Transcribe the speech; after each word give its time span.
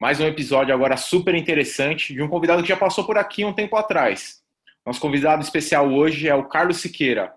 Mais 0.00 0.18
um 0.18 0.24
episódio 0.24 0.72
agora 0.72 0.96
super 0.96 1.34
interessante 1.34 2.14
de 2.14 2.22
um 2.22 2.28
convidado 2.28 2.62
que 2.62 2.68
já 2.70 2.76
passou 2.76 3.04
por 3.04 3.18
aqui 3.18 3.44
um 3.44 3.52
tempo 3.52 3.76
atrás. 3.76 4.42
Nosso 4.84 4.98
convidado 4.98 5.42
especial 5.42 5.92
hoje 5.92 6.26
é 6.26 6.34
o 6.34 6.48
Carlos 6.48 6.78
Siqueira. 6.78 7.34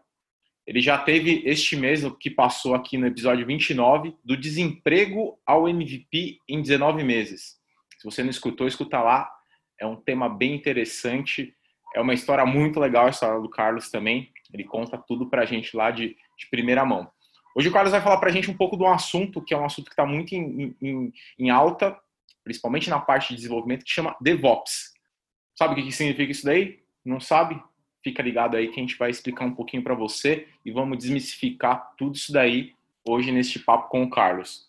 Ele 0.66 0.80
já 0.80 0.98
teve 0.98 1.44
este 1.46 1.76
mês, 1.76 2.06
que 2.22 2.30
passou 2.30 2.74
aqui 2.74 2.98
no 2.98 3.06
episódio 3.06 3.46
29, 3.46 4.16
do 4.24 4.38
desemprego 4.38 5.38
ao 5.46 5.68
MVP 5.68 6.38
em 6.48 6.62
19 6.62 7.04
meses. 7.04 7.58
Se 7.98 8.06
você 8.06 8.24
não 8.24 8.30
escutou, 8.30 8.66
escuta 8.66 8.98
lá. 9.02 9.30
É 9.78 9.86
um 9.86 9.98
tema 9.98 10.30
bem 10.30 10.56
interessante. 10.56 11.54
É 11.94 12.00
uma 12.00 12.14
história 12.14 12.46
muito 12.46 12.80
legal, 12.80 13.08
a 13.08 13.10
história 13.10 13.42
do 13.42 13.50
Carlos 13.50 13.92
também. 13.92 14.32
Ele 14.54 14.64
conta 14.64 14.98
tudo 14.98 15.30
para 15.30 15.42
a 15.42 15.46
gente 15.46 15.76
lá 15.76 15.92
de, 15.92 16.16
de 16.38 16.48
primeira 16.50 16.86
mão. 16.86 17.12
Hoje 17.56 17.68
o 17.68 17.72
Carlos 17.74 17.92
vai 17.92 18.02
falar 18.02 18.18
para 18.18 18.30
a 18.30 18.32
gente 18.32 18.50
um 18.50 18.58
pouco 18.58 18.78
de 18.78 18.84
um 18.84 18.92
assunto 18.92 19.42
que 19.42 19.54
é 19.54 19.58
um 19.58 19.66
assunto 19.66 19.86
que 19.86 19.92
está 19.92 20.06
muito 20.06 20.34
em, 20.34 20.76
em, 20.82 21.14
em, 21.38 21.50
alta 21.52 21.96
principalmente 22.44 22.90
na 22.90 23.00
parte 23.00 23.30
de 23.30 23.36
desenvolvimento, 23.36 23.86
que 23.86 23.92
chama 23.92 24.16
DevOps. 24.22 24.94
Sabe 25.56 25.74
o 25.74 25.84
que 25.84 25.92
significa 25.92 26.32
isso 26.32 26.46
daí? 26.46 26.80
Não 27.06 27.20
sabe? 27.20 27.62
Fica 28.04 28.22
ligado 28.22 28.58
aí 28.58 28.68
que 28.68 28.80
a 28.80 28.84
gente 28.84 28.98
vai 28.98 29.10
explicar 29.10 29.46
um 29.46 29.54
pouquinho 29.54 29.84
para 29.84 29.94
você 29.94 30.48
e 30.66 30.72
vamos 30.72 30.98
desmistificar 30.98 31.94
tudo 31.98 32.16
isso 32.16 32.34
daí 32.34 32.74
hoje 33.08 33.32
neste 33.32 33.60
papo 33.60 33.90
com 33.90 34.04
o 34.04 34.10
Carlos. 34.10 34.68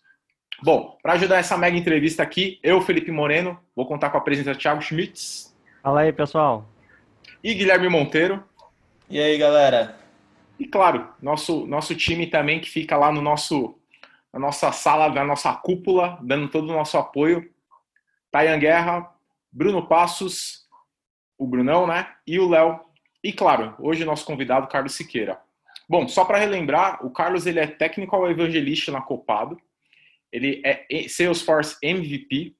Bom, 0.63 0.97
para 1.01 1.13
ajudar 1.13 1.37
essa 1.37 1.57
mega 1.57 1.77
entrevista 1.77 2.23
aqui, 2.23 2.59
eu, 2.63 2.79
Felipe 2.81 3.11
Moreno, 3.11 3.59
vou 3.75 3.85
contar 3.85 4.09
com 4.09 4.17
a 4.17 4.21
presença 4.21 4.53
de 4.53 4.59
Thiago 4.59 4.81
Schmitz. 4.81 5.53
Fala 5.83 6.01
aí, 6.01 6.13
pessoal. 6.13 6.65
E 7.43 7.53
Guilherme 7.53 7.89
Monteiro. 7.89 8.41
E 9.09 9.19
aí, 9.19 9.37
galera? 9.37 9.99
E 10.57 10.65
claro, 10.65 11.09
nosso, 11.21 11.65
nosso 11.67 11.93
time 11.93 12.27
também 12.27 12.61
que 12.61 12.69
fica 12.69 12.95
lá 12.95 13.11
no 13.11 13.21
nosso, 13.21 13.77
na 14.31 14.39
nossa 14.39 14.71
sala, 14.71 15.09
na 15.09 15.25
nossa 15.25 15.53
cúpula, 15.53 16.17
dando 16.23 16.47
todo 16.47 16.69
o 16.69 16.73
nosso 16.73 16.97
apoio 16.97 17.53
Tayan 18.35 18.59
Guerra, 18.59 19.15
Bruno 19.49 19.87
Passos, 19.87 20.67
o 21.37 21.47
Brunão, 21.47 21.87
né? 21.87 22.13
E 22.27 22.37
o 22.37 22.49
Léo. 22.49 22.81
E 23.23 23.31
claro, 23.31 23.73
hoje 23.79 24.03
nosso 24.03 24.25
convidado, 24.25 24.67
Carlos 24.67 24.93
Siqueira. 24.93 25.39
Bom, 25.87 26.05
só 26.09 26.25
para 26.25 26.37
relembrar, 26.37 27.05
o 27.05 27.09
Carlos 27.11 27.45
ele 27.45 27.61
é 27.61 27.67
Technical 27.67 28.29
Evangelista 28.29 28.91
na 28.91 29.01
Copado. 29.01 29.57
Ele 30.33 30.61
é 30.65 30.85
Salesforce 31.07 31.77
MVP. 31.81 32.57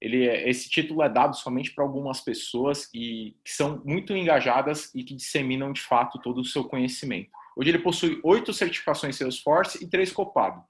Ele 0.00 0.26
é, 0.26 0.48
esse 0.48 0.70
título 0.70 1.02
é 1.02 1.08
dado 1.10 1.36
somente 1.36 1.74
para 1.74 1.84
algumas 1.84 2.22
pessoas 2.22 2.88
e 2.94 3.36
que 3.44 3.52
são 3.52 3.82
muito 3.84 4.16
engajadas 4.16 4.90
e 4.94 5.04
que 5.04 5.14
disseminam 5.14 5.70
de 5.70 5.82
fato 5.82 6.18
todo 6.18 6.40
o 6.40 6.44
seu 6.46 6.64
conhecimento. 6.64 7.28
Hoje 7.54 7.68
ele 7.68 7.78
possui 7.80 8.20
oito 8.24 8.54
certificações 8.54 9.16
Salesforce 9.16 9.84
e 9.84 9.86
três 9.86 10.10
Copado. 10.10 10.64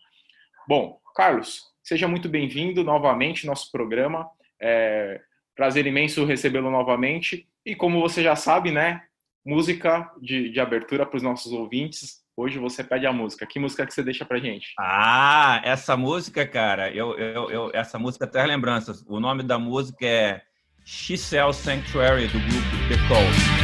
Bom, 0.67 1.01
Carlos, 1.15 1.73
Seja 1.85 2.09
muito 2.09 2.31
bem-vindo 2.31 2.83
novamente 2.83 3.45
ao 3.45 3.51
nosso 3.51 3.71
programa. 3.71 4.27
É, 4.59 5.21
prazer 5.55 5.87
imenso 5.87 6.25
recebê-lo 6.25 6.71
novamente. 6.71 7.47
E 7.65 7.77
como 7.77 8.01
você 8.01 8.23
já 8.23 8.35
sabe, 8.35 8.73
né? 8.73 9.03
Música 9.45 10.11
de, 10.19 10.49
de 10.49 10.59
abertura 10.61 11.05
para 11.05 11.19
os 11.19 11.23
nossos 11.23 11.53
ouvintes. 11.53 12.25
Hoje 12.35 12.59
você 12.59 12.83
pede 12.83 13.07
a 13.07 13.13
música. 13.13 13.47
Que 13.47 13.59
música 13.59 13.85
que 13.85 13.93
você 13.93 14.03
deixa 14.03 14.25
pra 14.25 14.39
gente? 14.39 14.73
Ah, 14.81 15.61
essa 15.63 15.95
música, 15.95 16.47
cara, 16.47 16.91
eu, 16.91 17.19
eu, 17.19 17.51
eu 17.51 17.71
essa 17.75 17.99
música 17.99 18.27
traz 18.27 18.49
lembranças. 18.49 19.05
O 19.07 19.21
nome 19.21 19.43
da 19.43 19.59
música 19.59 20.07
é 20.07 20.41
She 20.87 21.19
Sells 21.19 21.61
Sanctuary, 21.61 22.29
do 22.29 22.39
grupo 22.39 22.89
The 22.89 22.97
Cold. 23.09 23.64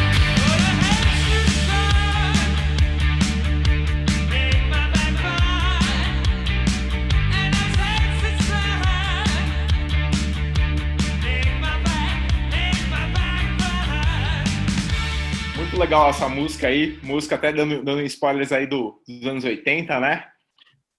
Legal 15.80 16.10
essa 16.10 16.28
música 16.28 16.68
aí, 16.68 16.98
música 17.02 17.36
até 17.36 17.50
dando, 17.50 17.82
dando 17.82 18.02
spoilers 18.02 18.52
aí 18.52 18.66
do, 18.66 19.02
dos 19.08 19.26
anos 19.26 19.44
80, 19.44 19.98
né? 19.98 20.28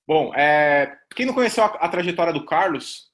Bom, 0.07 0.33
é, 0.33 0.97
quem 1.15 1.27
não 1.27 1.35
conheceu 1.35 1.63
a, 1.63 1.67
a 1.67 1.87
trajetória 1.87 2.33
do 2.33 2.43
Carlos, 2.43 3.11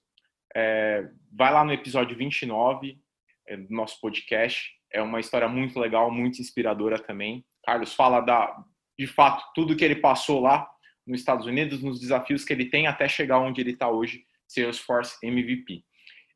é, 0.56 1.10
vai 1.32 1.52
lá 1.52 1.66
no 1.66 1.74
episódio 1.74 2.18
29 2.18 2.98
é, 3.46 3.58
do 3.58 3.74
nosso 3.74 4.00
podcast. 4.00 4.72
É 4.94 5.02
uma 5.02 5.20
história 5.20 5.50
muito 5.50 5.78
legal, 5.78 6.10
muito 6.10 6.40
inspiradora 6.42 6.98
também. 6.98 7.46
Carlos 7.66 7.94
fala 7.94 8.22
da, 8.22 8.64
de 8.98 9.06
fato, 9.06 9.44
tudo 9.54 9.76
que 9.76 9.84
ele 9.84 9.98
passou 9.98 10.40
lá 10.40 10.66
nos 11.06 11.20
Estados 11.20 11.46
Unidos, 11.46 11.84
nos 11.84 12.00
desafios 12.00 12.46
que 12.46 12.54
ele 12.54 12.70
tem 12.70 12.88
até 12.88 13.10
chegar 13.10 13.40
onde 13.40 13.60
ele 13.60 13.72
está 13.72 13.90
hoje, 13.90 14.24
Salesforce 14.48 15.18
MVP. 15.22 15.84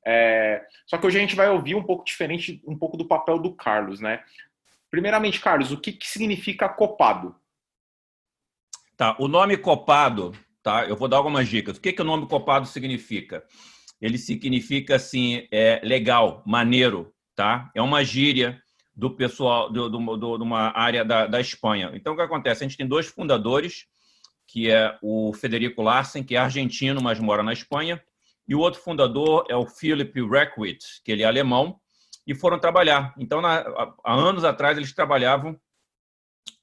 É, 0.05 0.61
só 0.85 0.97
que 0.97 1.07
hoje 1.07 1.17
a 1.17 1.21
gente 1.21 1.35
vai 1.35 1.49
ouvir 1.49 1.75
um 1.75 1.83
pouco 1.83 2.03
diferente, 2.03 2.61
um 2.67 2.77
pouco 2.77 2.97
do 2.97 3.07
papel 3.07 3.39
do 3.39 3.55
Carlos, 3.55 4.01
né? 4.01 4.21
Primeiramente, 4.91 5.39
Carlos, 5.39 5.71
o 5.71 5.77
que, 5.77 5.93
que 5.93 6.07
significa 6.07 6.67
copado? 6.67 7.33
Tá, 8.97 9.15
o 9.17 9.27
nome 9.27 9.57
copado, 9.57 10.33
tá? 10.61 10.85
Eu 10.85 10.97
vou 10.97 11.07
dar 11.07 11.17
algumas 11.17 11.47
dicas. 11.47 11.77
O 11.77 11.81
que, 11.81 11.93
que 11.93 12.01
o 12.01 12.05
nome 12.05 12.27
copado 12.27 12.67
significa? 12.67 13.43
Ele 14.01 14.17
significa 14.17 14.97
assim, 14.97 15.47
é 15.49 15.79
legal, 15.83 16.43
maneiro, 16.45 17.13
tá? 17.33 17.71
É 17.73 17.81
uma 17.81 18.03
gíria 18.03 18.61
do 18.93 19.09
pessoal 19.09 19.71
do, 19.71 19.89
do, 19.89 20.17
do, 20.17 20.37
de 20.37 20.43
uma 20.43 20.77
área 20.77 21.05
da, 21.05 21.25
da 21.25 21.39
Espanha. 21.39 21.91
Então, 21.95 22.13
o 22.13 22.15
que 22.15 22.21
acontece? 22.21 22.63
A 22.63 22.67
gente 22.67 22.77
tem 22.77 22.87
dois 22.87 23.07
fundadores, 23.07 23.85
que 24.45 24.69
é 24.69 24.97
o 25.01 25.33
Federico 25.33 25.81
Larsen, 25.81 26.23
que 26.23 26.35
é 26.35 26.39
argentino, 26.39 27.01
mas 27.01 27.17
mora 27.17 27.41
na 27.41 27.53
Espanha, 27.53 28.03
e 28.45 28.53
o 28.53 28.59
outro 28.59 28.81
fundador 28.81 29.45
é 29.47 29.55
o 29.55 29.65
Philip 29.65 30.21
Reckwitz, 30.21 31.01
que 31.05 31.11
ele 31.11 31.23
é 31.23 31.25
alemão, 31.25 31.79
e 32.31 32.35
foram 32.35 32.57
trabalhar. 32.57 33.13
Então, 33.17 33.41
na, 33.41 33.59
há 34.03 34.13
anos 34.13 34.45
atrás, 34.45 34.77
eles 34.77 34.93
trabalhavam 34.93 35.59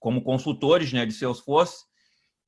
como 0.00 0.22
consultores 0.22 0.92
né, 0.92 1.04
de 1.04 1.12
Salesforce 1.12 1.84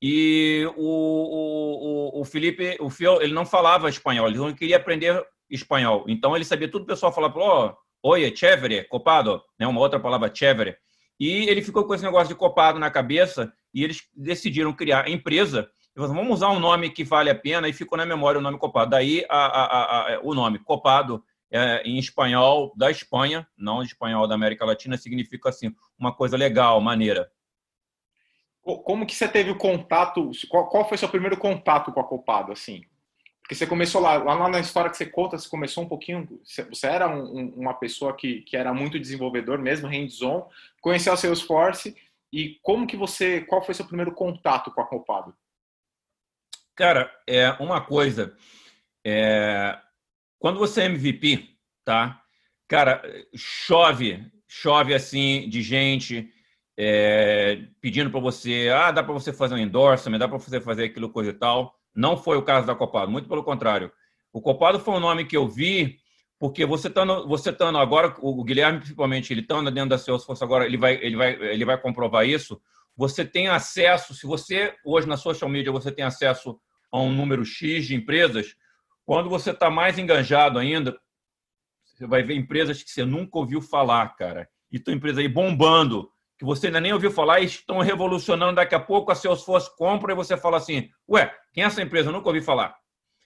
e 0.01 0.67
o, 0.75 2.15
o, 2.17 2.21
o 2.21 2.25
Felipe, 2.25 2.77
o 2.79 2.89
Phil, 2.89 3.21
ele 3.21 3.33
não 3.33 3.45
falava 3.45 3.89
espanhol, 3.89 4.27
ele 4.27 4.39
não 4.39 4.53
queria 4.53 4.77
aprender 4.77 5.23
espanhol. 5.47 6.05
Então, 6.07 6.35
ele 6.35 6.43
sabia 6.43 6.67
tudo, 6.67 6.83
o 6.83 6.87
pessoal 6.87 7.13
falava, 7.13 7.77
oh, 8.03 8.09
oi, 8.09 8.35
chévere, 8.35 8.85
copado, 8.85 9.39
né, 9.59 9.67
uma 9.67 9.79
outra 9.79 9.99
palavra, 9.99 10.33
chévere. 10.33 10.75
E 11.19 11.47
ele 11.47 11.61
ficou 11.61 11.85
com 11.85 11.93
esse 11.93 12.03
negócio 12.03 12.29
de 12.29 12.35
copado 12.35 12.79
na 12.79 12.89
cabeça 12.89 13.53
e 13.71 13.83
eles 13.83 14.01
decidiram 14.15 14.73
criar 14.73 15.05
a 15.05 15.11
empresa. 15.11 15.69
Falaram, 15.95 16.15
vamos 16.15 16.33
usar 16.33 16.49
um 16.49 16.59
nome 16.59 16.89
que 16.89 17.03
vale 17.03 17.29
a 17.29 17.35
pena 17.35 17.69
e 17.69 17.73
ficou 17.73 17.99
na 17.99 18.05
memória 18.05 18.39
o 18.39 18.41
nome 18.41 18.57
copado. 18.57 18.89
Daí 18.89 19.23
a, 19.29 19.45
a, 19.45 20.15
a, 20.15 20.19
o 20.23 20.33
nome, 20.33 20.57
copado 20.57 21.23
é, 21.51 21.81
em 21.83 21.97
espanhol 21.97 22.73
da 22.77 22.89
Espanha, 22.89 23.45
não 23.57 23.83
espanhol 23.83 24.27
da 24.27 24.35
América 24.35 24.65
Latina, 24.65 24.97
significa 24.97 25.49
assim, 25.49 25.75
uma 25.99 26.15
coisa 26.15 26.37
legal, 26.37 26.79
maneira. 26.79 27.29
Como 28.61 29.05
que 29.05 29.15
você 29.15 29.27
teve 29.27 29.49
o 29.49 29.57
contato, 29.57 30.31
qual, 30.49 30.69
qual 30.69 30.87
foi 30.87 30.97
seu 30.97 31.09
primeiro 31.09 31.37
contato 31.37 31.91
com 31.91 31.99
a 31.99 32.03
Copado, 32.03 32.51
assim? 32.51 32.85
Porque 33.41 33.55
você 33.55 33.67
começou 33.67 33.99
lá, 33.99 34.17
lá 34.17 34.47
na 34.47 34.59
história 34.59 34.89
que 34.89 34.95
você 34.95 35.05
conta, 35.05 35.37
você 35.37 35.49
começou 35.49 35.83
um 35.83 35.87
pouquinho, 35.89 36.39
você 36.69 36.87
era 36.87 37.09
um, 37.09 37.49
uma 37.55 37.73
pessoa 37.73 38.15
que, 38.15 38.41
que 38.43 38.55
era 38.55 38.73
muito 38.73 38.99
desenvolvedor 38.99 39.57
mesmo, 39.59 39.89
hands-on, 39.89 40.47
conheceu 40.79 41.11
a 41.11 41.17
Salesforce, 41.17 41.95
e 42.31 42.59
como 42.61 42.87
que 42.87 42.95
você, 42.95 43.41
qual 43.41 43.61
foi 43.61 43.73
seu 43.73 43.85
primeiro 43.85 44.13
contato 44.13 44.71
com 44.71 44.79
a 44.79 44.87
Copado? 44.87 45.35
Cara, 46.75 47.11
é 47.27 47.51
uma 47.59 47.81
coisa, 47.81 48.37
é, 49.05 49.77
quando 50.41 50.57
você 50.57 50.81
é 50.81 50.85
MVP, 50.85 51.49
tá? 51.85 52.19
Cara, 52.67 53.03
chove, 53.35 54.25
chove 54.47 54.91
assim 54.91 55.47
de 55.47 55.61
gente 55.61 56.27
é, 56.75 57.61
pedindo 57.79 58.09
para 58.09 58.19
você, 58.19 58.71
ah, 58.73 58.89
dá 58.89 59.03
para 59.03 59.13
você 59.13 59.31
fazer 59.31 59.53
um 59.53 59.59
endorsement, 59.59 60.17
dá 60.17 60.27
para 60.27 60.39
você 60.39 60.59
fazer 60.59 60.85
aquilo, 60.85 61.11
coisa 61.11 61.29
e 61.29 61.33
tal. 61.33 61.75
Não 61.95 62.17
foi 62.17 62.37
o 62.37 62.41
caso 62.41 62.65
da 62.65 62.73
Copado, 62.73 63.11
muito 63.11 63.29
pelo 63.29 63.43
contrário. 63.43 63.91
O 64.33 64.41
Copado 64.41 64.79
foi 64.79 64.95
um 64.95 64.99
nome 64.99 65.25
que 65.25 65.37
eu 65.37 65.47
vi 65.47 65.99
porque 66.39 66.65
você 66.65 66.87
estando 66.87 67.27
você 67.27 67.53
tando 67.53 67.77
agora, 67.77 68.15
o 68.19 68.43
Guilherme 68.43 68.79
principalmente, 68.79 69.31
ele 69.31 69.41
estando 69.41 69.69
dentro 69.69 69.91
da 69.91 69.99
Salesforce 69.99 70.43
agora, 70.43 70.65
ele 70.65 70.77
vai, 70.77 70.95
ele 70.95 71.15
vai, 71.15 71.33
ele 71.33 71.65
vai 71.65 71.79
comprovar 71.79 72.27
isso. 72.27 72.59
Você 72.97 73.23
tem 73.23 73.47
acesso, 73.47 74.15
se 74.15 74.25
você 74.25 74.73
hoje 74.83 75.07
na 75.07 75.17
social 75.17 75.47
media 75.47 75.71
você 75.71 75.91
tem 75.91 76.03
acesso 76.03 76.59
a 76.91 76.99
um 76.99 77.13
número 77.13 77.45
X 77.45 77.85
de 77.85 77.93
empresas, 77.93 78.55
quando 79.05 79.29
você 79.29 79.51
está 79.51 79.69
mais 79.69 79.97
enganjado 79.97 80.59
ainda, 80.59 80.97
você 81.83 82.07
vai 82.07 82.23
ver 82.23 82.35
empresas 82.35 82.81
que 82.81 82.89
você 82.89 83.05
nunca 83.05 83.37
ouviu 83.37 83.61
falar, 83.61 84.15
cara. 84.15 84.49
E 84.71 84.79
tua 84.79 84.93
empresa 84.93 85.21
aí 85.21 85.27
bombando, 85.27 86.09
que 86.39 86.45
você 86.45 86.67
ainda 86.67 86.81
nem 86.81 86.93
ouviu 86.93 87.11
falar 87.11 87.41
e 87.41 87.45
estão 87.45 87.79
revolucionando. 87.79 88.55
Daqui 88.55 88.73
a 88.73 88.79
pouco 88.79 89.11
a 89.11 89.15
Salesforce 89.15 89.75
compra 89.77 90.11
e 90.11 90.15
você 90.15 90.35
fala 90.35 90.57
assim: 90.57 90.89
Ué, 91.09 91.31
quem 91.53 91.63
é 91.63 91.67
essa 91.67 91.81
empresa? 91.81 92.09
Eu 92.09 92.13
nunca 92.13 92.29
ouvi 92.29 92.41
falar. 92.41 92.75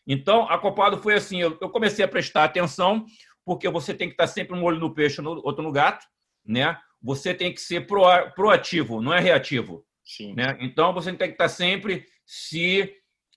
Então, 0.07 0.49
a 0.49 0.57
Copado 0.57 0.97
foi 0.97 1.13
assim: 1.13 1.39
eu, 1.39 1.57
comecei 1.69 2.03
a 2.03 2.07
prestar 2.07 2.43
atenção, 2.43 3.05
porque 3.45 3.69
você 3.69 3.93
tem 3.93 4.07
que 4.07 4.13
estar 4.13 4.27
sempre 4.27 4.55
um 4.55 4.63
olho 4.63 4.79
no 4.79 4.93
peixe, 4.93 5.21
outro 5.21 5.63
no 5.63 5.71
gato, 5.71 6.05
né? 6.45 6.77
Você 7.01 7.33
tem 7.33 7.53
que 7.53 7.61
ser 7.61 7.87
proativo, 8.35 9.01
não 9.01 9.13
é 9.13 9.19
reativo. 9.19 9.85
Sim. 10.03 10.33
Né? 10.35 10.57
Então, 10.59 10.93
você 10.93 11.13
tem 11.13 11.27
que 11.27 11.35
estar 11.35 11.49
sempre 11.49 12.05
se 12.25 12.91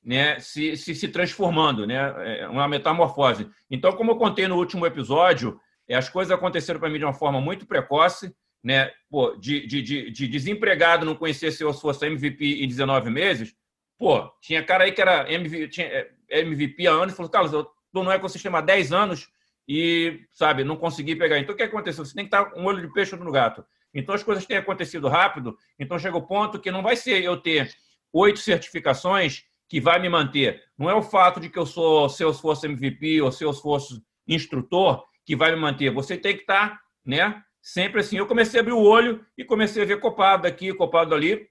né, 0.09 0.41
se, 0.41 0.75
se, 0.75 0.95
se 0.95 1.07
transformando, 1.09 1.87
né, 1.87 2.41
é 2.41 2.49
uma 2.49 2.67
metamorfose. 2.67 3.47
Então, 3.71 3.93
como 3.93 4.13
eu 4.13 4.17
contei 4.17 4.49
no 4.49 4.57
último 4.57 4.87
episódio, 4.87 5.61
é, 5.87 5.97
as 5.97 6.09
coisas 6.09 6.33
aconteceram 6.33 6.81
para 6.81 6.89
mim 6.89 6.99
de 6.99 7.05
uma 7.05 7.13
forma 7.13 7.43
muito 7.43 7.67
precoce, 7.67 8.35
né, 8.65 8.91
pô, 9.11 9.37
de, 9.37 9.67
de, 9.67 9.83
de, 9.83 10.11
de 10.11 10.27
desempregado 10.27 11.05
não 11.05 11.15
conhecer 11.15 11.53
se 11.53 11.63
eu 11.63 11.75
fosse 11.75 12.07
MVP 12.07 12.65
em 12.65 12.67
19 12.67 13.11
meses, 13.11 13.55
pô, 13.99 14.27
tinha 14.41 14.65
cara 14.65 14.85
aí 14.85 14.93
que 14.93 15.03
era 15.03 15.31
MVP, 15.31 15.69
tinha, 15.69 15.87
é, 15.87 16.11
MVP 16.41 16.87
há 16.87 16.93
anos 16.93 17.13
e 17.13 17.17
falou, 17.17 17.31
Carlos, 17.31 17.53
eu 17.53 17.61
estou 17.61 18.03
no 18.03 18.11
ecossistema 18.11 18.61
há 18.61 18.63
10 18.63 18.93
anos 18.95 19.29
e, 19.69 20.21
sabe, 20.33 20.65
não 20.65 20.77
consegui 20.77 21.17
pegar. 21.17 21.39
Então, 21.39 21.55
o 21.55 21.59
que 21.59 21.65
aconteceu? 21.65 22.03
Você 22.03 22.15
tem 22.15 22.27
que 22.27 22.35
estar 22.35 22.55
um 22.57 22.65
olho 22.65 22.81
de 22.81 22.91
peixe 22.95 23.15
no 23.15 23.31
gato. 23.31 23.63
Então, 23.93 24.15
as 24.15 24.23
coisas 24.23 24.47
têm 24.47 24.57
acontecido 24.57 25.07
rápido, 25.07 25.55
então 25.79 25.99
chega 25.99 26.17
o 26.17 26.27
ponto 26.27 26.59
que 26.59 26.71
não 26.71 26.83
vai 26.83 26.97
ser 26.97 27.23
eu 27.23 27.37
ter 27.37 27.71
oito 28.11 28.39
certificações 28.39 29.47
que 29.69 29.81
vai 29.81 29.99
me 29.99 30.09
manter. 30.09 30.63
Não 30.79 30.89
é 30.89 30.95
o 30.95 31.03
fato 31.03 31.39
de 31.39 31.49
que 31.49 31.59
eu 31.59 31.67
sou 31.67 32.09
Salesforce 32.09 32.67
MVP 32.67 33.21
ou 33.21 33.31
Salesforce 33.31 34.03
instrutor 34.27 35.05
que 35.25 35.37
vai 35.37 35.53
me 35.53 35.61
manter. 35.61 35.91
Você 35.91 36.17
tem 36.17 36.35
que 36.35 36.43
estar, 36.43 36.81
né? 37.05 37.43
Sempre 37.61 38.01
assim. 38.01 38.17
Eu 38.17 38.27
comecei 38.27 38.59
a 38.59 38.63
abrir 38.63 38.73
o 38.73 38.83
olho 38.83 39.25
e 39.37 39.45
comecei 39.45 39.83
a 39.83 39.87
ver 39.87 40.01
copado 40.01 40.47
aqui, 40.47 40.73
copado 40.73 41.15
ali. 41.15 41.49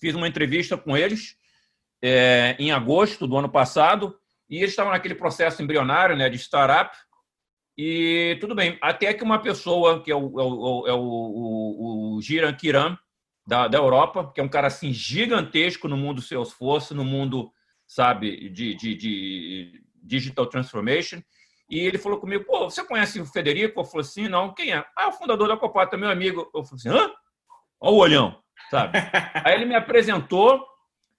Fiz 0.00 0.14
uma 0.14 0.26
entrevista 0.26 0.76
com 0.76 0.96
eles 0.96 1.36
é, 2.02 2.56
em 2.58 2.72
agosto 2.72 3.26
do 3.26 3.36
ano 3.36 3.48
passado 3.48 4.18
e 4.50 4.58
eles 4.58 4.70
estavam 4.70 4.92
naquele 4.92 5.14
processo 5.14 5.62
embrionário, 5.62 6.16
né, 6.16 6.28
de 6.28 6.36
startup. 6.38 6.96
E 7.76 8.36
tudo 8.40 8.54
bem, 8.54 8.76
até 8.80 9.14
que 9.14 9.22
uma 9.22 9.40
pessoa, 9.40 10.02
que 10.02 10.10
é 10.10 10.16
o, 10.16 10.40
é 10.40 10.42
o, 10.42 10.86
é 10.88 10.92
o, 10.92 10.98
o, 10.98 12.16
o 12.16 12.22
Giran 12.22 12.52
Kiran, 12.54 12.98
da, 13.48 13.66
da 13.66 13.78
Europa, 13.78 14.30
que 14.34 14.42
é 14.42 14.44
um 14.44 14.48
cara 14.48 14.66
assim 14.66 14.92
gigantesco 14.92 15.88
no 15.88 15.96
mundo 15.96 16.20
Salesforce, 16.20 16.92
no 16.92 17.02
mundo, 17.02 17.50
sabe, 17.86 18.50
de, 18.50 18.74
de, 18.74 18.94
de 18.94 19.82
digital 20.02 20.44
transformation. 20.44 21.22
E 21.70 21.78
ele 21.78 21.96
falou 21.96 22.20
comigo, 22.20 22.44
pô, 22.44 22.68
você 22.68 22.84
conhece 22.84 23.18
o 23.18 23.24
Federico? 23.24 23.80
Eu 23.80 23.86
falei 23.86 24.06
assim, 24.06 24.28
não, 24.28 24.52
quem 24.52 24.74
é? 24.74 24.84
Ah, 24.94 25.08
o 25.08 25.12
fundador 25.12 25.48
da 25.48 25.56
Copata, 25.56 25.96
meu 25.96 26.10
amigo. 26.10 26.50
Eu 26.54 26.62
falei 26.62 26.76
assim, 26.76 26.90
hã? 26.90 27.10
Olha 27.80 27.94
o 27.94 27.96
olhão, 27.96 28.42
sabe? 28.70 28.98
Aí 29.42 29.54
ele 29.54 29.64
me 29.64 29.74
apresentou, 29.74 30.62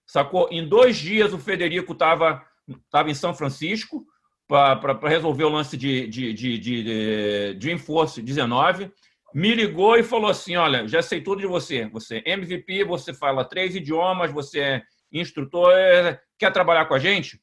sacou? 0.05 0.47
Em 0.51 0.67
dois 0.67 0.97
dias 0.97 1.33
o 1.33 1.39
Federico 1.39 1.93
estava 1.93 2.45
tava 2.91 3.09
em 3.09 3.15
São 3.15 3.33
Francisco 3.33 4.05
para 4.47 5.09
resolver 5.09 5.45
o 5.45 5.49
lance 5.49 5.75
de, 5.75 6.07
de, 6.07 6.31
de, 6.33 6.59
de, 6.59 6.83
de 6.83 7.53
Dreamforce 7.55 8.21
19 8.21 8.91
me 9.33 9.53
ligou 9.53 9.97
e 9.97 10.03
falou 10.03 10.29
assim: 10.29 10.55
Olha, 10.55 10.87
já 10.87 11.01
sei 11.01 11.21
tudo 11.21 11.41
de 11.41 11.47
você. 11.47 11.87
Você 11.87 12.21
é 12.25 12.31
MVP, 12.31 12.83
você 12.83 13.13
fala 13.13 13.45
três 13.45 13.75
idiomas, 13.75 14.31
você 14.31 14.59
é 14.59 14.83
instrutor, 15.11 15.71
é, 15.73 16.19
quer 16.37 16.51
trabalhar 16.51 16.85
com 16.85 16.93
a 16.93 16.99
gente? 16.99 17.41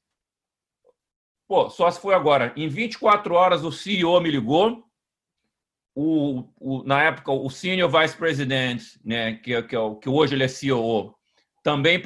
Pô, 1.48 1.70
só 1.70 1.90
se 1.90 2.00
foi 2.00 2.14
agora. 2.14 2.52
Em 2.56 2.68
24 2.68 3.34
horas, 3.34 3.64
o 3.64 3.70
CEO 3.70 4.20
me 4.20 4.30
ligou. 4.30 4.84
O, 5.94 6.44
o, 6.58 6.82
na 6.84 7.02
época, 7.04 7.32
o 7.32 7.48
Senior 7.48 7.88
Vice 7.88 8.16
President, 8.16 8.82
né, 9.02 9.34
que, 9.34 9.62
que, 9.62 9.76
é 9.76 9.94
que 9.94 10.08
hoje 10.08 10.34
ele 10.34 10.44
é 10.44 10.48
CEO, 10.48 11.16
também 11.62 12.02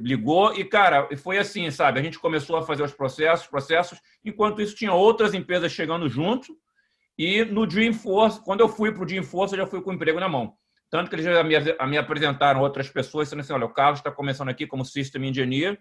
ligou. 0.00 0.54
E, 0.54 0.64
cara, 0.64 1.08
foi 1.18 1.36
assim, 1.36 1.70
sabe? 1.70 2.00
A 2.00 2.02
gente 2.02 2.18
começou 2.18 2.56
a 2.56 2.62
fazer 2.62 2.82
os 2.82 2.92
processos, 2.92 3.46
processos. 3.46 4.00
Enquanto 4.24 4.62
isso, 4.62 4.74
tinha 4.74 4.92
outras 4.92 5.34
empresas 5.34 5.70
chegando 5.70 6.08
junto 6.08 6.56
e 7.18 7.44
no 7.44 7.66
Dreamforce, 7.66 8.42
quando 8.44 8.60
eu 8.60 8.68
fui 8.68 8.92
para 8.92 9.02
o 9.02 9.06
Dreamforce, 9.06 9.54
eu 9.54 9.64
já 9.64 9.66
fui 9.66 9.80
com 9.80 9.90
o 9.90 9.94
emprego 9.94 10.20
na 10.20 10.28
mão. 10.28 10.54
Tanto 10.90 11.08
que 11.08 11.16
eles 11.16 11.24
já 11.24 11.42
me, 11.42 11.54
me 11.90 11.98
apresentaram 11.98 12.60
outras 12.60 12.88
pessoas, 12.88 13.26
dizendo 13.26 13.40
assim: 13.40 13.52
olha, 13.52 13.66
o 13.66 13.72
Carlos 13.72 14.00
está 14.00 14.10
começando 14.10 14.48
aqui 14.48 14.66
como 14.66 14.84
System 14.84 15.26
Engineer 15.26 15.78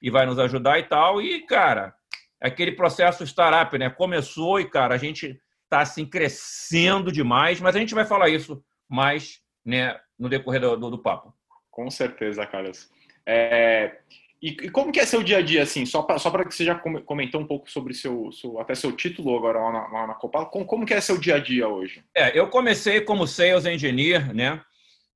e 0.00 0.10
vai 0.10 0.26
nos 0.26 0.38
ajudar 0.38 0.78
e 0.78 0.84
tal. 0.84 1.20
E, 1.20 1.44
cara, 1.46 1.94
aquele 2.40 2.72
processo 2.72 3.24
startup, 3.24 3.76
né? 3.76 3.90
Começou 3.90 4.60
e, 4.60 4.68
cara, 4.68 4.94
a 4.94 4.98
gente 4.98 5.38
está 5.64 5.80
assim 5.80 6.06
crescendo 6.06 7.10
demais, 7.10 7.60
mas 7.60 7.74
a 7.74 7.78
gente 7.78 7.94
vai 7.94 8.04
falar 8.04 8.28
isso 8.28 8.62
mais 8.88 9.40
né, 9.64 9.98
no 10.18 10.28
decorrer 10.28 10.60
do, 10.60 10.76
do, 10.76 10.90
do 10.90 10.98
papo. 10.98 11.34
Com 11.70 11.90
certeza, 11.90 12.46
Carlos. 12.46 12.88
É, 13.26 13.98
e, 14.40 14.48
e, 14.48 14.70
como 14.70 14.92
que 14.92 15.00
é 15.00 15.06
seu 15.06 15.22
dia 15.22 15.38
a 15.38 15.42
dia, 15.42 15.62
assim, 15.62 15.86
só 15.86 16.02
para 16.02 16.18
só 16.18 16.30
que 16.30 16.54
você 16.54 16.64
já 16.64 16.74
comentou 16.74 17.40
um 17.40 17.46
pouco 17.46 17.70
sobre 17.70 17.94
seu, 17.94 18.30
seu 18.32 18.60
até 18.60 18.74
seu 18.74 18.92
título 18.92 19.36
agora 19.36 19.58
lá 19.58 19.72
na, 19.72 19.88
lá 19.88 20.06
na 20.08 20.14
Copa, 20.14 20.44
como, 20.46 20.66
como 20.66 20.86
que 20.86 20.92
é 20.92 21.00
seu 21.00 21.16
dia 21.16 21.36
a 21.36 21.38
dia 21.38 21.66
hoje? 21.68 22.04
É, 22.14 22.38
eu 22.38 22.48
comecei 22.48 23.00
como 23.00 23.26
Sales 23.26 23.64
Engineer, 23.64 24.34
né? 24.34 24.60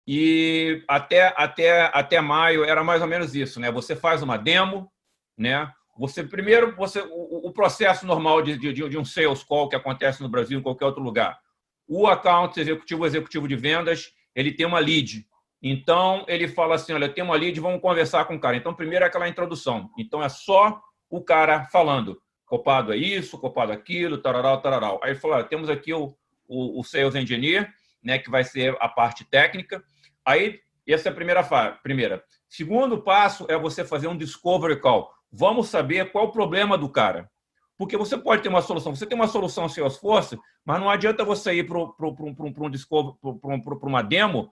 E 0.07 0.83
até, 0.89 1.35
até, 1.37 1.91
até 1.93 2.21
maio 2.21 2.65
era 2.65 2.83
mais 2.83 3.03
ou 3.03 3.09
menos 3.09 3.35
isso, 3.35 3.61
né? 3.61 3.71
Você 3.71 3.95
faz 3.95 4.23
uma 4.23 4.39
demo, 4.39 4.91
né? 5.37 5.71
Você 5.99 6.25
primeiro, 6.25 6.75
você 6.75 7.01
o, 7.01 7.49
o 7.49 7.53
processo 7.53 8.07
normal 8.07 8.41
de, 8.41 8.57
de, 8.57 8.73
de 8.73 8.99
um 8.99 9.05
sales 9.05 9.43
call 9.43 9.69
que 9.69 9.77
acontece 9.77 10.23
no 10.23 10.29
Brasil 10.31 10.59
em 10.59 10.63
qualquer 10.63 10.87
outro 10.87 11.03
lugar. 11.03 11.39
O 11.87 12.07
account 12.07 12.59
executivo, 12.59 13.05
executivo 13.05 13.47
de 13.47 13.55
vendas, 13.55 14.13
ele 14.35 14.53
tem 14.53 14.65
uma 14.65 14.79
lead, 14.79 15.27
então, 15.63 16.25
ele 16.27 16.49
fala 16.49 16.75
assim: 16.75 16.93
olha, 16.93 17.09
tem 17.09 17.23
uma 17.23 17.37
lead, 17.37 17.59
vamos 17.61 17.81
conversar 17.81 18.25
com 18.25 18.35
o 18.35 18.41
cara. 18.41 18.57
Então, 18.57 18.75
primeiro 18.75 19.05
é 19.05 19.09
aquela 19.09 19.29
introdução. 19.29 19.91
Então, 19.99 20.23
é 20.23 20.29
só 20.29 20.81
o 21.09 21.23
cara 21.23 21.65
falando: 21.65 22.21
copado 22.47 22.93
é 22.93 22.97
isso, 22.97 23.39
copado 23.39 23.73
é 23.73 23.75
aquilo, 23.75 24.19
tararau, 24.19 24.61
tararau. 24.61 25.01
Aí 25.03 25.11
ele 25.11 25.19
falou: 25.19 25.37
olha, 25.37 25.47
temos 25.47 25.69
aqui 25.69 25.93
o, 25.93 26.15
o, 26.49 26.81
o 26.81 26.85
Sales 26.85 27.15
Engineer, 27.15 27.71
né, 28.03 28.19
que 28.19 28.31
vai 28.31 28.43
ser 28.43 28.77
a 28.81 28.89
parte 28.89 29.25
técnica. 29.25 29.83
Aí, 30.25 30.61
essa 30.89 31.09
é 31.09 31.13
a 31.13 31.15
primeira 31.15 31.43
fase. 31.43 31.79
Primeira. 31.83 32.25
Segundo 32.49 33.03
passo 33.03 33.47
é 33.49 33.59
você 33.59 33.85
fazer 33.85 34.09
um 34.09 34.17
discovery 34.17 34.81
call. 34.81 35.11
Vamos 35.31 35.69
saber 35.69 36.11
qual 36.11 36.27
o 36.27 36.33
problema 36.33 36.77
do 36.77 36.89
cara. 36.89 37.31
Porque 37.77 37.97
você 37.97 38.19
pode 38.19 38.43
ter 38.43 38.49
uma 38.49 38.61
solução. 38.61 38.95
Você 38.95 39.07
tem 39.07 39.17
uma 39.17 39.29
solução 39.29 39.69
Salesforce, 39.69 40.39
mas 40.65 40.81
não 40.81 40.91
adianta 40.91 41.25
você 41.25 41.55
ir 41.55 41.67
para 41.67 41.79
um, 41.79 41.95
um, 42.01 43.63
uma 43.83 44.03
demo 44.03 44.51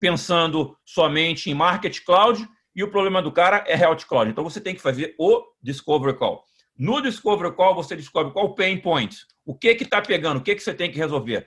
pensando 0.00 0.76
somente 0.84 1.50
em 1.50 1.54
Market 1.54 2.00
Cloud 2.04 2.46
e 2.74 2.82
o 2.82 2.90
problema 2.90 3.22
do 3.22 3.32
cara 3.32 3.64
é 3.66 3.78
Health 3.78 4.06
Cloud. 4.08 4.30
Então 4.30 4.44
você 4.44 4.60
tem 4.60 4.74
que 4.74 4.82
fazer 4.82 5.14
o 5.18 5.44
Discovery 5.62 6.16
Call. 6.16 6.42
No 6.76 7.00
Discovery 7.00 7.54
Call 7.54 7.74
você 7.74 7.94
descobre 7.94 8.32
qual 8.32 8.46
o 8.46 8.54
pain 8.54 8.78
point, 8.78 9.16
o 9.44 9.54
que 9.54 9.74
que 9.74 9.84
está 9.84 10.02
pegando, 10.02 10.38
o 10.38 10.42
que 10.42 10.54
que 10.54 10.62
você 10.62 10.74
tem 10.74 10.90
que 10.90 10.98
resolver, 10.98 11.46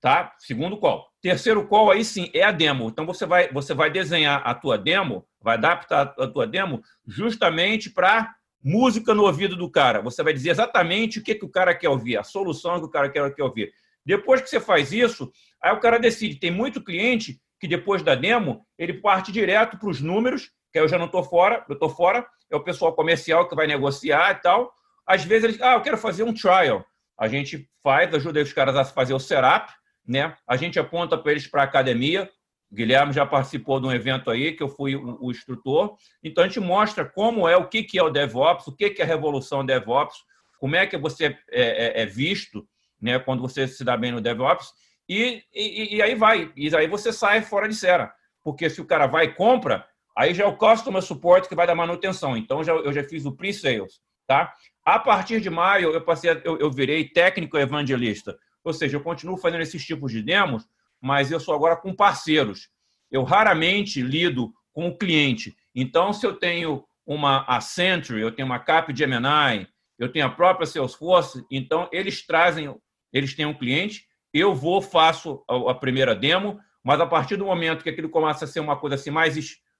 tá? 0.00 0.34
Segundo 0.38 0.76
call. 0.76 1.06
Terceiro 1.20 1.66
call 1.66 1.92
aí 1.92 2.04
sim 2.04 2.28
é 2.34 2.42
a 2.42 2.50
demo. 2.50 2.88
Então 2.88 3.06
você 3.06 3.24
vai 3.24 3.52
você 3.52 3.72
vai 3.72 3.90
desenhar 3.90 4.42
a 4.44 4.54
tua 4.54 4.76
demo, 4.76 5.24
vai 5.40 5.56
adaptar 5.56 6.14
a 6.18 6.26
tua 6.26 6.46
demo 6.46 6.82
justamente 7.06 7.88
para 7.88 8.34
música 8.62 9.14
no 9.14 9.24
ouvido 9.24 9.54
do 9.54 9.70
cara. 9.70 10.00
Você 10.02 10.22
vai 10.22 10.32
dizer 10.32 10.50
exatamente 10.50 11.18
o 11.18 11.22
que 11.22 11.34
que 11.34 11.44
o 11.44 11.50
cara 11.50 11.74
quer 11.74 11.88
ouvir, 11.88 12.16
a 12.16 12.24
solução 12.24 12.80
que 12.80 12.86
o 12.86 12.90
cara 12.90 13.08
quer, 13.08 13.32
quer 13.34 13.42
ouvir. 13.42 13.72
Depois 14.04 14.40
que 14.40 14.48
você 14.48 14.58
faz 14.58 14.92
isso, 14.92 15.30
aí 15.62 15.72
o 15.72 15.80
cara 15.80 15.98
decide. 15.98 16.36
Tem 16.36 16.50
muito 16.50 16.82
cliente 16.82 17.40
que 17.60 17.68
depois 17.68 18.02
da 18.02 18.14
demo 18.14 18.66
ele 18.78 18.94
parte 18.94 19.32
direto 19.32 19.78
para 19.78 19.88
os 19.88 20.00
números, 20.00 20.50
que 20.72 20.78
eu 20.78 20.88
já 20.88 20.98
não 20.98 21.06
estou 21.06 21.22
fora, 21.22 21.64
eu 21.68 21.74
estou 21.74 21.88
fora, 21.88 22.26
é 22.50 22.56
o 22.56 22.62
pessoal 22.62 22.92
comercial 22.94 23.48
que 23.48 23.54
vai 23.54 23.66
negociar 23.66 24.32
e 24.32 24.42
tal. 24.42 24.72
Às 25.06 25.24
vezes 25.24 25.44
eles, 25.44 25.62
ah, 25.62 25.74
eu 25.74 25.82
quero 25.82 25.98
fazer 25.98 26.22
um 26.22 26.34
trial. 26.34 26.84
A 27.18 27.28
gente 27.28 27.68
faz, 27.82 28.12
ajuda 28.12 28.42
os 28.42 28.52
caras 28.52 28.74
a 28.76 28.84
fazer 28.84 29.14
o 29.14 29.20
setup, 29.20 29.72
né? 30.06 30.36
A 30.46 30.56
gente 30.56 30.78
aponta 30.78 31.16
para 31.16 31.32
eles 31.32 31.46
para 31.46 31.62
a 31.62 31.64
academia. 31.64 32.30
O 32.70 32.74
Guilherme 32.74 33.12
já 33.12 33.24
participou 33.24 33.80
de 33.80 33.86
um 33.86 33.92
evento 33.92 34.30
aí 34.30 34.52
que 34.52 34.62
eu 34.62 34.68
fui 34.68 34.96
o, 34.96 35.18
o 35.20 35.30
instrutor. 35.30 35.96
Então 36.22 36.42
a 36.42 36.48
gente 36.48 36.60
mostra 36.60 37.04
como 37.04 37.48
é, 37.48 37.56
o 37.56 37.68
que, 37.68 37.84
que 37.84 37.98
é 37.98 38.02
o 38.02 38.10
DevOps, 38.10 38.66
o 38.66 38.72
que, 38.74 38.90
que 38.90 39.00
é 39.00 39.04
a 39.04 39.08
revolução 39.08 39.64
DevOps, 39.64 40.16
como 40.58 40.74
é 40.74 40.86
que 40.86 40.96
você 40.96 41.26
é, 41.50 42.00
é, 42.00 42.02
é 42.02 42.06
visto 42.06 42.66
né, 43.00 43.18
quando 43.18 43.42
você 43.42 43.68
se 43.68 43.84
dá 43.84 43.96
bem 43.96 44.10
no 44.10 44.20
DevOps 44.20 44.72
e, 45.08 45.42
e, 45.54 45.96
e, 45.96 46.02
aí 46.02 46.14
vai. 46.14 46.52
E 46.56 46.74
aí 46.74 46.86
você 46.86 47.12
sai 47.12 47.42
fora 47.42 47.68
de 47.68 47.74
cera. 47.74 48.12
Porque 48.42 48.68
se 48.68 48.80
o 48.80 48.84
cara 48.84 49.06
vai 49.06 49.26
e 49.26 49.34
compra, 49.34 49.86
aí 50.16 50.34
já 50.34 50.44
é 50.44 50.46
o 50.46 50.56
customer 50.56 51.02
support 51.02 51.48
que 51.48 51.54
vai 51.54 51.66
dar 51.66 51.74
manutenção. 51.74 52.36
Então 52.36 52.62
já, 52.62 52.72
eu 52.72 52.92
já 52.92 53.02
fiz 53.04 53.24
o 53.24 53.32
pre-sales. 53.32 54.00
Tá? 54.26 54.52
A 54.84 54.98
partir 54.98 55.40
de 55.40 55.50
maio, 55.50 55.90
eu 55.90 56.00
passei, 56.00 56.30
eu, 56.44 56.58
eu 56.58 56.70
virei 56.70 57.08
técnico 57.08 57.58
evangelista. 57.58 58.36
Ou 58.62 58.72
seja, 58.72 58.96
eu 58.96 59.02
continuo 59.02 59.36
fazendo 59.36 59.60
esses 59.60 59.84
tipos 59.84 60.10
de 60.10 60.22
demos, 60.22 60.66
mas 61.00 61.30
eu 61.30 61.38
sou 61.38 61.54
agora 61.54 61.76
com 61.76 61.94
parceiros. 61.94 62.70
Eu 63.10 63.22
raramente 63.22 64.00
lido 64.00 64.52
com 64.72 64.88
o 64.88 64.96
cliente. 64.96 65.54
Então, 65.74 66.12
se 66.12 66.26
eu 66.26 66.34
tenho 66.34 66.84
uma 67.06 67.42
Accenture, 67.42 68.20
eu 68.20 68.32
tenho 68.32 68.46
uma 68.46 68.58
Capgemini, 68.58 69.68
eu 69.98 70.10
tenho 70.10 70.26
a 70.26 70.30
própria 70.30 70.66
Salesforce, 70.66 71.44
então 71.50 71.88
eles 71.92 72.26
trazem 72.26 72.74
eles 73.14 73.32
têm 73.32 73.46
um 73.46 73.54
cliente, 73.54 74.08
eu 74.34 74.52
vou, 74.52 74.82
faço 74.82 75.44
a 75.48 75.74
primeira 75.74 76.12
demo, 76.12 76.58
mas 76.82 77.00
a 77.00 77.06
partir 77.06 77.36
do 77.36 77.46
momento 77.46 77.84
que 77.84 77.90
aquilo 77.90 78.10
começa 78.10 78.44
a 78.44 78.48
ser 78.48 78.58
uma 78.58 78.76
coisa 78.76 78.96
assim 78.96 79.10
mais, 79.10 79.36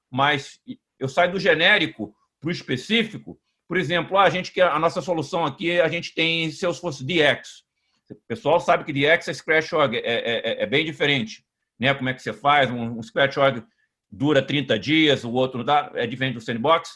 mais 0.09 0.61
eu 0.99 1.09
saio 1.09 1.33
do 1.33 1.41
genérico 1.41 2.15
para 2.41 2.49
o 2.49 2.53
específico, 2.53 3.37
por 3.67 3.77
exemplo, 3.77 4.17
a 4.17 4.31
gente 4.31 4.53
que 4.53 4.61
a 4.61 4.79
nossa 4.79 5.03
solução 5.03 5.45
aqui, 5.45 5.81
a 5.81 5.89
gente 5.89 6.15
tem 6.15 6.51
Salesforce 6.53 7.05
DX. 7.05 7.65
O 8.11 8.15
pessoal 8.29 8.61
sabe 8.61 8.85
que 8.85 8.93
DX 8.93 9.27
é 9.29 9.35
Scratch 9.35 9.73
Org, 9.73 9.97
é, 9.97 10.01
é, 10.01 10.53
é, 10.53 10.63
é 10.63 10.67
bem 10.67 10.85
diferente. 10.85 11.45
Né? 11.79 11.93
Como 11.93 12.09
é 12.09 12.15
que 12.15 12.23
você 12.23 12.33
faz? 12.33 12.71
Um, 12.71 12.99
um 12.99 13.03
Scratch 13.03 13.37
Org 13.39 13.65
dura 14.11 14.43
30 14.43 14.79
dias, 14.79 15.25
o 15.25 15.33
outro 15.33 15.65
dá, 15.65 15.91
é 15.95 16.07
diferente 16.07 16.35
do 16.35 16.41
Sandbox. 16.41 16.91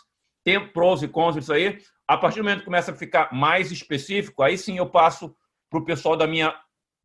Tem 0.44 0.64
pros 0.68 1.02
e 1.02 1.08
cons 1.08 1.36
isso 1.36 1.52
aí. 1.52 1.78
A 2.06 2.16
partir 2.16 2.36
do 2.36 2.44
momento 2.44 2.60
que 2.60 2.66
começa 2.66 2.92
a 2.92 2.94
ficar 2.94 3.32
mais 3.32 3.72
específico, 3.72 4.42
aí 4.42 4.56
sim 4.56 4.78
eu 4.78 4.88
passo 4.88 5.34
para 5.68 5.80
o 5.80 5.84
pessoal 5.84 6.16
da 6.16 6.26
minha 6.26 6.54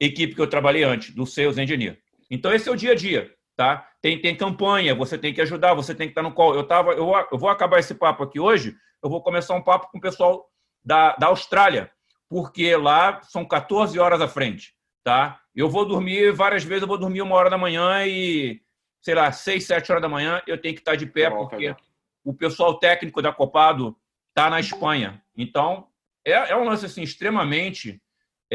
equipe 0.05 0.35
que 0.35 0.41
eu 0.41 0.49
trabalhei 0.49 0.83
antes, 0.83 1.13
do 1.13 1.25
Sales 1.25 1.57
Engineer. 1.57 1.99
Então, 2.29 2.53
esse 2.53 2.67
é 2.67 2.71
o 2.71 2.75
dia 2.75 2.91
a 2.91 2.95
dia. 2.95 3.31
Tá? 3.55 3.87
Tem, 4.01 4.19
tem 4.19 4.35
campanha, 4.35 4.95
você 4.95 5.17
tem 5.17 5.33
que 5.33 5.41
ajudar, 5.41 5.75
você 5.75 5.93
tem 5.93 6.07
que 6.07 6.11
estar 6.11 6.23
no 6.23 6.33
call. 6.33 6.55
Eu, 6.55 6.63
tava, 6.63 6.91
eu, 6.93 7.11
eu 7.31 7.37
vou 7.37 7.49
acabar 7.49 7.79
esse 7.79 7.93
papo 7.93 8.23
aqui 8.23 8.39
hoje, 8.39 8.75
eu 9.03 9.09
vou 9.09 9.21
começar 9.21 9.53
um 9.53 9.61
papo 9.61 9.91
com 9.91 9.99
o 9.99 10.01
pessoal 10.01 10.49
da, 10.83 11.15
da 11.15 11.27
Austrália, 11.27 11.91
porque 12.27 12.75
lá 12.75 13.21
são 13.21 13.45
14 13.45 13.99
horas 13.99 14.21
à 14.21 14.27
frente. 14.27 14.73
Tá? 15.03 15.39
Eu 15.55 15.69
vou 15.69 15.85
dormir 15.85 16.31
várias 16.31 16.63
vezes, 16.63 16.81
eu 16.81 16.87
vou 16.87 16.97
dormir 16.97 17.21
uma 17.21 17.35
hora 17.35 17.49
da 17.49 17.57
manhã 17.57 18.05
e, 18.07 18.59
sei 19.01 19.13
lá, 19.13 19.31
seis, 19.31 19.65
sete 19.65 19.91
horas 19.91 20.01
da 20.01 20.09
manhã 20.09 20.41
eu 20.47 20.59
tenho 20.59 20.73
que 20.73 20.81
estar 20.81 20.95
de 20.95 21.05
pé, 21.05 21.29
porque 21.29 21.75
o 22.23 22.33
pessoal 22.33 22.79
técnico 22.79 23.21
da 23.21 23.31
Copado 23.31 23.95
está 24.29 24.49
na 24.49 24.59
Espanha. 24.59 25.21
Então, 25.37 25.87
é, 26.25 26.31
é 26.31 26.55
um 26.55 26.63
lance 26.63 26.85
assim, 26.85 27.03
extremamente 27.03 28.01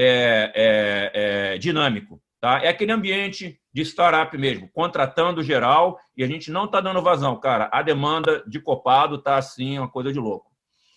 é, 0.00 0.52
é, 0.55 1.55
é 1.55 1.59
dinâmico. 1.59 2.21
Tá? 2.40 2.61
É 2.62 2.69
aquele 2.69 2.93
ambiente 2.93 3.59
de 3.73 3.83
startup 3.83 4.37
mesmo, 4.38 4.69
contratando 4.73 5.43
geral 5.43 5.99
e 6.17 6.23
a 6.23 6.26
gente 6.26 6.52
não 6.52 6.67
está 6.67 6.81
dando 6.81 7.02
vazão, 7.02 7.37
cara. 7.38 7.69
A 7.73 7.83
demanda 7.83 8.45
de 8.47 8.61
copado 8.61 9.17
está 9.17 9.37
assim, 9.37 9.78
uma 9.78 9.88
coisa 9.88 10.12
de 10.12 10.21
louco. 10.21 10.49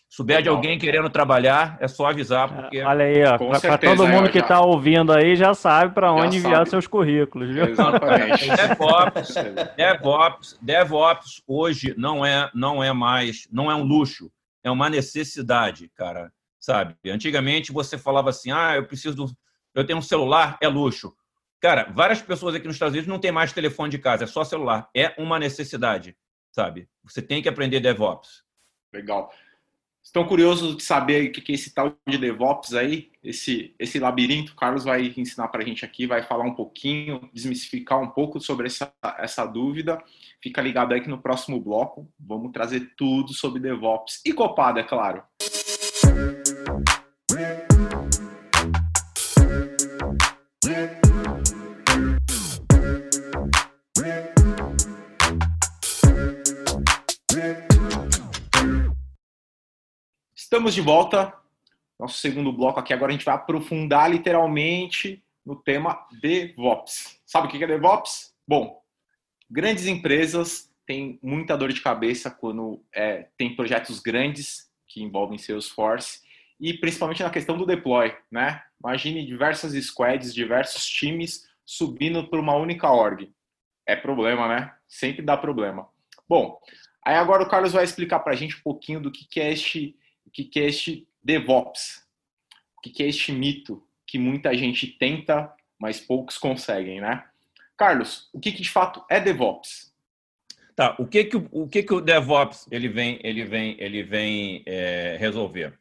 Souber 0.07 0.41
de 0.41 0.49
alguém 0.49 0.77
querendo 0.77 1.09
trabalhar, 1.09 1.77
é 1.79 1.87
só 1.87 2.07
avisar. 2.07 2.53
Porque... 2.53 2.79
É, 2.79 2.85
olha 2.85 3.05
aí, 3.05 3.23
ó. 3.23 3.37
Para 3.37 3.77
todo 3.77 4.05
mundo 4.05 4.29
que 4.29 4.39
está 4.39 4.59
ouvindo 4.59 5.13
aí 5.13 5.37
já 5.37 5.53
sabe 5.53 5.93
para 5.93 6.11
onde 6.11 6.37
enviar 6.37 6.57
sabe. 6.57 6.69
seus 6.69 6.85
currículos. 6.85 7.49
Viu? 7.49 7.65
Exatamente. 7.65 8.49
DevOps, 8.51 9.33
DevOps, 9.77 10.59
DevOps 10.61 11.43
hoje 11.47 11.95
não 11.97 12.25
é, 12.25 12.51
não 12.53 12.83
é 12.83 12.91
mais, 12.91 13.47
não 13.49 13.71
é 13.71 13.75
um 13.75 13.83
luxo, 13.83 14.29
é 14.63 14.69
uma 14.69 14.89
necessidade, 14.89 15.89
cara. 15.95 16.29
Sabe? 16.61 16.95
Antigamente 17.07 17.71
você 17.71 17.97
falava 17.97 18.29
assim, 18.29 18.51
ah, 18.51 18.75
eu 18.75 18.85
preciso, 18.85 19.15
do... 19.15 19.37
eu 19.73 19.83
tenho 19.83 19.97
um 19.97 20.01
celular, 20.01 20.59
é 20.61 20.67
luxo. 20.67 21.13
Cara, 21.59 21.91
várias 21.91 22.21
pessoas 22.21 22.53
aqui 22.53 22.67
nos 22.67 22.75
Estados 22.75 22.93
Unidos 22.93 23.09
não 23.09 23.19
tem 23.19 23.31
mais 23.31 23.51
telefone 23.51 23.89
de 23.89 23.97
casa, 23.97 24.23
é 24.25 24.27
só 24.27 24.43
celular. 24.43 24.87
É 24.95 25.15
uma 25.17 25.39
necessidade, 25.39 26.15
sabe? 26.51 26.87
Você 27.03 27.21
tem 27.21 27.41
que 27.41 27.49
aprender 27.49 27.79
DevOps. 27.79 28.43
Legal. 28.93 29.33
Estão 30.03 30.25
curiosos 30.25 30.77
de 30.77 30.83
saber 30.83 31.29
o 31.29 31.31
que 31.31 31.51
é 31.51 31.55
esse 31.55 31.73
tal 31.73 31.95
de 32.07 32.17
DevOps 32.17 32.73
aí? 32.73 33.11
Esse, 33.23 33.75
esse 33.77 33.99
labirinto, 33.99 34.53
o 34.53 34.55
Carlos 34.55 34.83
vai 34.83 35.13
ensinar 35.15 35.47
para 35.49 35.61
a 35.61 35.65
gente 35.65 35.85
aqui, 35.85 36.07
vai 36.07 36.23
falar 36.23 36.43
um 36.43 36.55
pouquinho, 36.55 37.29
desmistificar 37.31 38.01
um 38.01 38.09
pouco 38.09 38.39
sobre 38.39 38.65
essa, 38.65 38.91
essa 39.19 39.45
dúvida. 39.45 40.03
Fica 40.41 40.61
ligado 40.61 40.93
aí 40.93 41.01
que 41.01 41.09
no 41.09 41.21
próximo 41.21 41.61
bloco 41.61 42.11
vamos 42.19 42.51
trazer 42.51 42.93
tudo 42.97 43.33
sobre 43.33 43.59
DevOps 43.59 44.21
e 44.25 44.33
Copado, 44.33 44.79
é 44.79 44.83
claro. 44.83 45.23
Estamos 60.53 60.73
de 60.73 60.81
volta. 60.81 61.33
Nosso 61.97 62.17
segundo 62.17 62.51
bloco 62.51 62.77
aqui. 62.77 62.93
Agora 62.93 63.09
a 63.09 63.13
gente 63.13 63.23
vai 63.23 63.33
aprofundar 63.33 64.11
literalmente 64.11 65.23
no 65.45 65.55
tema 65.55 66.05
DevOps. 66.21 67.21
Sabe 67.25 67.47
o 67.47 67.49
que 67.49 67.63
é 67.63 67.65
DevOps? 67.65 68.35
Bom, 68.45 68.83
grandes 69.49 69.87
empresas 69.87 70.69
têm 70.85 71.17
muita 71.23 71.55
dor 71.55 71.71
de 71.71 71.79
cabeça 71.79 72.29
quando 72.29 72.83
é, 72.93 73.29
tem 73.37 73.55
projetos 73.55 74.01
grandes 74.01 74.69
que 74.89 75.01
envolvem 75.01 75.37
Salesforce 75.37 76.19
e 76.59 76.73
principalmente 76.73 77.23
na 77.23 77.29
questão 77.29 77.57
do 77.57 77.65
deploy, 77.65 78.13
né? 78.29 78.61
Imagine 78.83 79.25
diversas 79.25 79.71
squads, 79.85 80.33
diversos 80.33 80.85
times 80.85 81.47
subindo 81.65 82.27
para 82.27 82.41
uma 82.41 82.55
única 82.55 82.91
org. 82.91 83.33
É 83.87 83.95
problema, 83.95 84.49
né? 84.49 84.73
Sempre 84.85 85.21
dá 85.21 85.37
problema. 85.37 85.87
Bom, 86.27 86.59
aí 87.05 87.15
agora 87.15 87.41
o 87.41 87.49
Carlos 87.49 87.71
vai 87.71 87.85
explicar 87.85 88.19
para 88.19 88.33
a 88.33 88.35
gente 88.35 88.57
um 88.57 88.61
pouquinho 88.61 88.99
do 88.99 89.09
que 89.09 89.39
é 89.39 89.53
este 89.53 89.95
o 90.31 90.49
que, 90.49 90.59
é 90.59 90.67
este 90.67 91.05
DevOps, 91.21 92.07
o 92.77 92.81
que, 92.81 93.03
é 93.03 93.07
este 93.07 93.33
mito 93.33 93.85
que 94.07 94.17
muita 94.17 94.55
gente 94.55 94.87
tenta, 94.87 95.53
mas 95.77 95.99
poucos 95.99 96.37
conseguem, 96.37 97.01
né? 97.01 97.25
Carlos, 97.77 98.29
o 98.31 98.39
que, 98.39 98.51
que 98.51 98.61
de 98.61 98.69
fato 98.69 99.03
é 99.09 99.19
DevOps? 99.19 99.91
Tá, 100.75 100.95
o 100.97 101.05
que 101.05 101.25
que 101.25 101.35
o, 101.35 101.67
que 101.67 101.83
que 101.83 101.93
o 101.93 101.99
DevOps 101.99 102.67
ele 102.71 102.87
vem 102.87 103.19
ele 103.23 103.43
vem 103.43 103.75
ele 103.77 104.03
vem 104.03 104.63
é, 104.65 105.17
resolver? 105.19 105.77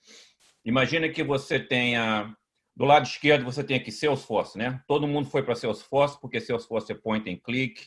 Imagina 0.64 1.08
que 1.08 1.22
você 1.22 1.60
tenha 1.60 2.34
do 2.76 2.84
lado 2.84 3.06
esquerdo 3.06 3.44
você 3.44 3.62
tem 3.62 3.76
aqui 3.76 3.92
Salesforce, 3.92 4.58
né? 4.58 4.82
Todo 4.88 5.06
mundo 5.06 5.28
foi 5.28 5.42
para 5.42 5.54
Salesforce 5.54 6.20
porque 6.20 6.40
Salesforce 6.40 6.90
é 6.90 6.94
point 6.94 7.30
and 7.30 7.36
click, 7.36 7.86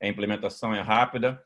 a 0.00 0.08
implementação 0.08 0.74
é 0.74 0.80
rápida. 0.80 1.42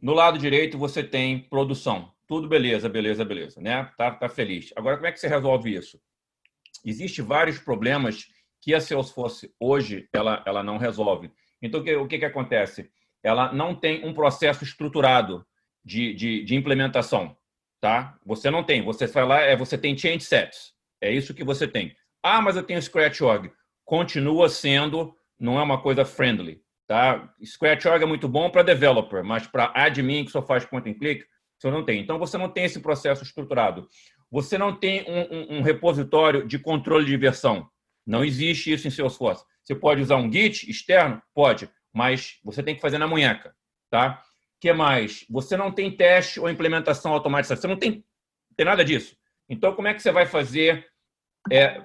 No 0.00 0.12
lado 0.12 0.38
direito 0.38 0.76
você 0.76 1.02
tem 1.02 1.38
produção, 1.38 2.12
tudo 2.30 2.46
beleza, 2.46 2.88
beleza, 2.88 3.24
beleza, 3.24 3.60
né? 3.60 3.90
Tá, 3.98 4.12
tá 4.12 4.28
feliz. 4.28 4.72
Agora, 4.76 4.94
como 4.94 5.08
é 5.08 5.10
que 5.10 5.18
você 5.18 5.26
resolve 5.26 5.74
isso? 5.74 6.00
Existem 6.86 7.24
vários 7.24 7.58
problemas 7.58 8.28
que 8.60 8.72
a 8.72 8.80
Salesforce 8.80 9.52
hoje 9.58 10.08
ela, 10.12 10.40
ela 10.46 10.62
não 10.62 10.78
resolve. 10.78 11.32
Então, 11.60 11.80
o 11.80 11.82
que, 11.82 11.96
o 11.96 12.06
que, 12.06 12.20
que 12.20 12.24
acontece? 12.24 12.88
Ela 13.20 13.52
não 13.52 13.74
tem 13.74 14.06
um 14.06 14.14
processo 14.14 14.62
estruturado 14.62 15.44
de, 15.84 16.14
de, 16.14 16.44
de 16.44 16.54
implementação, 16.54 17.36
tá? 17.80 18.16
Você 18.24 18.48
não 18.48 18.62
tem. 18.62 18.80
Você 18.84 19.08
vai 19.08 19.26
lá, 19.26 19.40
é, 19.40 19.56
você 19.56 19.76
tem 19.76 19.98
change 19.98 20.20
sets. 20.20 20.72
É 21.00 21.10
isso 21.12 21.34
que 21.34 21.42
você 21.42 21.66
tem. 21.66 21.96
Ah, 22.22 22.40
mas 22.40 22.54
eu 22.54 22.62
tenho 22.62 22.80
Scratch 22.80 23.22
Org. 23.22 23.50
Continua 23.84 24.48
sendo, 24.48 25.16
não 25.36 25.58
é 25.58 25.62
uma 25.64 25.82
coisa 25.82 26.04
friendly, 26.04 26.62
tá? 26.86 27.28
Scratch 27.44 27.86
Org 27.86 28.04
é 28.04 28.06
muito 28.06 28.28
bom 28.28 28.48
para 28.50 28.62
developer, 28.62 29.24
mas 29.24 29.48
para 29.48 29.72
admin 29.74 30.24
que 30.24 30.30
só 30.30 30.40
faz 30.40 30.64
point 30.64 30.88
and 30.88 30.94
click, 30.94 31.24
você 31.60 31.70
não 31.70 31.84
tem. 31.84 32.00
Então, 32.00 32.18
você 32.18 32.38
não 32.38 32.48
tem 32.48 32.64
esse 32.64 32.80
processo 32.80 33.22
estruturado. 33.22 33.86
Você 34.30 34.56
não 34.56 34.74
tem 34.74 35.04
um, 35.08 35.56
um, 35.56 35.58
um 35.58 35.62
repositório 35.62 36.46
de 36.46 36.58
controle 36.58 37.04
de 37.04 37.16
versão. 37.16 37.68
Não 38.06 38.24
existe 38.24 38.72
isso 38.72 38.88
em 38.88 38.90
Salesforce. 38.90 39.44
Você 39.62 39.74
pode 39.74 40.00
usar 40.00 40.16
um 40.16 40.32
Git 40.32 40.70
externo? 40.70 41.20
Pode, 41.34 41.70
mas 41.92 42.38
você 42.42 42.62
tem 42.62 42.74
que 42.74 42.80
fazer 42.80 42.98
na 42.98 43.06
munheca. 43.06 43.54
Tá? 43.90 44.22
que 44.60 44.72
mais? 44.72 45.24
Você 45.30 45.56
não 45.56 45.72
tem 45.72 45.90
teste 45.90 46.38
ou 46.38 46.48
implementação 46.48 47.12
automática. 47.12 47.56
Você 47.56 47.66
não 47.66 47.76
tem, 47.76 48.04
tem 48.54 48.66
nada 48.66 48.84
disso. 48.84 49.16
Então, 49.48 49.74
como 49.74 49.88
é 49.88 49.94
que 49.94 50.02
você 50.02 50.12
vai 50.12 50.26
fazer 50.26 50.86
é, 51.50 51.80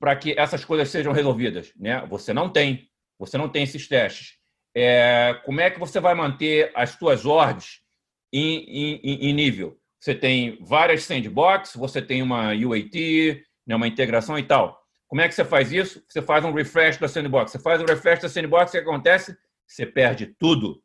para 0.00 0.16
que 0.16 0.34
essas 0.36 0.64
coisas 0.64 0.88
sejam 0.88 1.12
resolvidas? 1.12 1.72
Né? 1.76 2.04
Você 2.06 2.32
não 2.32 2.48
tem. 2.48 2.88
Você 3.18 3.36
não 3.36 3.50
tem 3.50 3.64
esses 3.64 3.86
testes. 3.86 4.38
É, 4.74 5.38
como 5.44 5.60
é 5.60 5.70
que 5.70 5.78
você 5.78 6.00
vai 6.00 6.14
manter 6.14 6.72
as 6.74 6.90
suas 6.90 7.26
ordens 7.26 7.82
em, 8.32 9.00
em, 9.02 9.30
em 9.30 9.32
nível. 9.32 9.78
Você 10.00 10.14
tem 10.14 10.58
várias 10.62 11.04
sandbox, 11.04 11.74
você 11.76 12.00
tem 12.00 12.22
uma 12.22 12.52
UAT, 12.54 13.44
né, 13.66 13.76
uma 13.76 13.86
integração 13.86 14.38
e 14.38 14.42
tal. 14.42 14.80
Como 15.06 15.20
é 15.20 15.28
que 15.28 15.34
você 15.34 15.44
faz 15.44 15.72
isso? 15.72 16.02
Você 16.08 16.22
faz 16.22 16.44
um 16.44 16.52
refresh 16.52 16.96
da 16.96 17.08
sandbox. 17.08 17.50
Você 17.50 17.58
faz 17.58 17.82
um 17.82 17.84
refresh 17.84 18.20
da 18.20 18.28
sandbox, 18.28 18.70
o 18.70 18.72
que 18.72 18.78
acontece? 18.78 19.36
Você 19.66 19.84
perde 19.84 20.26
tudo. 20.38 20.82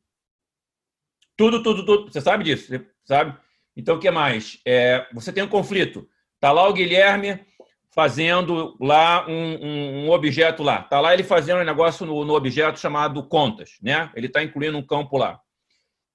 Tudo, 1.38 1.62
tudo, 1.62 1.86
tudo. 1.86 2.12
Você 2.12 2.20
sabe 2.22 2.44
disso, 2.44 2.68
você 2.68 2.86
sabe? 3.06 3.38
Então, 3.76 3.96
o 3.96 4.00
que 4.00 4.10
mais? 4.10 4.60
É, 4.66 5.08
você 5.14 5.32
tem 5.32 5.44
um 5.44 5.50
conflito. 5.50 6.10
Está 6.36 6.52
lá 6.52 6.68
o 6.68 6.74
Guilherme 6.74 7.46
fazendo 7.94 8.76
lá 8.80 9.26
um, 9.28 9.56
um, 9.56 10.06
um 10.06 10.12
objeto 10.12 10.64
lá. 10.64 10.82
Está 10.82 11.00
lá 11.00 11.14
ele 11.14 11.24
fazendo 11.24 11.62
um 11.62 11.66
negócio 11.66 12.06
no, 12.06 12.26
no 12.26 12.34
objeto 12.34 12.80
chamado 12.80 13.28
contas. 13.28 13.78
Né? 13.82 14.12
Ele 14.16 14.28
está 14.28 14.44
incluindo 14.44 14.78
um 14.78 14.86
campo 14.86 15.18
lá. 15.18 15.40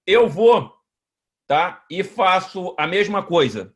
Eu 0.07 0.29
vou 0.29 0.75
tá? 1.51 1.85
E 1.91 2.05
faço 2.05 2.77
a 2.79 2.87
mesma 2.87 3.25
coisa. 3.25 3.75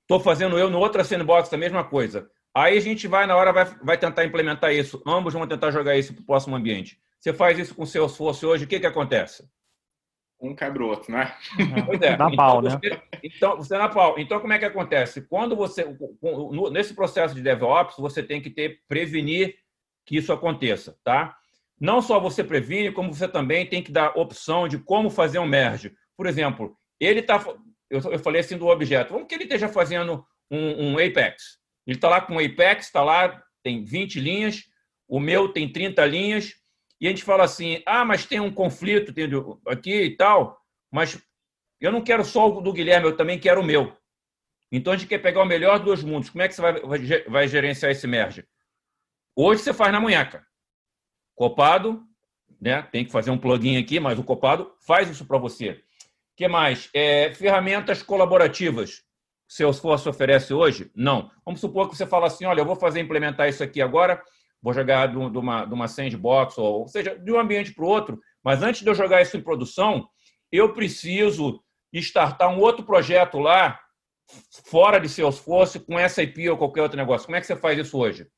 Estou 0.00 0.18
fazendo 0.18 0.58
eu 0.58 0.68
no 0.68 0.80
outra 0.80 1.04
sandbox 1.04 1.52
a 1.52 1.56
mesma 1.56 1.84
coisa. 1.84 2.28
Aí 2.52 2.76
a 2.76 2.80
gente 2.80 3.06
vai, 3.06 3.24
na 3.24 3.36
hora, 3.36 3.52
vai, 3.52 3.66
vai 3.84 3.96
tentar 3.96 4.24
implementar 4.24 4.74
isso. 4.74 5.00
Ambos 5.06 5.32
vão 5.32 5.46
tentar 5.46 5.70
jogar 5.70 5.96
isso 5.96 6.12
para 6.12 6.22
o 6.22 6.26
próximo 6.26 6.56
ambiente. 6.56 6.98
Você 7.20 7.32
faz 7.32 7.56
isso 7.56 7.72
com 7.72 7.84
o 7.84 7.86
Salesforce 7.86 8.44
hoje, 8.44 8.64
o 8.64 8.66
que, 8.66 8.80
que 8.80 8.86
acontece? 8.86 9.48
um 10.40 10.56
quebra 10.56 10.82
o 10.82 10.88
outro, 10.88 11.12
né? 11.12 11.32
Pois 11.86 12.02
é. 12.02 12.16
Na 12.16 12.26
então, 12.26 12.34
pau, 12.34 12.60
né? 12.60 12.70
Então, 13.22 13.56
você 13.58 13.78
na 13.78 13.88
pau. 13.88 14.18
Então, 14.18 14.40
como 14.40 14.52
é 14.52 14.58
que 14.58 14.64
acontece? 14.64 15.22
Quando 15.22 15.54
você, 15.54 15.86
nesse 16.72 16.94
processo 16.94 17.32
de 17.32 17.42
DevOps, 17.42 17.94
você 17.96 18.24
tem 18.24 18.42
que 18.42 18.50
ter, 18.50 18.80
prevenir 18.88 19.54
que 20.04 20.16
isso 20.16 20.32
aconteça, 20.32 20.98
tá? 21.04 21.36
Não 21.80 22.02
só 22.02 22.18
você 22.18 22.42
previne, 22.42 22.90
como 22.90 23.14
você 23.14 23.28
também 23.28 23.68
tem 23.68 23.84
que 23.84 23.92
dar 23.92 24.18
opção 24.18 24.66
de 24.66 24.78
como 24.78 25.10
fazer 25.10 25.38
um 25.38 25.46
merge. 25.46 25.94
Por 26.16 26.26
exemplo, 26.26 26.76
ele 27.00 27.20
está, 27.20 27.42
eu, 27.90 28.00
eu 28.00 28.18
falei 28.18 28.40
assim 28.40 28.56
do 28.56 28.68
objeto, 28.68 29.12
vamos 29.12 29.28
que 29.28 29.34
ele 29.34 29.44
esteja 29.44 29.68
fazendo 29.68 30.24
um, 30.50 30.92
um 30.92 30.98
Apex. 30.98 31.58
Ele 31.86 31.96
está 31.96 32.08
lá 32.08 32.20
com 32.20 32.36
o 32.36 32.44
Apex, 32.44 32.86
está 32.86 33.02
lá, 33.02 33.42
tem 33.62 33.84
20 33.84 34.20
linhas, 34.20 34.64
o 35.08 35.18
meu 35.18 35.48
tem 35.48 35.70
30 35.70 36.04
linhas, 36.06 36.54
e 37.00 37.06
a 37.06 37.10
gente 37.10 37.24
fala 37.24 37.44
assim: 37.44 37.82
ah, 37.84 38.04
mas 38.04 38.24
tem 38.24 38.40
um 38.40 38.52
conflito 38.52 39.12
aqui 39.66 40.02
e 40.02 40.16
tal, 40.16 40.58
mas 40.90 41.20
eu 41.80 41.90
não 41.90 42.00
quero 42.00 42.24
só 42.24 42.48
o 42.48 42.60
do 42.60 42.72
Guilherme, 42.72 43.06
eu 43.06 43.16
também 43.16 43.38
quero 43.38 43.60
o 43.60 43.64
meu. 43.64 43.96
Então 44.70 44.92
a 44.92 44.96
gente 44.96 45.08
quer 45.08 45.18
pegar 45.18 45.42
o 45.42 45.46
melhor 45.46 45.80
dos 45.80 46.02
mundos. 46.02 46.30
Como 46.30 46.42
é 46.42 46.48
que 46.48 46.54
você 46.54 46.62
vai, 46.62 46.80
vai 47.28 47.48
gerenciar 47.48 47.90
esse 47.90 48.06
merge? 48.06 48.46
Hoje 49.34 49.62
você 49.62 49.74
faz 49.74 49.92
na 49.92 50.00
munheca. 50.00 50.46
Copado, 51.34 52.02
né? 52.60 52.82
tem 52.82 53.04
que 53.04 53.10
fazer 53.10 53.30
um 53.30 53.38
plugin 53.38 53.76
aqui, 53.76 53.98
mas 53.98 54.18
o 54.18 54.24
Copado 54.24 54.72
faz 54.80 55.10
isso 55.10 55.26
para 55.26 55.38
você. 55.38 55.82
O 56.32 56.36
que 56.36 56.48
mais? 56.48 56.88
É, 56.94 57.32
ferramentas 57.34 58.02
colaborativas. 58.02 59.02
Salesforce 59.48 60.08
oferece 60.08 60.54
hoje? 60.54 60.90
Não. 60.94 61.30
Vamos 61.44 61.60
supor 61.60 61.88
que 61.88 61.96
você 61.96 62.06
fala 62.06 62.26
assim: 62.26 62.46
olha, 62.46 62.60
eu 62.60 62.66
vou 62.66 62.76
fazer 62.76 63.00
implementar 63.00 63.48
isso 63.48 63.62
aqui 63.62 63.82
agora 63.82 64.22
vou 64.62 64.72
jogar 64.72 65.08
de 65.08 65.16
uma, 65.16 65.64
de 65.66 65.74
uma 65.74 65.88
sandbox, 65.88 66.56
ou, 66.56 66.82
ou 66.82 66.88
seja, 66.88 67.18
de 67.18 67.32
um 67.32 67.38
ambiente 67.38 67.74
para 67.74 67.84
o 67.84 67.88
outro, 67.88 68.20
mas 68.44 68.62
antes 68.62 68.82
de 68.82 68.88
eu 68.88 68.94
jogar 68.94 69.20
isso 69.20 69.36
em 69.36 69.42
produção, 69.42 70.08
eu 70.52 70.72
preciso 70.72 71.62
startar 71.92 72.48
um 72.48 72.60
outro 72.60 72.84
projeto 72.84 73.38
lá, 73.38 73.78
fora 74.66 75.00
de 75.00 75.08
Salesforce, 75.08 75.80
com 75.80 75.98
SAP 76.08 76.38
ou 76.48 76.56
qualquer 76.56 76.82
outro 76.82 76.96
negócio. 76.96 77.26
Como 77.26 77.36
é 77.36 77.40
que 77.40 77.46
você 77.46 77.56
faz 77.56 77.78
isso 77.78 77.98
hoje? 77.98 78.28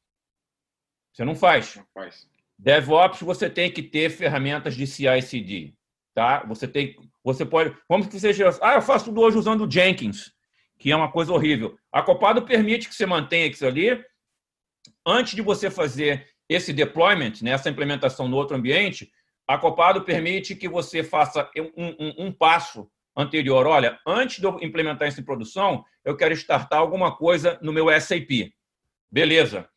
Você 1.13 1.25
não 1.25 1.37
faz. 1.37 1.77
Não 1.77 1.87
faz. 1.93 2.27
DevOps, 2.59 3.21
você 3.21 3.51
tem 3.51 3.71
que 3.71 3.83
ter 3.83 4.11
ferramentas 4.11 4.75
de 4.75 4.87
CI/CD, 4.87 5.75
tá? 6.15 6.45
Você 6.47 6.69
tem, 6.69 6.97
você 7.23 7.45
pode, 7.45 7.77
vamos 7.89 8.07
que 8.07 8.19
seja, 8.21 8.57
ah, 8.63 8.75
eu 8.75 8.83
faço 8.83 9.07
tudo 9.07 9.21
hoje 9.21 9.37
usando 9.37 9.71
Jenkins, 9.71 10.33
que 10.79 10.93
é 10.93 10.97
uma 10.97 11.11
coisa 11.11 11.33
horrível. 11.33 11.77
A 11.93 12.03
Copado 12.03 12.43
permite 12.43 12.89
que 12.89 12.95
você 12.95 13.05
mantenha 13.05 13.47
isso 13.47 13.67
ali 13.67 14.03
antes 15.07 15.35
de 15.35 15.43
você 15.43 15.71
fazer 15.71 16.27
esse 16.49 16.73
deployment, 16.73 17.33
né, 17.43 17.51
essa 17.51 17.71
implementação 17.71 18.29
no 18.29 18.37
outro 18.37 18.57
ambiente, 18.57 19.11
a 19.47 19.59
Copado 19.59 20.03
permite 20.03 20.55
que 20.55 20.69
você 20.69 21.03
faça 21.03 21.51
um, 21.77 21.95
um, 21.99 22.27
um, 22.27 22.33
passo 22.33 22.89
anterior. 23.17 23.67
Olha, 23.67 23.99
antes 24.07 24.39
de 24.39 24.47
eu 24.47 24.59
implementar 24.63 25.09
isso 25.09 25.21
em 25.21 25.25
produção, 25.25 25.85
eu 26.05 26.17
quero 26.17 26.33
startar 26.35 26.79
alguma 26.79 27.15
coisa 27.15 27.59
no 27.63 27.73
meu 27.73 27.89
SAP. 28.01 28.53
Beleza. 29.11 29.69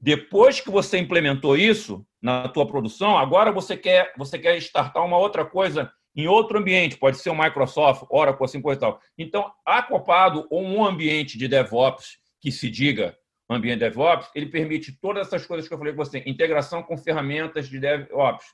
Depois 0.00 0.60
que 0.60 0.70
você 0.70 0.98
implementou 0.98 1.56
isso 1.56 2.06
na 2.20 2.48
tua 2.48 2.66
produção, 2.66 3.16
agora 3.16 3.50
você 3.50 3.76
quer, 3.76 4.12
você 4.16 4.38
quer 4.38 4.56
startar 4.58 5.04
uma 5.04 5.16
outra 5.16 5.44
coisa 5.44 5.90
em 6.14 6.26
outro 6.26 6.58
ambiente, 6.58 6.96
pode 6.96 7.18
ser 7.18 7.30
o 7.30 7.38
Microsoft, 7.38 8.04
Oracle, 8.08 8.44
assim 8.44 8.62
coisa 8.62 8.78
e 8.78 8.80
tal. 8.80 9.00
Então, 9.18 9.52
a 9.64 9.82
Copado 9.82 10.46
ou 10.50 10.62
um 10.62 10.84
ambiente 10.84 11.36
de 11.36 11.46
DevOps 11.46 12.18
que 12.40 12.50
se 12.50 12.70
diga 12.70 13.16
ambiente 13.48 13.80
DevOps, 13.80 14.28
ele 14.34 14.46
permite 14.46 14.92
todas 15.00 15.26
essas 15.26 15.46
coisas 15.46 15.68
que 15.68 15.74
eu 15.74 15.78
falei 15.78 15.92
com 15.92 16.04
você, 16.04 16.22
integração 16.26 16.82
com 16.82 16.96
ferramentas 16.96 17.68
de 17.68 17.78
DevOps, 17.78 18.46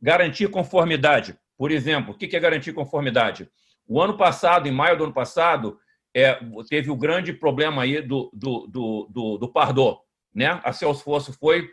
garantir 0.00 0.48
conformidade. 0.48 1.38
Por 1.56 1.70
exemplo, 1.70 2.14
o 2.14 2.16
que 2.16 2.34
é 2.36 2.40
garantir 2.40 2.72
conformidade? 2.72 3.48
O 3.86 4.00
ano 4.00 4.16
passado, 4.16 4.68
em 4.68 4.72
maio 4.72 4.98
do 4.98 5.04
ano 5.04 5.14
passado, 5.14 5.78
é, 6.14 6.38
teve 6.68 6.90
o 6.90 6.96
grande 6.96 7.32
problema 7.32 7.82
aí 7.82 8.02
do, 8.02 8.30
do, 8.32 8.66
do, 8.66 9.08
do, 9.10 9.38
do 9.38 9.48
Pardot. 9.48 10.00
Né? 10.34 10.60
A 10.64 10.72
Salesforce 10.72 11.32
foi 11.32 11.68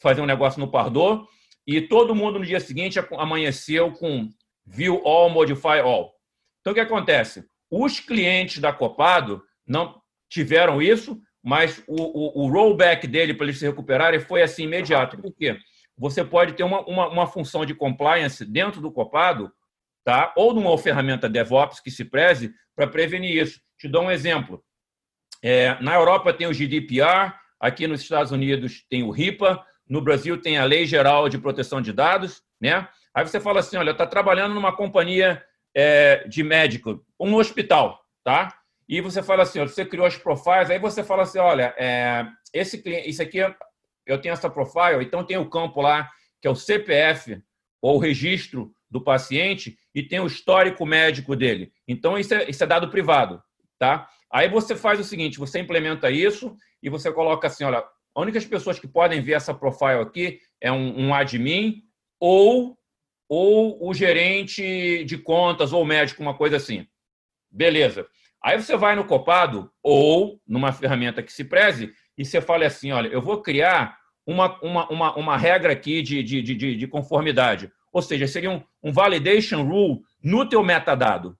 fazer 0.00 0.20
um 0.20 0.26
negócio 0.26 0.60
no 0.60 0.70
Pardot 0.70 1.26
e 1.66 1.80
todo 1.80 2.14
mundo 2.14 2.38
no 2.38 2.44
dia 2.44 2.60
seguinte 2.60 2.98
amanheceu 3.12 3.92
com 3.92 4.28
View 4.66 5.02
All, 5.06 5.30
Modify 5.30 5.80
All. 5.82 6.14
Então, 6.60 6.72
o 6.72 6.74
que 6.74 6.80
acontece? 6.80 7.44
Os 7.70 8.00
clientes 8.00 8.58
da 8.58 8.72
Copado 8.72 9.42
não 9.66 10.00
tiveram 10.28 10.80
isso, 10.80 11.20
mas 11.42 11.82
o, 11.86 12.42
o, 12.42 12.44
o 12.44 12.50
rollback 12.50 13.06
dele 13.06 13.34
para 13.34 13.46
eles 13.46 13.58
se 13.58 13.66
recuperarem 13.66 14.20
foi 14.20 14.42
assim 14.42 14.64
imediato. 14.64 15.18
Por 15.18 15.34
quê? 15.34 15.58
Você 15.96 16.24
pode 16.24 16.54
ter 16.54 16.62
uma, 16.62 16.80
uma, 16.86 17.08
uma, 17.08 17.26
função 17.26 17.64
de 17.64 17.74
compliance 17.74 18.44
dentro 18.44 18.80
do 18.80 18.90
copado, 18.90 19.52
tá? 20.04 20.32
ou 20.36 20.52
numa 20.54 20.76
ferramenta 20.78 21.28
DevOps 21.28 21.80
que 21.80 21.90
se 21.90 22.04
preze 22.04 22.52
para 22.74 22.86
prevenir 22.86 23.42
isso. 23.42 23.60
Te 23.78 23.86
dou 23.88 24.04
um 24.04 24.10
exemplo. 24.10 24.64
É, 25.42 25.80
na 25.82 25.94
Europa 25.94 26.32
tem 26.32 26.46
o 26.46 26.54
GDPR, 26.54 27.34
aqui 27.64 27.86
nos 27.86 28.02
Estados 28.02 28.32
Unidos 28.32 28.84
tem 28.88 29.02
o 29.02 29.10
RIPA, 29.10 29.64
no 29.88 30.00
Brasil 30.00 30.40
tem 30.40 30.58
a 30.58 30.64
Lei 30.64 30.86
Geral 30.86 31.28
de 31.28 31.38
Proteção 31.38 31.80
de 31.80 31.92
Dados, 31.92 32.42
né? 32.60 32.88
Aí 33.14 33.26
você 33.26 33.40
fala 33.40 33.60
assim, 33.60 33.76
olha, 33.76 33.92
está 33.92 34.06
trabalhando 34.06 34.54
numa 34.54 34.74
companhia 34.74 35.42
é, 35.74 36.26
de 36.28 36.42
médico, 36.42 37.04
um 37.18 37.34
hospital, 37.34 38.00
tá? 38.24 38.48
e 38.88 39.00
você 39.00 39.22
fala 39.22 39.42
assim, 39.42 39.60
você 39.60 39.84
criou 39.84 40.06
as 40.06 40.16
profiles, 40.16 40.70
aí 40.70 40.78
você 40.78 41.02
fala 41.02 41.22
assim, 41.22 41.38
olha, 41.38 41.74
é, 41.78 42.26
esse 42.52 42.82
cliente, 42.82 43.08
isso 43.08 43.22
aqui 43.22 43.38
eu 44.06 44.20
tenho 44.20 44.32
essa 44.32 44.50
profile, 44.50 45.02
então 45.02 45.24
tem 45.24 45.38
o 45.38 45.48
campo 45.48 45.80
lá 45.80 46.10
que 46.40 46.46
é 46.46 46.50
o 46.50 46.54
CPF 46.54 47.42
ou 47.80 47.96
o 47.96 47.98
registro 47.98 48.74
do 48.90 49.02
paciente 49.02 49.78
e 49.94 50.02
tem 50.02 50.20
o 50.20 50.26
histórico 50.26 50.84
médico 50.84 51.34
dele. 51.34 51.72
Então 51.88 52.18
isso 52.18 52.34
é, 52.34 52.48
isso 52.48 52.62
é 52.62 52.66
dado 52.66 52.90
privado, 52.90 53.42
tá? 53.78 54.06
Aí 54.34 54.48
você 54.48 54.74
faz 54.74 54.98
o 54.98 55.04
seguinte, 55.04 55.38
você 55.38 55.60
implementa 55.60 56.10
isso 56.10 56.56
e 56.82 56.90
você 56.90 57.12
coloca 57.12 57.46
assim, 57.46 57.62
olha, 57.62 57.78
as 57.78 57.86
únicas 58.16 58.44
pessoas 58.44 58.80
que 58.80 58.88
podem 58.88 59.20
ver 59.20 59.34
essa 59.34 59.54
profile 59.54 60.00
aqui 60.02 60.40
é 60.60 60.72
um, 60.72 61.06
um 61.06 61.14
admin 61.14 61.84
ou 62.18 62.76
ou 63.28 63.88
o 63.88 63.94
gerente 63.94 65.04
de 65.04 65.16
contas 65.16 65.72
ou 65.72 65.84
médico, 65.84 66.20
uma 66.20 66.36
coisa 66.36 66.56
assim. 66.56 66.84
Beleza. 67.48 68.08
Aí 68.42 68.60
você 68.60 68.76
vai 68.76 68.96
no 68.96 69.04
Copado 69.04 69.70
ou 69.80 70.40
numa 70.44 70.72
ferramenta 70.72 71.22
que 71.22 71.32
se 71.32 71.44
preze 71.44 71.92
e 72.18 72.24
você 72.24 72.40
fala 72.40 72.66
assim: 72.66 72.90
olha, 72.90 73.06
eu 73.08 73.22
vou 73.22 73.40
criar 73.40 73.96
uma, 74.26 74.60
uma, 74.60 74.88
uma, 74.90 75.16
uma 75.16 75.36
regra 75.36 75.72
aqui 75.72 76.02
de, 76.02 76.24
de, 76.24 76.42
de, 76.42 76.76
de 76.76 76.86
conformidade. 76.88 77.70
Ou 77.92 78.02
seja, 78.02 78.26
seria 78.26 78.50
um, 78.50 78.60
um 78.82 78.92
validation 78.92 79.62
rule 79.62 80.00
no 80.20 80.48
teu 80.48 80.62
metadado. 80.64 81.38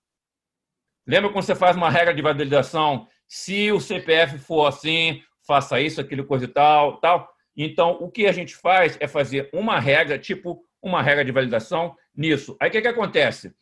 Lembra 1.06 1.30
quando 1.30 1.44
você 1.44 1.54
faz 1.54 1.76
uma 1.76 1.90
regra 1.90 2.14
de 2.14 2.22
validação? 2.22 3.06
Se 3.28 3.70
o 3.72 3.80
CPF 3.80 4.38
for 4.38 4.66
assim, 4.66 5.22
faça 5.46 5.80
isso, 5.80 6.00
aquilo, 6.00 6.24
coisa 6.24 6.46
e 6.46 6.48
tal, 6.48 6.98
tal. 6.98 7.28
Então, 7.56 7.98
o 8.00 8.10
que 8.10 8.26
a 8.26 8.32
gente 8.32 8.56
faz 8.56 8.96
é 9.00 9.06
fazer 9.06 9.50
uma 9.52 9.78
regra, 9.78 10.18
tipo 10.18 10.64
uma 10.82 11.02
regra 11.02 11.24
de 11.24 11.32
validação 11.32 11.94
nisso. 12.14 12.56
Aí 12.60 12.68
o 12.68 12.72
que, 12.72 12.82
que 12.82 12.88
acontece? 12.88 13.54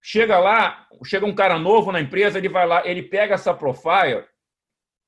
Chega 0.00 0.38
lá, 0.38 0.86
chega 1.04 1.26
um 1.26 1.34
cara 1.34 1.58
novo 1.58 1.90
na 1.90 2.00
empresa, 2.00 2.38
ele 2.38 2.48
vai 2.48 2.66
lá, 2.66 2.86
ele 2.86 3.02
pega 3.02 3.34
essa 3.34 3.52
profile. 3.52 4.24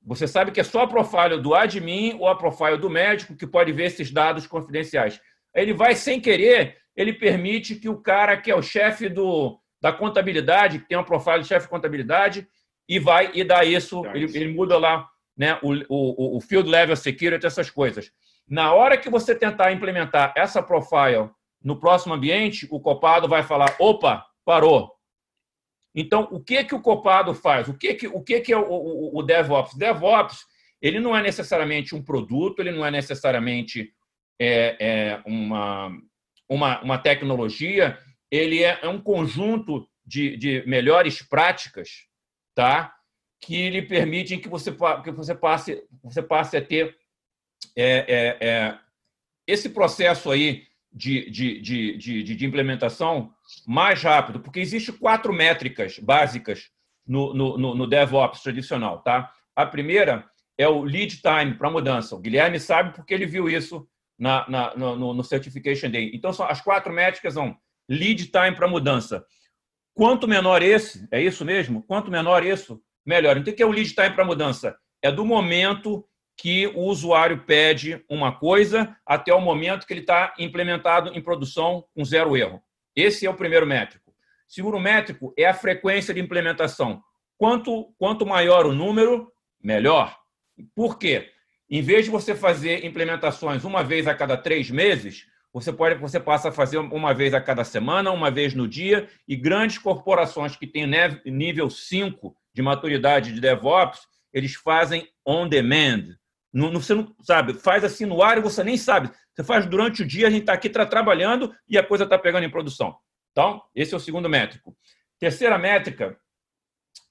Você 0.03 0.27
sabe 0.27 0.51
que 0.51 0.59
é 0.59 0.63
só 0.63 0.81
a 0.81 0.87
profile 0.87 1.39
do 1.39 1.53
admin 1.55 2.15
ou 2.19 2.27
a 2.27 2.35
profile 2.35 2.77
do 2.77 2.89
médico 2.89 3.35
que 3.35 3.47
pode 3.47 3.71
ver 3.71 3.85
esses 3.85 4.11
dados 4.11 4.45
confidenciais. 4.45 5.21
Ele 5.55 5.73
vai 5.73 5.95
sem 5.95 6.19
querer, 6.19 6.77
ele 6.95 7.13
permite 7.13 7.75
que 7.75 7.87
o 7.87 8.01
cara 8.01 8.37
que 8.37 8.51
é 8.51 8.55
o 8.55 8.61
chefe 8.61 9.07
do, 9.07 9.59
da 9.81 9.91
contabilidade, 9.91 10.79
que 10.79 10.87
tem 10.87 10.97
uma 10.97 11.03
profile 11.03 11.41
de 11.41 11.47
chefe 11.47 11.65
de 11.65 11.71
contabilidade, 11.71 12.47
e 12.87 12.99
vai 12.99 13.31
e 13.33 13.43
dá 13.43 13.63
isso, 13.63 14.05
ele, 14.07 14.25
ele 14.37 14.53
muda 14.53 14.77
lá 14.77 15.07
né, 15.35 15.57
o, 15.61 15.73
o, 15.89 16.37
o 16.37 16.41
field 16.41 16.69
level 16.69 16.95
security, 16.95 17.45
essas 17.45 17.69
coisas. 17.69 18.11
Na 18.47 18.73
hora 18.73 18.97
que 18.97 19.09
você 19.09 19.33
tentar 19.33 19.71
implementar 19.71 20.33
essa 20.35 20.61
profile 20.61 21.29
no 21.63 21.79
próximo 21.79 22.13
ambiente, 22.13 22.67
o 22.69 22.79
copado 22.79 23.27
vai 23.27 23.43
falar: 23.43 23.75
opa, 23.79 24.25
parou. 24.45 24.91
Então, 25.93 26.27
o 26.31 26.39
que 26.39 26.63
que 26.63 26.73
o 26.73 26.81
Copado 26.81 27.33
faz? 27.33 27.67
O 27.67 27.73
que 27.73 27.93
que, 27.93 28.07
o 28.07 28.21
que, 28.21 28.39
que 28.39 28.53
é 28.53 28.57
o, 28.57 28.63
o, 28.63 29.19
o 29.19 29.23
DevOps? 29.23 29.75
DevOps, 29.75 30.45
ele 30.81 30.99
não 30.99 31.15
é 31.15 31.21
necessariamente 31.21 31.93
um 31.93 32.01
produto, 32.01 32.59
ele 32.59 32.71
não 32.71 32.85
é 32.85 32.89
necessariamente 32.89 33.91
é, 34.39 34.77
é 34.79 35.21
uma, 35.25 35.91
uma, 36.47 36.81
uma 36.81 36.97
tecnologia, 36.97 37.97
ele 38.31 38.63
é, 38.63 38.79
é 38.81 38.87
um 38.87 39.01
conjunto 39.01 39.87
de, 40.05 40.37
de 40.37 40.63
melhores 40.65 41.21
práticas, 41.21 42.07
tá? 42.55 42.95
que 43.41 43.69
lhe 43.69 43.81
permitem 43.81 44.39
que 44.39 44.47
você, 44.47 44.71
que 45.03 45.11
você, 45.11 45.33
passe, 45.33 45.83
você 46.03 46.21
passe 46.21 46.55
a 46.55 46.61
ter 46.61 46.95
é, 47.75 48.37
é, 48.39 48.47
é, 48.47 48.77
esse 49.47 49.69
processo 49.69 50.29
aí 50.29 50.67
de, 50.93 51.29
de, 51.29 51.59
de, 51.59 51.97
de, 51.97 52.23
de 52.23 52.45
implementação 52.45 53.33
mais 53.65 54.01
rápido, 54.03 54.39
porque 54.39 54.59
existe 54.59 54.91
quatro 54.91 55.33
métricas 55.33 55.97
básicas 55.97 56.69
no, 57.05 57.33
no, 57.33 57.57
no 57.57 57.87
DevOps 57.87 58.43
tradicional, 58.43 59.01
tá? 59.01 59.31
A 59.55 59.65
primeira 59.65 60.29
é 60.57 60.67
o 60.67 60.83
lead 60.83 61.21
time 61.21 61.55
para 61.55 61.69
mudança. 61.69 62.15
O 62.15 62.19
Guilherme 62.19 62.59
sabe 62.59 62.93
porque 62.93 63.13
ele 63.13 63.25
viu 63.25 63.49
isso 63.49 63.87
na, 64.19 64.47
na 64.47 64.75
no, 64.75 65.13
no, 65.13 65.23
Certification 65.23 65.89
Day. 65.89 66.11
Então, 66.13 66.31
as 66.47 66.61
quatro 66.61 66.93
métricas 66.93 67.33
são 67.33 67.57
lead 67.91 68.27
time 68.27 68.55
para 68.55 68.69
mudança. 68.69 69.25
Quanto 69.93 70.27
menor 70.27 70.63
esse, 70.63 71.05
é 71.11 71.21
isso 71.21 71.43
mesmo? 71.43 71.83
Quanto 71.83 72.09
menor 72.09 72.45
isso, 72.45 72.81
melhor. 73.05 73.35
Então, 73.35 73.51
o 73.51 73.55
que 73.55 73.61
é 73.61 73.65
o 73.65 73.71
lead 73.71 73.93
time 73.93 74.11
para 74.11 74.23
mudança? 74.23 74.77
É 75.01 75.11
do 75.11 75.25
momento 75.25 76.05
que 76.37 76.67
o 76.67 76.85
usuário 76.85 77.43
pede 77.45 78.03
uma 78.09 78.31
coisa 78.31 78.95
até 79.05 79.33
o 79.33 79.41
momento 79.41 79.85
que 79.85 79.91
ele 79.93 79.99
está 79.99 80.33
implementado 80.39 81.11
em 81.13 81.21
produção 81.21 81.83
com 81.93 82.05
zero 82.05 82.37
erro. 82.37 82.63
Esse 82.95 83.25
é 83.25 83.29
o 83.29 83.35
primeiro 83.35 83.67
métrico. 83.67 84.15
Segundo 84.47 84.79
métrico 84.79 85.33
é 85.37 85.45
a 85.45 85.53
frequência 85.53 86.13
de 86.13 86.21
implementação. 86.21 87.03
Quanto, 87.37 87.93
quanto 87.97 88.25
maior 88.25 88.65
o 88.65 88.73
número, 88.73 89.31
melhor. 89.61 90.17
Por 90.73 90.97
quê? 90.97 91.29
Em 91.69 91.81
vez 91.81 92.05
de 92.05 92.11
você 92.11 92.35
fazer 92.35 92.85
implementações 92.85 93.65
uma 93.65 93.83
vez 93.83 94.07
a 94.07 94.15
cada 94.15 94.37
três 94.37 94.69
meses, 94.71 95.25
você 95.53 95.71
pode 95.71 95.95
você 95.95 96.19
passa 96.19 96.49
a 96.49 96.51
fazer 96.51 96.77
uma 96.77 97.13
vez 97.13 97.33
a 97.33 97.41
cada 97.41 97.63
semana, 97.63 98.11
uma 98.11 98.31
vez 98.31 98.53
no 98.53 98.67
dia, 98.67 99.09
e 99.27 99.35
grandes 99.35 99.77
corporações 99.77 100.55
que 100.55 100.65
têm 100.65 100.89
nível 101.25 101.69
5 101.69 102.35
de 102.53 102.61
maturidade 102.61 103.33
de 103.33 103.41
DevOps, 103.41 104.01
eles 104.33 104.55
fazem 104.55 105.07
on 105.25 105.47
demand. 105.47 106.15
Não, 106.53 106.71
você 106.71 106.93
não 106.93 107.13
sabe, 107.21 107.53
faz 107.53 107.83
assim 107.83 108.05
no 108.05 108.21
ar 108.21 108.37
e 108.37 108.41
você 108.41 108.63
nem 108.63 108.77
sabe. 108.77 109.09
Você 109.33 109.43
faz 109.43 109.65
durante 109.65 110.03
o 110.03 110.07
dia, 110.07 110.27
a 110.27 110.29
gente 110.29 110.41
está 110.41 110.53
aqui 110.53 110.69
trabalhando 110.69 111.53
e 111.67 111.77
a 111.77 111.83
coisa 111.83 112.03
está 112.03 112.17
pegando 112.17 112.45
em 112.45 112.49
produção. 112.49 112.97
Então, 113.31 113.61
esse 113.73 113.93
é 113.93 113.97
o 113.97 113.99
segundo 113.99 114.27
métrico. 114.27 114.75
Terceira 115.19 115.57
métrica 115.57 116.17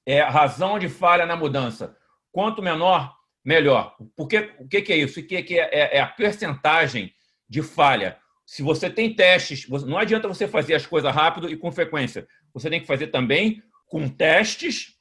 é 0.04 0.20
a 0.20 0.28
razão 0.28 0.78
de 0.78 0.88
falha 0.88 1.24
na 1.24 1.36
mudança. 1.36 1.96
Quanto 2.30 2.62
menor, 2.62 3.14
melhor. 3.44 3.96
Porque, 4.16 4.54
o 4.58 4.68
que, 4.68 4.82
que 4.82 4.92
é 4.92 4.96
isso? 4.96 5.20
O 5.20 5.26
que, 5.26 5.42
que 5.42 5.58
é, 5.58 5.68
é, 5.72 5.96
é 5.98 6.00
a 6.00 6.06
percentagem 6.06 7.14
de 7.48 7.62
falha? 7.62 8.18
Se 8.50 8.64
você 8.64 8.90
tem 8.90 9.14
testes, 9.14 9.68
não 9.86 9.96
adianta 9.96 10.26
você 10.26 10.48
fazer 10.48 10.74
as 10.74 10.84
coisas 10.84 11.14
rápido 11.14 11.48
e 11.48 11.56
com 11.56 11.70
frequência. 11.70 12.26
Você 12.52 12.68
tem 12.68 12.80
que 12.80 12.86
fazer 12.86 13.06
também 13.06 13.62
com 13.86 14.08
testes, 14.08 14.96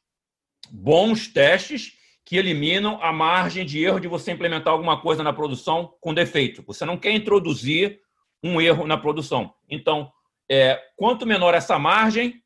bons 0.69 1.27
testes, 1.27 1.93
que 2.23 2.37
eliminam 2.37 3.01
a 3.01 3.11
margem 3.11 3.65
de 3.65 3.83
erro 3.83 3.99
de 3.99 4.07
você 4.07 4.33
implementar 4.33 4.71
alguma 4.71 5.01
coisa 5.01 5.23
na 5.23 5.33
produção 5.33 5.95
com 5.99 6.13
defeito. 6.13 6.61
Você 6.67 6.85
não 6.85 6.95
quer 6.95 7.11
introduzir 7.11 7.99
um 8.43 8.61
erro 8.61 8.85
na 8.85 8.99
produção. 8.99 9.51
Então, 9.67 10.11
é, 10.47 10.79
quanto 10.95 11.25
menor 11.25 11.55
essa 11.55 11.79
margem, 11.79 12.43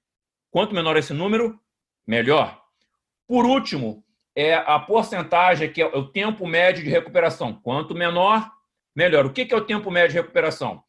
quanto 0.50 0.74
menor 0.74 0.96
esse 0.96 1.12
número, 1.12 1.60
melhor. 2.08 2.64
Por 3.28 3.46
último, 3.46 4.06
é 4.34 4.56
a 4.56 4.80
porcentagem, 4.80 5.70
que 5.70 5.82
é 5.82 5.86
o 5.86 6.08
tempo 6.08 6.48
médio 6.48 6.82
de 6.82 6.90
recuperação. 6.90 7.60
Quanto 7.62 7.94
menor, 7.94 8.50
melhor. 8.96 9.26
O 9.26 9.34
que 9.34 9.54
é 9.54 9.58
o 9.58 9.66
tempo 9.66 9.92
médio 9.92 10.12
de 10.12 10.22
recuperação? 10.22 10.82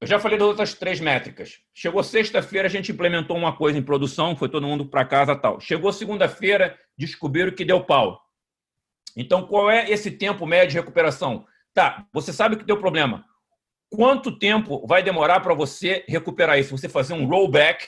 Eu 0.00 0.06
já 0.06 0.18
falei 0.18 0.38
das 0.38 0.48
outras 0.48 0.72
três 0.72 0.98
métricas. 0.98 1.60
Chegou 1.74 2.02
sexta-feira, 2.02 2.66
a 2.66 2.70
gente 2.70 2.90
implementou 2.90 3.36
uma 3.36 3.54
coisa 3.54 3.78
em 3.78 3.82
produção, 3.82 4.34
foi 4.34 4.48
todo 4.48 4.66
mundo 4.66 4.86
para 4.86 5.04
casa 5.04 5.36
tal. 5.36 5.60
Chegou 5.60 5.92
segunda-feira, 5.92 6.78
descobriram 6.96 7.52
que 7.52 7.66
deu 7.66 7.84
pau. 7.84 8.18
Então, 9.14 9.46
qual 9.46 9.70
é 9.70 9.90
esse 9.90 10.10
tempo 10.10 10.46
médio 10.46 10.70
de 10.70 10.78
recuperação? 10.78 11.44
Tá, 11.74 12.06
você 12.14 12.32
sabe 12.32 12.56
que 12.56 12.64
deu 12.64 12.78
problema. 12.78 13.26
Quanto 13.90 14.38
tempo 14.38 14.86
vai 14.86 15.02
demorar 15.02 15.40
para 15.40 15.52
você 15.52 16.02
recuperar 16.08 16.58
isso? 16.58 16.76
Você 16.76 16.88
fazer 16.88 17.12
um 17.12 17.26
rollback 17.26 17.86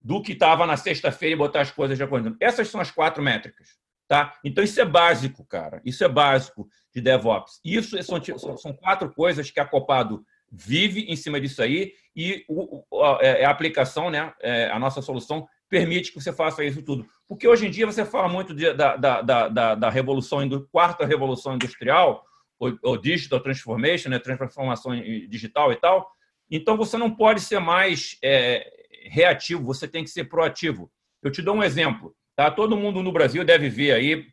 do 0.00 0.20
que 0.20 0.32
estava 0.32 0.66
na 0.66 0.76
sexta-feira 0.76 1.34
e 1.34 1.38
botar 1.38 1.60
as 1.60 1.70
coisas 1.70 1.96
de 1.96 2.02
acordo. 2.02 2.36
Essas 2.40 2.68
são 2.68 2.80
as 2.80 2.90
quatro 2.90 3.22
métricas. 3.22 3.68
Tá? 4.08 4.34
Então, 4.44 4.64
isso 4.64 4.80
é 4.80 4.84
básico, 4.84 5.46
cara. 5.46 5.80
Isso 5.84 6.02
é 6.02 6.08
básico 6.08 6.68
de 6.92 7.00
DevOps. 7.00 7.60
Isso 7.64 8.02
são, 8.02 8.20
são 8.56 8.72
quatro 8.72 9.14
coisas 9.14 9.48
que 9.50 9.60
a 9.60 9.64
Copado 9.64 10.24
vive 10.52 11.06
em 11.08 11.16
cima 11.16 11.40
disso 11.40 11.62
aí 11.62 11.94
e 12.14 12.44
o, 12.46 12.84
é, 13.20 13.42
é 13.42 13.44
a 13.46 13.50
aplicação, 13.50 14.10
né, 14.10 14.34
é, 14.40 14.70
a 14.70 14.78
nossa 14.78 15.00
solução 15.00 15.48
permite 15.68 16.12
que 16.12 16.20
você 16.20 16.30
faça 16.30 16.62
isso 16.62 16.82
tudo. 16.82 17.06
Porque 17.26 17.48
hoje 17.48 17.66
em 17.66 17.70
dia 17.70 17.86
você 17.86 18.04
fala 18.04 18.28
muito 18.28 18.54
de, 18.54 18.74
da, 18.74 18.94
da, 18.96 19.22
da, 19.22 19.74
da, 19.74 19.90
revolução, 19.90 20.46
quarta 20.70 21.06
revolução 21.06 21.54
industrial, 21.54 22.22
ou, 22.58 22.78
ou 22.82 22.98
digital 22.98 23.40
transformation, 23.40 24.10
né, 24.10 24.18
transformação 24.18 24.94
digital 25.26 25.72
e 25.72 25.76
tal. 25.76 26.12
Então 26.50 26.76
você 26.76 26.98
não 26.98 27.10
pode 27.10 27.40
ser 27.40 27.58
mais 27.58 28.18
é, 28.22 28.70
reativo, 29.04 29.64
você 29.64 29.88
tem 29.88 30.04
que 30.04 30.10
ser 30.10 30.24
proativo. 30.24 30.92
Eu 31.22 31.32
te 31.32 31.40
dou 31.40 31.56
um 31.56 31.62
exemplo. 31.62 32.14
Tá? 32.36 32.50
Todo 32.50 32.76
mundo 32.76 33.02
no 33.02 33.10
Brasil 33.10 33.42
deve 33.42 33.70
ver 33.70 33.92
aí 33.92 34.26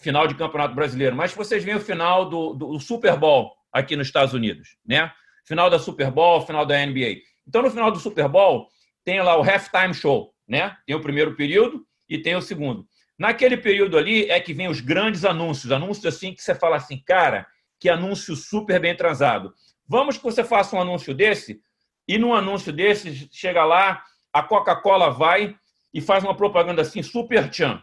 final 0.00 0.26
de 0.26 0.34
campeonato 0.34 0.74
brasileiro, 0.74 1.14
mas 1.14 1.34
vocês 1.34 1.62
veem 1.62 1.76
o 1.76 1.80
final 1.80 2.26
do, 2.28 2.54
do 2.54 2.80
Super 2.80 3.18
Bowl 3.18 3.59
aqui 3.72 3.96
nos 3.96 4.06
Estados 4.06 4.34
Unidos, 4.34 4.76
né? 4.84 5.12
Final 5.46 5.70
da 5.70 5.78
Super 5.78 6.10
Bowl, 6.10 6.46
final 6.46 6.64
da 6.66 6.84
NBA. 6.84 7.22
Então, 7.46 7.62
no 7.62 7.70
final 7.70 7.90
do 7.90 7.98
Super 7.98 8.28
Bowl, 8.28 8.68
tem 9.04 9.20
lá 9.20 9.36
o 9.36 9.42
halftime 9.42 9.94
show, 9.94 10.32
né? 10.46 10.76
Tem 10.86 10.94
o 10.94 11.00
primeiro 11.00 11.34
período 11.34 11.84
e 12.08 12.18
tem 12.18 12.36
o 12.36 12.42
segundo. 12.42 12.86
Naquele 13.18 13.56
período 13.56 13.98
ali 13.98 14.30
é 14.30 14.40
que 14.40 14.54
vem 14.54 14.68
os 14.68 14.80
grandes 14.80 15.24
anúncios, 15.24 15.72
anúncios 15.72 16.06
assim 16.06 16.32
que 16.32 16.42
você 16.42 16.54
fala 16.54 16.76
assim, 16.76 17.02
cara, 17.04 17.46
que 17.78 17.88
anúncio 17.88 18.34
super 18.34 18.80
bem 18.80 18.96
transado. 18.96 19.52
Vamos 19.86 20.16
que 20.16 20.24
você 20.24 20.44
faça 20.44 20.76
um 20.76 20.80
anúncio 20.80 21.12
desse 21.12 21.60
e 22.06 22.18
num 22.18 22.34
anúncio 22.34 22.72
desse 22.72 23.28
chega 23.32 23.64
lá, 23.64 24.02
a 24.32 24.42
Coca-Cola 24.42 25.10
vai 25.10 25.56
e 25.92 26.00
faz 26.00 26.24
uma 26.24 26.36
propaganda 26.36 26.82
assim, 26.82 27.02
super 27.02 27.52
chan. 27.52 27.82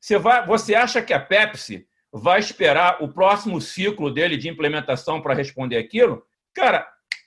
Você, 0.00 0.18
vai, 0.18 0.46
você 0.46 0.74
acha 0.74 1.02
que 1.02 1.12
a 1.12 1.20
Pepsi 1.20 1.86
vai 2.16 2.38
esperar 2.38 3.02
o 3.02 3.08
próximo 3.08 3.60
ciclo 3.60 4.08
dele 4.08 4.36
de 4.36 4.48
implementação 4.48 5.20
para 5.20 5.34
responder 5.34 5.76
aquilo? 5.76 6.24
Cara, 6.54 6.86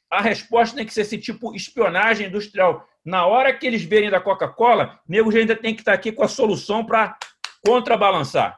a 0.09 0.21
resposta 0.21 0.77
tem 0.77 0.85
que 0.85 0.93
ser 0.93 1.01
esse 1.01 1.17
tipo 1.17 1.53
espionagem 1.53 2.27
industrial. 2.27 2.87
Na 3.03 3.25
hora 3.25 3.53
que 3.53 3.67
eles 3.67 3.83
verem 3.83 4.09
da 4.09 4.21
Coca-Cola, 4.21 4.97
nego 5.05 5.29
já 5.29 5.39
ainda 5.39 5.57
tem 5.57 5.75
que 5.75 5.81
estar 5.81 5.91
aqui 5.91 6.11
com 6.11 6.23
a 6.23 6.27
solução 6.29 6.85
para 6.85 7.17
contrabalançar. 7.65 8.57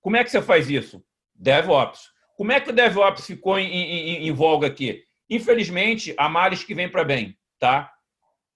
Como 0.00 0.16
é 0.16 0.24
que 0.24 0.30
você 0.30 0.42
faz 0.42 0.68
isso? 0.68 1.00
DevOps. 1.32 2.08
Como 2.36 2.50
é 2.50 2.60
que 2.60 2.70
o 2.70 2.72
DevOps 2.72 3.24
ficou 3.24 3.56
em, 3.56 3.68
em, 3.68 4.26
em 4.26 4.32
voga 4.32 4.66
aqui? 4.66 5.04
Infelizmente, 5.30 6.12
há 6.18 6.28
males 6.28 6.64
que 6.64 6.74
vêm 6.74 6.88
para 6.88 7.04
bem, 7.04 7.38
tá? 7.58 7.92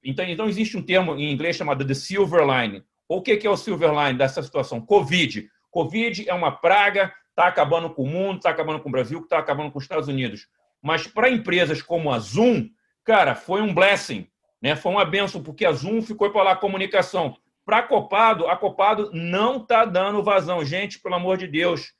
Então, 0.02 0.24
então, 0.26 0.48
existe 0.48 0.76
um 0.76 0.82
termo 0.82 1.14
em 1.14 1.32
inglês 1.32 1.54
chamado 1.54 1.86
the 1.86 1.94
silver 1.94 2.44
line. 2.44 2.82
O 3.08 3.22
que 3.22 3.46
é 3.46 3.50
o 3.50 3.56
silver 3.56 3.92
line 3.92 4.18
dessa 4.18 4.42
situação? 4.42 4.80
Covid. 4.80 5.48
Covid 5.72 6.28
é 6.28 6.34
uma 6.34 6.52
praga, 6.52 7.12
está 7.30 7.48
acabando 7.48 7.90
com 7.90 8.02
o 8.02 8.06
mundo, 8.06 8.36
está 8.36 8.50
acabando 8.50 8.78
com 8.78 8.90
o 8.90 8.92
Brasil, 8.92 9.20
está 9.20 9.38
acabando 9.38 9.72
com 9.72 9.78
os 9.78 9.84
Estados 9.84 10.06
Unidos. 10.06 10.46
Mas 10.82 11.06
para 11.06 11.30
empresas 11.30 11.80
como 11.80 12.12
a 12.12 12.18
Zoom, 12.18 12.68
cara, 13.02 13.34
foi 13.34 13.62
um 13.62 13.74
blessing, 13.74 14.28
né? 14.60 14.76
Foi 14.76 14.92
uma 14.92 15.04
benção, 15.04 15.42
porque 15.42 15.64
a 15.64 15.72
Zoom 15.72 16.02
ficou 16.02 16.30
para 16.30 16.42
lá 16.42 16.52
a 16.52 16.56
comunicação. 16.56 17.36
Para 17.64 17.78
a 17.78 17.82
Copado, 17.82 18.48
a 18.48 18.56
Copado 18.56 19.10
não 19.14 19.56
está 19.56 19.84
dando 19.84 20.22
vazão. 20.22 20.64
Gente, 20.64 20.98
pelo 20.98 21.14
amor 21.14 21.38
de 21.38 21.46
Deus, 21.46 21.94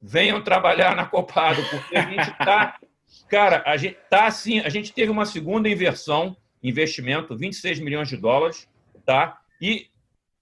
venham 0.00 0.42
trabalhar 0.42 0.96
na 0.96 1.04
Copado, 1.04 1.62
porque 1.70 1.96
a 1.96 2.02
gente 2.02 2.30
está. 2.30 2.78
Cara, 3.28 3.62
a 3.66 3.76
gente 3.76 3.98
tá 4.08 4.26
assim, 4.26 4.60
a 4.60 4.68
gente 4.68 4.92
teve 4.92 5.10
uma 5.10 5.26
segunda 5.26 5.68
inversão, 5.68 6.36
investimento, 6.62 7.36
26 7.36 7.80
milhões 7.80 8.08
de 8.08 8.16
dólares, 8.16 8.68
tá? 9.04 9.38
E 9.60 9.88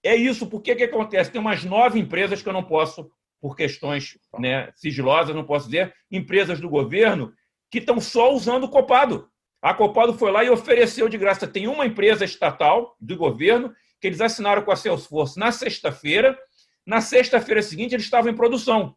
é 0.06 0.16
isso, 0.16 0.46
porque 0.46 0.74
que 0.74 0.84
acontece? 0.84 1.30
Tem 1.30 1.40
umas 1.40 1.64
nove 1.64 1.98
empresas 1.98 2.42
que 2.42 2.48
eu 2.48 2.52
não 2.52 2.62
posso, 2.62 3.10
por 3.40 3.56
questões 3.56 4.18
né, 4.38 4.70
sigilosas, 4.74 5.34
não 5.34 5.44
posso 5.44 5.66
dizer, 5.66 5.94
empresas 6.10 6.60
do 6.60 6.68
governo 6.68 7.32
que 7.70 7.78
estão 7.78 8.00
só 8.00 8.32
usando 8.32 8.64
o 8.64 8.68
Copado. 8.68 9.28
A 9.60 9.74
Copado 9.74 10.14
foi 10.14 10.30
lá 10.30 10.44
e 10.44 10.50
ofereceu 10.50 11.08
de 11.08 11.18
graça. 11.18 11.46
Tem 11.46 11.66
uma 11.66 11.86
empresa 11.86 12.24
estatal 12.24 12.96
do 13.00 13.16
governo 13.16 13.74
que 14.00 14.06
eles 14.06 14.20
assinaram 14.20 14.62
com 14.62 14.70
a 14.70 14.76
Salesforce 14.76 15.38
na 15.38 15.50
sexta-feira. 15.50 16.38
Na 16.86 17.00
sexta-feira 17.00 17.62
seguinte, 17.62 17.94
eles 17.94 18.04
estavam 18.04 18.30
em 18.30 18.36
produção. 18.36 18.94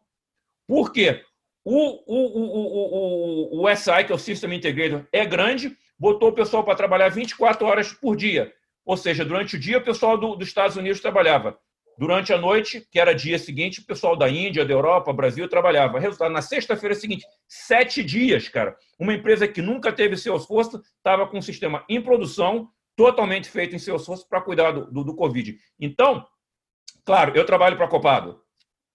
Por 0.66 0.92
quê? 0.92 1.24
O, 1.64 1.74
o, 1.74 2.38
o, 2.38 3.60
o, 3.60 3.64
o, 3.64 3.76
SI, 3.76 4.04
que 4.04 4.12
é 4.12 4.14
o 4.14 4.18
System 4.18 4.54
Integrator, 4.54 5.04
é 5.12 5.26
grande, 5.26 5.76
botou 5.98 6.28
o 6.30 6.32
pessoal 6.32 6.64
para 6.64 6.76
trabalhar 6.76 7.08
24 7.08 7.66
horas 7.66 7.92
por 7.92 8.16
dia. 8.16 8.52
Ou 8.84 8.96
seja, 8.96 9.24
durante 9.24 9.56
o 9.56 9.58
dia 9.58 9.78
o 9.78 9.84
pessoal 9.84 10.16
do, 10.16 10.34
dos 10.34 10.48
Estados 10.48 10.76
Unidos 10.76 11.00
trabalhava. 11.00 11.58
Durante 12.00 12.32
a 12.32 12.38
noite, 12.38 12.86
que 12.90 12.98
era 12.98 13.14
dia 13.14 13.38
seguinte, 13.38 13.80
o 13.80 13.84
pessoal 13.84 14.16
da 14.16 14.26
Índia, 14.26 14.64
da 14.64 14.72
Europa, 14.72 15.12
Brasil 15.12 15.46
trabalhava. 15.46 16.00
Resultado, 16.00 16.32
na 16.32 16.40
sexta-feira 16.40 16.94
seguinte, 16.94 17.26
sete 17.46 18.02
dias, 18.02 18.48
cara. 18.48 18.74
Uma 18.98 19.12
empresa 19.12 19.46
que 19.46 19.60
nunca 19.60 19.92
teve 19.92 20.16
Salesforce 20.16 20.80
estava 20.96 21.26
com 21.26 21.36
um 21.36 21.42
sistema 21.42 21.84
em 21.90 22.00
produção, 22.00 22.70
totalmente 22.96 23.50
feito 23.50 23.76
em 23.76 23.78
Salesforce 23.78 24.26
para 24.26 24.40
cuidar 24.40 24.72
do, 24.72 24.90
do, 24.90 25.04
do, 25.04 25.14
Covid. 25.14 25.58
Então, 25.78 26.26
claro, 27.04 27.36
eu 27.36 27.44
trabalho 27.44 27.76
para 27.76 27.84
a 27.84 27.88
Copado. 27.88 28.40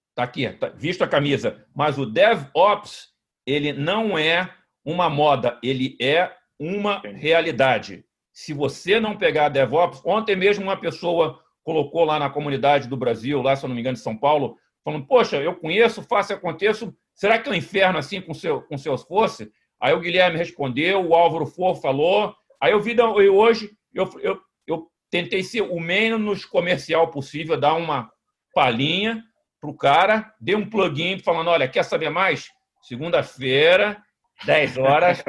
Está 0.09 0.23
aqui, 0.23 0.49
tá, 0.53 0.69
visto 0.69 1.03
a 1.03 1.07
camisa. 1.07 1.63
Mas 1.75 1.99
o 1.99 2.07
DevOps, 2.07 3.09
ele 3.45 3.71
não 3.71 4.17
é 4.17 4.51
uma 4.83 5.11
moda, 5.11 5.59
ele 5.61 5.95
é 6.01 6.31
uma 6.59 7.01
realidade. 7.01 8.03
Se 8.35 8.51
você 8.51 8.99
não 8.99 9.15
pegar 9.15 9.47
DevOps, 9.47 10.01
ontem 10.03 10.35
mesmo 10.35 10.65
uma 10.65 10.75
pessoa 10.75 11.39
colocou 11.63 12.03
lá 12.03 12.19
na 12.19 12.29
comunidade 12.29 12.89
do 12.89 12.97
Brasil, 12.97 13.41
lá, 13.41 13.55
se 13.55 13.63
eu 13.63 13.69
não 13.69 13.73
me 13.73 13.79
engano, 13.79 13.95
de 13.95 14.03
São 14.03 14.17
Paulo, 14.17 14.57
falando, 14.83 15.07
poxa, 15.07 15.37
eu 15.37 15.55
conheço, 15.55 16.03
faço 16.03 16.33
e 16.33 16.35
aconteço, 16.35 16.93
será 17.13 17.39
que 17.39 17.47
é 17.47 17.51
um 17.53 17.55
inferno 17.55 17.97
assim 17.97 18.19
com 18.19 18.33
seu, 18.33 18.61
com 18.61 18.77
seus 18.77 19.03
fosse? 19.03 19.49
Aí 19.79 19.93
o 19.93 20.01
Guilherme 20.01 20.37
respondeu, 20.37 21.07
o 21.07 21.15
Álvaro 21.15 21.45
For 21.45 21.75
falou, 21.75 22.35
aí 22.59 22.73
eu 22.73 22.81
vi 22.81 22.93
eu, 22.97 23.35
hoje, 23.37 23.71
eu, 23.93 24.09
eu, 24.19 24.41
eu 24.67 24.91
tentei 25.09 25.41
ser 25.41 25.61
o 25.61 25.79
menos 25.79 26.43
comercial 26.43 27.09
possível, 27.09 27.57
dar 27.57 27.75
uma 27.75 28.11
palhinha 28.53 29.23
para 29.61 29.69
o 29.69 29.77
cara, 29.77 30.33
dei 30.41 30.55
um 30.55 30.69
plugin 30.69 31.19
falando: 31.19 31.49
olha, 31.51 31.69
quer 31.69 31.83
saber 31.83 32.09
mais? 32.09 32.49
Segunda-feira, 32.81 34.03
10 34.43 34.77
horas, 34.77 35.23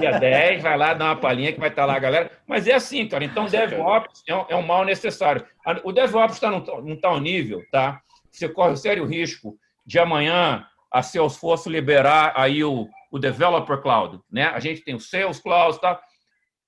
dia 0.00 0.18
10, 0.18 0.62
vai 0.62 0.76
lá 0.76 0.94
dar 0.94 1.06
uma 1.06 1.16
palhinha 1.16 1.52
que 1.52 1.60
vai 1.60 1.68
estar 1.68 1.84
lá 1.84 1.94
a 1.94 1.98
galera. 1.98 2.30
Mas 2.46 2.66
é 2.66 2.74
assim, 2.74 3.06
cara. 3.06 3.24
Então, 3.24 3.46
DevOps 3.46 4.22
é 4.26 4.34
um, 4.34 4.44
é 4.48 4.56
um 4.56 4.62
mal 4.62 4.84
necessário. 4.84 5.46
O 5.84 5.92
DevOps 5.92 6.40
tá, 6.40 6.50
não 6.50 6.94
está 6.94 7.08
ao 7.08 7.20
nível, 7.20 7.62
tá? 7.70 8.00
Você 8.30 8.48
corre 8.48 8.72
o 8.72 8.76
sério 8.76 9.04
risco 9.04 9.56
de 9.86 9.98
amanhã 9.98 10.66
a 10.90 11.02
Salesforce 11.02 11.68
liberar 11.68 12.32
aí 12.36 12.64
o, 12.64 12.88
o 13.10 13.18
Developer 13.18 13.80
Cloud, 13.80 14.20
né? 14.30 14.46
A 14.46 14.60
gente 14.60 14.82
tem 14.82 14.94
o 14.94 15.00
Sales 15.00 15.38
Cloud, 15.38 15.80
tá? 15.80 16.00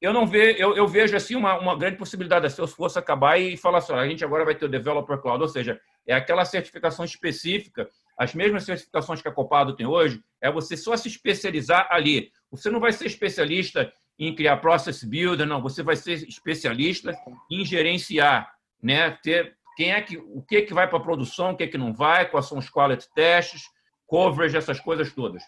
Eu 0.00 0.12
não 0.12 0.26
vejo, 0.26 0.59
eu, 0.59 0.76
eu, 0.76 0.87
vejo 0.87 1.16
assim 1.16 1.35
uma, 1.35 1.59
uma 1.59 1.76
grande 1.76 1.96
possibilidade 1.96 2.42
da 2.42 2.50
Salesforce 2.50 2.98
acabar 2.98 3.38
e 3.38 3.57
falar 3.57 3.79
assim, 3.79 3.92
a 3.94 4.07
gente 4.07 4.24
agora 4.24 4.44
vai 4.44 4.55
ter 4.55 4.66
o 4.66 4.68
Developer 4.68 5.18
Cloud, 5.18 5.42
ou 5.42 5.48
seja, 5.48 5.81
é 6.07 6.14
aquela 6.14 6.44
certificação 6.44 7.05
específica, 7.05 7.88
as 8.16 8.35
mesmas 8.35 8.64
certificações 8.64 9.20
que 9.20 9.29
a 9.29 9.33
Copado 9.33 9.76
tem 9.76 9.87
hoje, 9.87 10.22
é 10.40 10.50
você 10.50 10.76
só 10.76 10.96
se 10.96 11.09
especializar 11.09 11.87
ali. 11.90 12.31
Você 12.50 12.70
não 12.70 12.81
vai 12.81 12.92
ser 12.92 13.07
especialista 13.07 13.92
em 14.18 14.35
criar 14.35 14.57
process 14.59 15.05
builder, 15.05 15.46
não, 15.46 15.61
você 15.61 15.83
vai 15.83 15.96
ser 15.96 16.26
especialista 16.26 17.14
em 17.50 17.64
gerenciar, 17.64 18.50
né? 18.83 19.11
Ter 19.22 19.55
quem 19.76 19.92
é 19.92 20.00
que 20.00 20.16
o 20.16 20.42
que 20.42 20.57
é 20.57 20.62
que 20.62 20.72
vai 20.72 20.88
para 20.88 20.98
a 20.98 21.02
produção, 21.02 21.50
o 21.50 21.57
que 21.57 21.64
é 21.64 21.66
que 21.66 21.76
não 21.76 21.92
vai, 21.92 22.29
quais 22.31 22.46
são 22.46 22.57
os 22.57 22.70
quality 22.70 23.07
tests, 23.14 23.62
coverage, 24.07 24.57
essas 24.57 24.81
coisas 24.81 25.12
todas. 25.12 25.42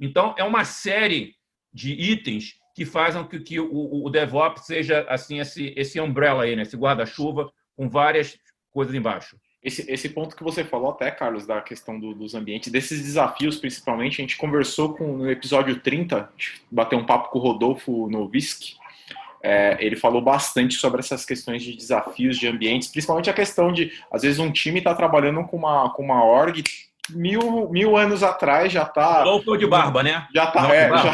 Então, 0.00 0.34
é 0.36 0.42
uma 0.42 0.64
série 0.64 1.36
de 1.72 1.92
itens 1.92 2.54
que 2.74 2.84
fazem 2.84 3.22
com 3.22 3.38
que 3.38 3.60
o, 3.60 4.04
o 4.04 4.10
DevOps 4.10 4.64
seja 4.64 5.06
assim 5.08 5.38
esse, 5.38 5.72
esse 5.76 6.00
umbrella 6.00 6.44
aí, 6.44 6.56
né? 6.56 6.62
esse 6.62 6.76
guarda-chuva 6.76 7.52
com 7.76 7.88
várias 7.88 8.38
coisas 8.72 8.94
embaixo. 8.94 9.38
Esse, 9.62 9.90
esse 9.90 10.08
ponto 10.08 10.34
que 10.34 10.42
você 10.42 10.64
falou 10.64 10.90
até, 10.90 11.10
Carlos, 11.10 11.46
da 11.46 11.60
questão 11.60 12.00
do, 12.00 12.14
dos 12.14 12.34
ambientes, 12.34 12.72
desses 12.72 13.02
desafios 13.02 13.56
principalmente, 13.56 14.14
a 14.14 14.22
gente 14.22 14.38
conversou 14.38 14.94
com, 14.94 15.18
no 15.18 15.30
episódio 15.30 15.78
30, 15.80 16.30
bateu 16.70 16.98
um 16.98 17.04
papo 17.04 17.28
com 17.28 17.38
o 17.38 17.42
Rodolfo 17.42 18.08
Novisk, 18.08 18.78
é, 19.42 19.76
ele 19.80 19.96
falou 19.96 20.20
bastante 20.20 20.74
sobre 20.74 21.00
essas 21.00 21.24
questões 21.24 21.62
de 21.62 21.74
desafios 21.74 22.38
de 22.38 22.46
ambientes, 22.46 22.88
principalmente 22.88 23.30
a 23.30 23.34
questão 23.34 23.72
de, 23.72 23.92
às 24.10 24.22
vezes, 24.22 24.38
um 24.38 24.50
time 24.50 24.78
está 24.78 24.94
trabalhando 24.94 25.42
com 25.44 25.56
uma, 25.56 25.90
com 25.90 26.02
uma 26.02 26.24
org 26.24 26.62
mil, 27.10 27.68
mil 27.70 27.96
anos 27.96 28.22
atrás 28.22 28.72
já 28.72 28.82
está. 28.82 29.24
Louco 29.24 29.56
de 29.56 29.66
barba, 29.66 30.02
né? 30.02 30.26
Já 30.34 30.44
está. 30.44 30.74
É, 30.74 30.88
já, 30.88 31.12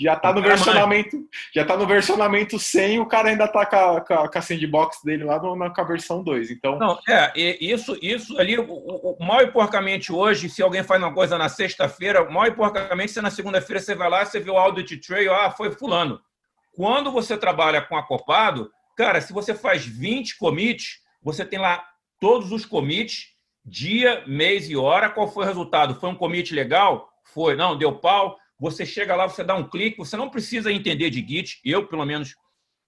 já 0.00 0.16
tá 0.16 0.32
no 0.32 0.42
versionamento, 0.42 1.16
já 1.54 1.64
tá 1.64 1.76
no 1.76 1.86
versionamento 1.86 2.58
100 2.58 3.00
o 3.00 3.06
cara 3.06 3.28
ainda 3.28 3.46
tá 3.46 3.64
com 3.64 3.76
a, 3.76 4.28
com 4.28 4.38
a, 4.38 4.42
sandbox 4.42 4.98
dele 5.04 5.24
lá 5.24 5.40
no, 5.40 5.54
na, 5.54 5.70
com 5.70 5.80
a 5.80 5.84
versão 5.84 6.22
2. 6.22 6.50
Então... 6.50 6.78
Não, 6.78 6.98
é, 7.08 7.32
isso, 7.36 7.96
isso 8.02 8.38
ali, 8.38 8.58
o, 8.58 8.64
o, 8.64 9.16
mal 9.20 9.42
e 9.42 9.50
porcamente 9.50 10.12
hoje, 10.12 10.48
se 10.48 10.62
alguém 10.62 10.82
faz 10.82 11.00
uma 11.00 11.14
coisa 11.14 11.38
na 11.38 11.48
sexta-feira, 11.48 12.28
mal 12.28 12.46
e 12.46 12.52
porcamente, 12.52 13.12
você 13.12 13.22
na 13.22 13.30
segunda-feira 13.30 13.80
você 13.80 13.94
vai 13.94 14.10
lá, 14.10 14.24
você 14.24 14.40
vê 14.40 14.50
o 14.50 14.58
audit 14.58 14.96
trail, 14.98 15.32
ah, 15.32 15.50
foi 15.50 15.70
fulano. 15.70 16.20
Quando 16.74 17.12
você 17.12 17.36
trabalha 17.36 17.82
com 17.82 17.96
acopado, 17.96 18.70
cara, 18.96 19.20
se 19.20 19.32
você 19.32 19.54
faz 19.54 19.84
20 19.84 20.36
commits, 20.38 20.98
você 21.22 21.44
tem 21.44 21.58
lá 21.58 21.84
todos 22.20 22.52
os 22.52 22.66
commits, 22.66 23.28
dia, 23.64 24.24
mês 24.26 24.68
e 24.68 24.76
hora, 24.76 25.10
qual 25.10 25.28
foi 25.28 25.44
o 25.44 25.46
resultado? 25.46 25.94
Foi 25.94 26.08
um 26.08 26.14
commit 26.14 26.54
legal? 26.54 27.08
Foi, 27.24 27.54
não, 27.54 27.76
deu 27.76 27.92
pau 27.92 28.36
você 28.60 28.84
chega 28.84 29.16
lá, 29.16 29.26
você 29.26 29.42
dá 29.42 29.54
um 29.54 29.66
clique, 29.66 29.96
você 29.96 30.18
não 30.18 30.28
precisa 30.28 30.70
entender 30.70 31.08
de 31.08 31.26
Git. 31.26 31.60
Eu, 31.64 31.86
pelo 31.86 32.04
menos, 32.04 32.36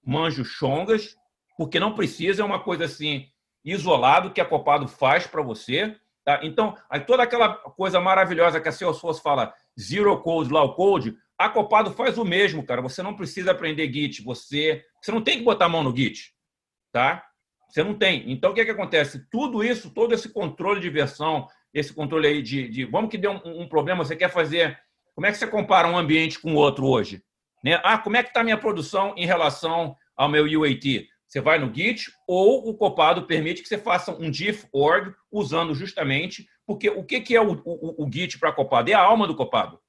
manjo 0.05 0.45
chongas, 0.45 1.17
porque 1.57 1.79
não 1.79 1.95
precisa, 1.95 2.43
é 2.43 2.45
uma 2.45 2.59
coisa 2.59 2.85
assim, 2.85 3.27
isolado 3.65 4.31
que 4.31 4.39
a 4.39 4.45
Copado 4.45 4.87
faz 4.87 5.25
para 5.25 5.41
você. 5.41 5.97
Tá? 6.23 6.41
Então, 6.43 6.77
aí 6.87 6.99
toda 6.99 7.23
aquela 7.23 7.55
coisa 7.55 7.99
maravilhosa 7.99 8.61
que 8.61 8.69
a 8.69 8.71
Salesforce 8.71 9.21
fala, 9.21 9.51
zero 9.79 10.15
code, 10.21 10.51
low 10.51 10.75
code, 10.75 11.17
a 11.37 11.49
Copado 11.49 11.91
faz 11.91 12.19
o 12.19 12.23
mesmo, 12.23 12.63
cara. 12.63 12.81
Você 12.81 13.01
não 13.01 13.15
precisa 13.15 13.51
aprender 13.51 13.91
Git, 13.91 14.21
você, 14.23 14.85
você 15.01 15.11
não 15.11 15.23
tem 15.23 15.39
que 15.39 15.43
botar 15.43 15.65
a 15.65 15.69
mão 15.69 15.83
no 15.83 15.95
Git, 15.95 16.35
tá? 16.91 17.25
Você 17.67 17.83
não 17.83 17.95
tem. 17.95 18.31
Então, 18.31 18.51
o 18.51 18.53
que, 18.53 18.61
é 18.61 18.65
que 18.65 18.71
acontece? 18.71 19.27
Tudo 19.31 19.63
isso, 19.63 19.89
todo 19.89 20.13
esse 20.13 20.29
controle 20.29 20.79
de 20.79 20.89
versão, 20.91 21.47
esse 21.73 21.91
controle 21.91 22.27
aí 22.27 22.41
de, 22.43 22.69
de 22.69 22.85
vamos 22.85 23.09
que 23.09 23.17
dê 23.17 23.27
um, 23.27 23.41
um 23.43 23.67
problema, 23.67 24.05
você 24.05 24.15
quer 24.15 24.29
fazer 24.29 24.79
como 25.15 25.27
é 25.27 25.31
que 25.31 25.37
você 25.37 25.47
compara 25.47 25.87
um 25.87 25.97
ambiente 25.97 26.39
com 26.39 26.53
o 26.53 26.57
outro 26.57 26.85
hoje? 26.85 27.23
Né? 27.63 27.79
Ah, 27.83 27.97
como 27.97 28.17
é 28.17 28.23
que 28.23 28.29
está 28.29 28.41
a 28.41 28.43
minha 28.43 28.57
produção 28.57 29.13
em 29.15 29.25
relação 29.25 29.95
ao 30.15 30.29
meu 30.29 30.45
UAT? 30.45 31.07
Você 31.27 31.41
vai 31.41 31.57
no 31.57 31.73
Git 31.73 32.11
ou 32.27 32.69
o 32.69 32.75
Copado 32.75 33.25
permite 33.25 33.61
que 33.61 33.67
você 33.67 33.77
faça 33.77 34.11
um 34.11 34.29
diff 34.29 34.67
org 34.71 35.13
usando 35.31 35.73
justamente 35.73 36.47
porque 36.65 36.89
o 36.89 37.03
que, 37.03 37.35
é 37.35 37.41
o, 37.41 37.61
o, 37.65 38.05
o 38.05 38.11
Git 38.11 38.39
para 38.39 38.51
Copado? 38.51 38.89
É 38.89 38.93
a 38.93 39.01
alma 39.01 39.27
do 39.27 39.35
Copado. 39.35 39.79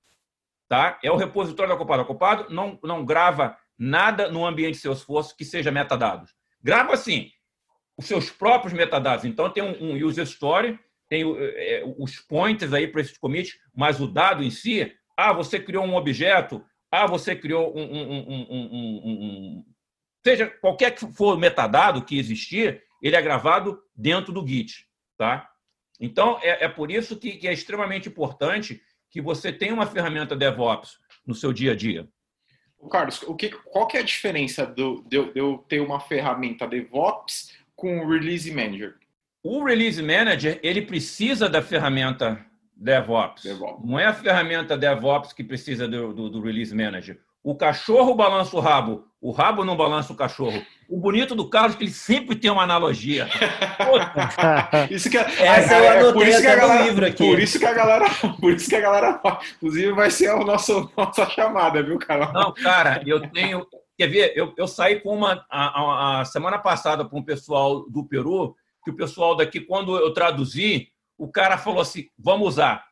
Tá? 0.69 0.99
É 1.03 1.11
o 1.11 1.17
repositório 1.17 1.73
da 1.73 1.79
Copado. 1.79 2.03
A 2.03 2.07
Copado 2.07 2.53
não, 2.53 2.79
não 2.83 3.05
grava 3.05 3.57
nada 3.79 4.31
no 4.31 4.45
ambiente 4.45 4.79
Salesforce 4.79 5.37
que 5.37 5.45
seja 5.45 5.71
metadados. 5.71 6.35
Grava, 6.63 6.97
sim, 6.97 7.31
os 7.97 8.07
seus 8.07 8.31
próprios 8.31 8.73
metadados. 8.73 9.25
Então, 9.25 9.51
tem 9.51 9.63
um, 9.63 9.93
um 9.93 10.05
user 10.05 10.25
story, 10.25 10.79
tem 11.09 11.23
é, 11.39 11.85
os 11.99 12.17
pointers 12.21 12.73
aí 12.73 12.89
para 12.89 13.03
esses 13.03 13.19
commits, 13.19 13.53
mas 13.75 14.01
o 14.01 14.07
dado 14.07 14.43
em 14.43 14.51
si 14.51 14.93
ah, 15.17 15.33
você 15.33 15.61
criou 15.61 15.85
um 15.85 15.95
objeto. 15.95 16.65
Ah, 16.91 17.07
você 17.07 17.35
criou 17.35 17.77
um, 17.77 17.83
um, 17.83 18.51
um, 18.51 19.65
seja 20.25 20.47
qualquer 20.47 20.93
que 20.93 21.07
for 21.13 21.37
o 21.37 21.39
metadado 21.39 22.05
que 22.05 22.19
existir, 22.19 22.83
ele 23.03 23.17
é 23.17 23.23
gravado 23.23 23.83
dentro 23.95 24.33
do 24.33 24.47
Git, 24.47 24.87
tá? 25.19 25.51
Então 26.01 26.39
é, 26.43 26.65
é 26.65 26.69
por 26.69 26.91
isso 26.91 27.17
que, 27.17 27.33
que, 27.33 27.49
é 27.49 27.53
extremamente 27.53 28.09
importante 28.09 28.81
que 29.11 29.21
você 29.21 29.53
tenha 29.53 29.75
uma 29.75 29.87
ferramenta 29.87 30.35
DevOps 30.35 30.99
no 31.27 31.35
seu 31.35 31.53
dia 31.53 31.73
a 31.73 31.77
dia. 31.77 32.09
Carlos, 32.91 33.23
o 33.23 33.35
que, 33.35 33.51
qual 33.51 33.87
que 33.87 33.97
é 33.97 34.01
a 34.01 34.05
diferença 34.05 34.67
do, 34.67 35.03
de, 35.07 35.17
eu, 35.17 35.33
de 35.33 35.41
eu 35.41 35.59
ter 35.69 35.81
uma 35.81 36.01
ferramenta 36.01 36.67
DevOps 36.67 37.53
com 37.75 38.01
o 38.01 38.09
Release 38.09 38.51
Manager? 38.53 38.97
O 39.43 39.65
Release 39.65 40.03
Manager 40.03 40.59
ele 40.63 40.83
precisa 40.83 41.49
da 41.49 41.63
ferramenta 41.63 42.45
DevOps. 42.77 43.43
DevOps. 43.43 43.85
Não 43.85 43.99
é 43.99 44.07
a 44.07 44.13
ferramenta 44.13 44.77
DevOps 44.77 45.33
que 45.33 45.45
precisa 45.45 45.87
do, 45.87 46.13
do, 46.13 46.31
do, 46.31 46.41
Release 46.41 46.75
Manager. 46.75 47.19
O 47.43 47.55
cachorro 47.55 48.15
balança 48.15 48.57
o 48.57 48.61
rabo, 48.61 49.05
o 49.21 49.31
rabo 49.31 49.65
não 49.65 49.77
balança 49.77 50.13
o 50.13 50.17
cachorro. 50.17 50.65
O 50.89 50.99
bonito 50.99 51.35
do 51.35 51.49
Carlos 51.49 51.75
é 51.75 51.79
que 51.79 51.85
ele 51.85 51.91
sempre 51.91 52.37
tem 52.37 52.51
uma 52.51 52.63
analogia. 52.63 53.29
isso 54.91 55.11
que 55.11 55.19
é, 55.19 55.21
Essa 55.21 55.77
é, 55.77 55.87
é, 55.87 56.13
por 56.13 56.27
isso 56.27 56.41
que 56.41 56.47
a 56.47 56.57
galera, 56.57 56.85
livro 56.85 57.07
aqui. 57.07 57.31
Por 57.31 57.39
isso 57.39 57.59
que 57.59 57.67
a 57.67 57.75
galera, 57.75 58.07
por 58.41 58.53
isso 58.53 58.69
que 58.69 58.77
a 58.77 58.81
galera, 58.81 59.21
inclusive 59.57 59.93
vai 59.93 60.11
ser 60.11 60.31
a 60.31 60.39
nossa, 60.39 60.89
nossa 60.97 61.27
chamada, 61.31 61.83
viu, 61.83 61.99
cara? 61.99 62.33
Não, 62.33 62.53
cara, 62.53 63.03
eu 63.07 63.29
tenho, 63.31 63.67
quer 63.97 64.09
ver? 64.09 64.33
Eu, 64.35 64.55
eu 64.57 64.67
saí 64.67 65.01
com 65.01 65.15
uma 65.15 65.45
a, 65.51 65.81
a, 65.81 66.21
a 66.21 66.25
semana 66.25 66.59
passada 66.59 67.05
com 67.05 67.19
o 67.19 67.25
pessoal 67.25 67.89
do 67.91 68.07
Peru, 68.07 68.55
que 68.83 68.91
o 68.91 68.97
pessoal 68.97 69.37
daqui 69.37 69.61
quando 69.61 69.97
eu 69.97 70.13
traduzi, 70.13 70.89
o 71.19 71.31
cara 71.31 71.59
falou 71.59 71.81
assim: 71.81 72.09
vamos 72.19 72.49
usar. 72.49 72.85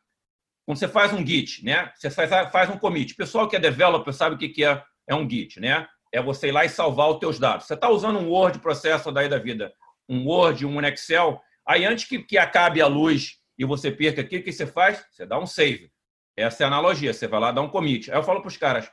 Quando 0.64 0.78
você 0.78 0.88
faz 0.88 1.12
um 1.12 1.26
Git, 1.26 1.64
né? 1.64 1.92
Você 1.96 2.10
faz, 2.10 2.70
um 2.70 2.78
commit. 2.78 3.12
O 3.12 3.16
pessoal 3.16 3.48
que 3.48 3.56
é 3.56 3.58
developer 3.58 4.12
sabe 4.12 4.36
o 4.36 4.38
que 4.38 4.64
é, 4.64 4.82
é 5.08 5.14
um 5.14 5.28
Git, 5.28 5.58
né? 5.60 5.86
É 6.12 6.22
você 6.22 6.48
ir 6.48 6.52
lá 6.52 6.64
e 6.64 6.68
salvar 6.68 7.10
os 7.10 7.18
teus 7.18 7.38
dados. 7.38 7.66
Você 7.66 7.74
está 7.74 7.88
usando 7.88 8.18
um 8.18 8.28
Word 8.28 8.60
processor 8.60 9.12
daí 9.12 9.28
da 9.28 9.38
vida, 9.38 9.72
um 10.08 10.26
Word, 10.26 10.64
um 10.64 10.80
Excel. 10.82 11.40
Aí, 11.66 11.84
antes 11.84 12.04
que, 12.04 12.20
que 12.20 12.38
acabe 12.38 12.80
a 12.80 12.86
luz 12.86 13.38
e 13.58 13.64
você 13.64 13.90
perca 13.90 14.20
aquilo, 14.20 14.42
o 14.42 14.44
que 14.44 14.52
você 14.52 14.66
faz? 14.66 15.04
Você 15.10 15.26
dá 15.26 15.38
um 15.38 15.46
save. 15.46 15.90
Essa 16.36 16.62
é 16.62 16.64
a 16.64 16.68
analogia. 16.68 17.12
Você 17.12 17.26
vai 17.26 17.40
lá 17.40 17.50
dar 17.50 17.62
um 17.62 17.68
commit. 17.68 18.10
Aí 18.10 18.18
eu 18.18 18.22
falo 18.22 18.40
para 18.40 18.48
os 18.48 18.56
caras, 18.56 18.90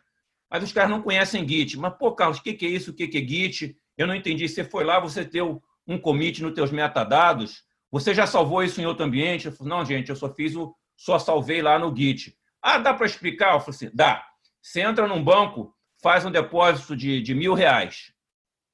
mas 0.49 0.63
os 0.63 0.73
caras 0.73 0.89
não 0.89 1.01
conhecem 1.01 1.47
Git. 1.47 1.77
Mas, 1.77 1.93
pô, 1.97 2.13
Carlos, 2.13 2.39
o 2.39 2.43
que, 2.43 2.53
que 2.53 2.65
é 2.65 2.69
isso? 2.69 2.91
O 2.91 2.93
que, 2.93 3.07
que 3.07 3.17
é 3.19 3.21
Git? 3.21 3.77
Eu 3.97 4.07
não 4.07 4.15
entendi. 4.15 4.47
Você 4.47 4.63
foi 4.63 4.83
lá, 4.83 4.99
você 4.99 5.23
deu 5.23 5.61
um 5.87 5.99
commit 5.99 6.41
nos 6.41 6.53
teus 6.53 6.71
metadados, 6.71 7.63
você 7.91 8.13
já 8.13 8.27
salvou 8.27 8.63
isso 8.63 8.79
em 8.79 8.85
outro 8.85 9.03
ambiente? 9.03 9.47
Eu 9.47 9.51
falei, 9.51 9.73
não, 9.73 9.85
gente, 9.85 10.09
eu 10.09 10.15
só 10.15 10.33
fiz 10.33 10.55
o. 10.55 10.75
só 10.95 11.17
salvei 11.17 11.61
lá 11.61 11.79
no 11.79 11.95
Git. 11.95 12.37
Ah, 12.61 12.77
dá 12.77 12.93
para 12.93 13.05
explicar? 13.05 13.53
Eu 13.53 13.59
falei 13.59 13.75
assim, 13.75 13.91
dá. 13.93 14.25
Você 14.61 14.81
entra 14.81 15.07
num 15.07 15.23
banco, 15.23 15.75
faz 16.01 16.25
um 16.25 16.31
depósito 16.31 16.95
de, 16.95 17.21
de 17.21 17.33
mil 17.33 17.53
reais. 17.53 18.13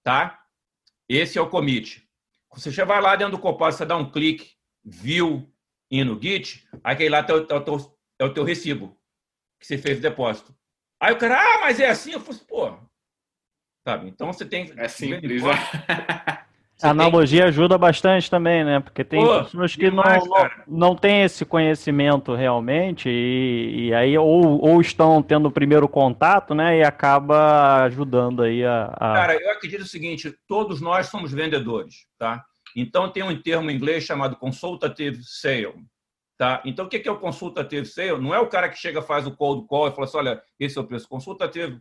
Tá? 0.04 0.40
Esse 1.08 1.38
é 1.38 1.42
o 1.42 1.50
commit. 1.50 2.04
Você 2.54 2.72
já 2.72 2.86
vai 2.86 3.02
lá 3.02 3.16
dentro 3.16 3.38
do 3.38 3.42
Copilot, 3.42 3.76
você 3.76 3.86
dá 3.86 3.96
um 3.96 4.10
clique, 4.10 4.54
view 4.84 5.52
e 5.92 6.04
no 6.04 6.20
Git, 6.22 6.68
aí 6.84 7.10
lá 7.10 7.20
é 7.20 7.34
o, 7.34 7.46
teu, 7.46 7.98
é 8.20 8.26
o 8.26 8.34
teu 8.34 8.44
recibo 8.44 8.98
que 9.60 9.68
você 9.68 9.78
fez 9.78 10.00
o 10.00 10.02
depósito. 10.02 10.56
Aí 11.00 11.14
o 11.14 11.18
cara, 11.18 11.40
ah, 11.40 11.60
mas 11.62 11.80
é 11.80 11.90
assim? 11.90 12.12
Eu 12.12 12.20
falei, 12.20 12.42
pô. 12.48 12.78
Sabe? 13.88 14.10
Então 14.10 14.32
você 14.32 14.46
tem. 14.46 14.74
É 14.78 14.88
simples. 14.88 15.44
a 16.82 16.90
analogia 16.90 17.42
tem... 17.42 17.50
ajuda 17.50 17.78
bastante 17.78 18.30
também, 18.30 18.64
né? 18.64 18.80
Porque 18.80 19.04
tem 19.04 19.24
Pô, 19.24 19.44
pessoas 19.44 19.76
que 19.76 19.90
demais, 19.90 20.24
não, 20.26 20.38
não, 20.38 20.50
não 20.68 20.96
têm 20.96 21.24
esse 21.24 21.46
conhecimento 21.46 22.34
realmente 22.36 23.10
e, 23.10 23.88
e, 23.88 23.94
aí 23.94 24.18
ou, 24.18 24.62
ou 24.62 24.82
estão 24.82 25.24
tendo 25.24 25.48
o 25.48 25.52
primeiro 25.52 25.88
contato, 25.88 26.54
né? 26.54 26.80
E 26.80 26.84
acaba 26.84 27.84
ajudando 27.84 28.44
aí 28.44 28.66
a, 28.66 28.86
a... 28.94 29.14
Cara, 29.14 29.36
eu 29.36 29.52
acredito 29.52 29.82
o 29.82 29.88
seguinte, 29.88 30.36
todos 30.48 30.82
nós 30.82 31.08
somos 31.08 31.32
vendedores, 31.32 32.08
tá? 32.18 32.44
Então 32.76 33.10
tem 33.10 33.24
um 33.24 33.42
termo 33.42 33.72
em 33.72 33.76
inglês 33.76 34.04
chamado 34.04 34.36
consultative 34.36 35.24
sale, 35.24 35.74
tá? 36.38 36.62
Então 36.66 36.86
o 36.86 36.90
que 36.90 37.08
é 37.08 37.12
o 37.12 37.20
consultative 37.20 37.86
sale? 37.86 38.20
Não 38.20 38.36
é 38.36 38.40
o 38.40 38.50
cara 38.50 38.68
que 38.68 38.78
chega 38.78 39.02
faz 39.02 39.26
o 39.26 39.36
cold 39.36 39.66
call 39.68 39.88
e 39.88 39.92
fala 39.92 40.06
assim, 40.06 40.18
olha, 40.18 40.44
esse 40.60 40.78
é 40.78 40.82
o 40.82 40.86
preço. 40.86 41.08
Consultative, 41.08 41.80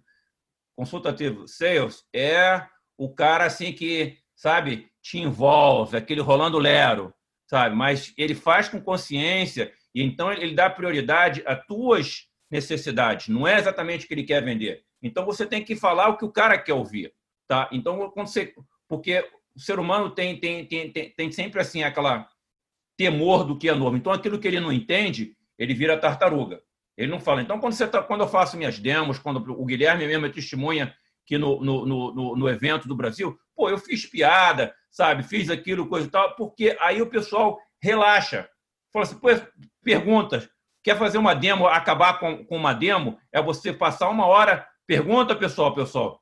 consultative 0.76 1.48
sales 1.48 2.04
é 2.14 2.64
o 2.96 3.12
cara 3.12 3.44
assim 3.44 3.72
que 3.72 4.22
sabe, 4.34 4.90
te 5.02 5.18
envolve, 5.18 5.96
aquele 5.96 6.20
rolando 6.20 6.58
lero, 6.58 7.12
sabe? 7.48 7.74
Mas 7.74 8.12
ele 8.16 8.34
faz 8.34 8.68
com 8.68 8.80
consciência 8.80 9.72
e 9.94 10.02
então 10.02 10.32
ele 10.32 10.54
dá 10.54 10.68
prioridade 10.68 11.42
a 11.46 11.54
tuas 11.54 12.26
necessidades. 12.50 13.28
Não 13.28 13.46
é 13.46 13.58
exatamente 13.58 14.04
o 14.04 14.08
que 14.08 14.14
ele 14.14 14.24
quer 14.24 14.42
vender. 14.42 14.82
Então 15.02 15.24
você 15.24 15.46
tem 15.46 15.62
que 15.62 15.76
falar 15.76 16.08
o 16.08 16.16
que 16.16 16.24
o 16.24 16.32
cara 16.32 16.58
quer 16.58 16.72
ouvir, 16.72 17.12
tá? 17.46 17.68
Então 17.72 18.10
quando 18.10 18.28
você, 18.28 18.54
porque 18.88 19.28
o 19.54 19.60
ser 19.60 19.78
humano 19.78 20.10
tem 20.10 20.38
tem, 20.38 20.66
tem, 20.66 20.90
tem, 20.90 21.10
tem 21.10 21.32
sempre 21.32 21.60
assim 21.60 21.82
aquela 21.82 22.28
temor 22.96 23.44
do 23.44 23.58
que 23.58 23.68
é 23.68 23.74
novo. 23.74 23.96
Então 23.96 24.12
aquilo 24.12 24.38
que 24.38 24.48
ele 24.48 24.60
não 24.60 24.72
entende, 24.72 25.36
ele 25.58 25.74
vira 25.74 25.98
tartaruga. 25.98 26.62
Ele 26.96 27.10
não 27.10 27.20
fala. 27.20 27.42
Então 27.42 27.58
quando 27.58 27.74
você 27.74 27.86
tá, 27.86 28.02
quando 28.02 28.22
eu 28.22 28.28
faço 28.28 28.56
minhas 28.56 28.78
demos, 28.78 29.18
quando 29.18 29.38
o 29.38 29.64
Guilherme 29.64 30.06
mesmo 30.06 30.26
é 30.26 30.30
testemunha 30.30 30.94
que 31.26 31.38
no, 31.38 31.62
no, 31.62 31.86
no, 31.86 32.36
no 32.36 32.48
evento 32.48 32.86
do 32.86 32.94
Brasil, 32.94 33.38
pô, 33.54 33.68
eu 33.68 33.78
fiz 33.78 34.06
piada, 34.06 34.74
sabe? 34.90 35.22
Fiz 35.22 35.50
aquilo, 35.50 35.88
coisa 35.88 36.06
e 36.06 36.10
tal, 36.10 36.34
porque 36.36 36.76
aí 36.80 37.00
o 37.00 37.10
pessoal 37.10 37.58
relaxa. 37.82 38.48
Fala 38.92 39.04
assim, 39.04 39.18
pô, 39.18 39.28
perguntas. 39.82 40.48
Quer 40.82 40.98
fazer 40.98 41.18
uma 41.18 41.34
demo, 41.34 41.66
acabar 41.66 42.18
com, 42.18 42.44
com 42.44 42.56
uma 42.56 42.74
demo? 42.74 43.18
É 43.32 43.40
você 43.40 43.72
passar 43.72 44.10
uma 44.10 44.26
hora. 44.26 44.66
Pergunta, 44.86 45.34
pessoal, 45.34 45.74
pessoal. 45.74 46.20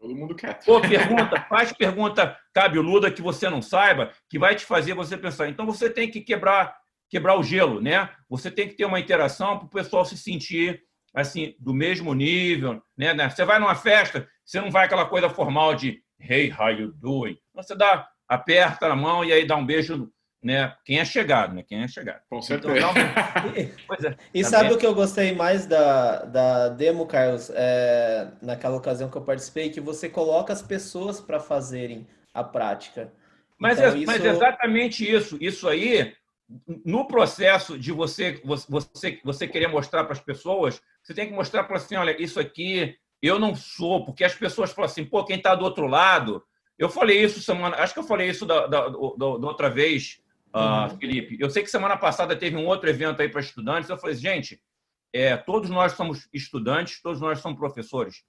Todo 0.00 0.16
mundo 0.16 0.34
quer. 0.34 0.64
Pô, 0.64 0.80
pergunta, 0.80 1.40
faz 1.48 1.72
pergunta 1.72 2.38
cabeluda 2.54 3.10
que 3.10 3.20
você 3.20 3.50
não 3.50 3.60
saiba, 3.60 4.12
que 4.30 4.38
vai 4.38 4.54
te 4.54 4.64
fazer 4.64 4.94
você 4.94 5.16
pensar. 5.16 5.48
Então 5.48 5.66
você 5.66 5.90
tem 5.90 6.10
que 6.10 6.22
quebrar, 6.22 6.74
quebrar 7.08 7.38
o 7.38 7.42
gelo, 7.42 7.80
né? 7.82 8.08
Você 8.28 8.50
tem 8.50 8.66
que 8.66 8.74
ter 8.74 8.86
uma 8.86 8.98
interação 8.98 9.58
para 9.58 9.66
o 9.66 9.70
pessoal 9.70 10.04
se 10.04 10.16
sentir 10.16 10.82
assim 11.14 11.54
do 11.58 11.74
mesmo 11.74 12.14
nível, 12.14 12.82
né? 12.96 13.28
Você 13.28 13.44
vai 13.44 13.58
numa 13.58 13.74
festa, 13.74 14.26
você 14.44 14.60
não 14.60 14.70
vai 14.70 14.86
aquela 14.86 15.04
coisa 15.04 15.28
formal 15.28 15.74
de 15.74 16.02
Hey, 16.20 16.50
how 16.50 16.70
you 16.70 16.92
doing? 16.92 17.38
Você 17.54 17.74
dá, 17.74 18.08
aperta 18.28 18.86
a 18.86 18.96
mão 18.96 19.24
e 19.24 19.32
aí 19.32 19.46
dá 19.46 19.56
um 19.56 19.64
beijo, 19.64 20.10
né? 20.42 20.74
Quem 20.84 21.00
é 21.00 21.04
chegado, 21.04 21.54
né? 21.54 21.64
Quem 21.66 21.82
é 21.82 21.88
chegado. 21.88 22.20
Com 22.28 22.36
então, 22.36 22.42
certeza. 22.42 22.78
Então, 22.78 22.92
é, 24.10 24.16
e 24.32 24.42
tá 24.42 24.48
sabe 24.48 24.68
bem? 24.68 24.76
o 24.76 24.78
que 24.78 24.86
eu 24.86 24.94
gostei 24.94 25.34
mais 25.34 25.66
da, 25.66 26.24
da 26.24 26.68
demo, 26.68 27.06
Carlos? 27.06 27.50
É, 27.54 28.28
naquela 28.40 28.76
ocasião 28.76 29.10
que 29.10 29.16
eu 29.16 29.22
participei, 29.22 29.70
que 29.70 29.80
você 29.80 30.08
coloca 30.08 30.52
as 30.52 30.62
pessoas 30.62 31.20
para 31.20 31.40
fazerem 31.40 32.06
a 32.32 32.44
prática. 32.44 33.12
Mas, 33.58 33.78
então, 33.78 33.92
é, 33.92 33.96
isso... 33.96 34.06
mas 34.06 34.24
exatamente 34.24 35.10
isso. 35.10 35.36
Isso 35.40 35.68
aí, 35.68 36.14
no 36.84 37.06
processo 37.06 37.78
de 37.78 37.92
você, 37.92 38.40
você, 38.44 39.20
você 39.24 39.48
querer 39.48 39.68
mostrar 39.68 40.04
para 40.04 40.12
as 40.12 40.20
pessoas, 40.20 40.80
você 41.02 41.14
tem 41.14 41.26
que 41.26 41.34
mostrar 41.34 41.64
para 41.64 41.76
assim, 41.76 41.96
olha, 41.96 42.20
isso 42.22 42.38
aqui 42.38 42.96
eu 43.22 43.38
não 43.38 43.54
sou, 43.54 44.04
porque 44.04 44.24
as 44.24 44.34
pessoas 44.34 44.72
falam 44.72 44.90
assim, 44.90 45.04
pô, 45.04 45.24
quem 45.24 45.36
está 45.36 45.54
do 45.54 45.64
outro 45.64 45.86
lado. 45.86 46.42
Eu 46.78 46.88
falei 46.88 47.22
isso 47.22 47.42
semana, 47.42 47.76
acho 47.76 47.92
que 47.92 48.00
eu 48.00 48.04
falei 48.04 48.28
isso 48.28 48.46
da, 48.46 48.66
da, 48.66 48.88
da, 48.88 48.96
da 49.16 49.26
outra 49.26 49.68
vez, 49.68 50.20
uh, 50.54 50.96
Felipe. 50.98 51.36
Eu 51.38 51.50
sei 51.50 51.62
que 51.62 51.70
semana 51.70 51.96
passada 51.96 52.34
teve 52.34 52.56
um 52.56 52.66
outro 52.66 52.88
evento 52.88 53.20
aí 53.20 53.28
para 53.28 53.40
estudantes. 53.40 53.90
Eu 53.90 53.98
falei, 53.98 54.16
gente, 54.16 54.60
é, 55.12 55.36
todos 55.36 55.68
nós 55.68 55.92
somos 55.92 56.28
estudantes, 56.32 57.02
todos 57.02 57.20
nós 57.20 57.40
somos 57.40 57.58
professores 57.58 58.24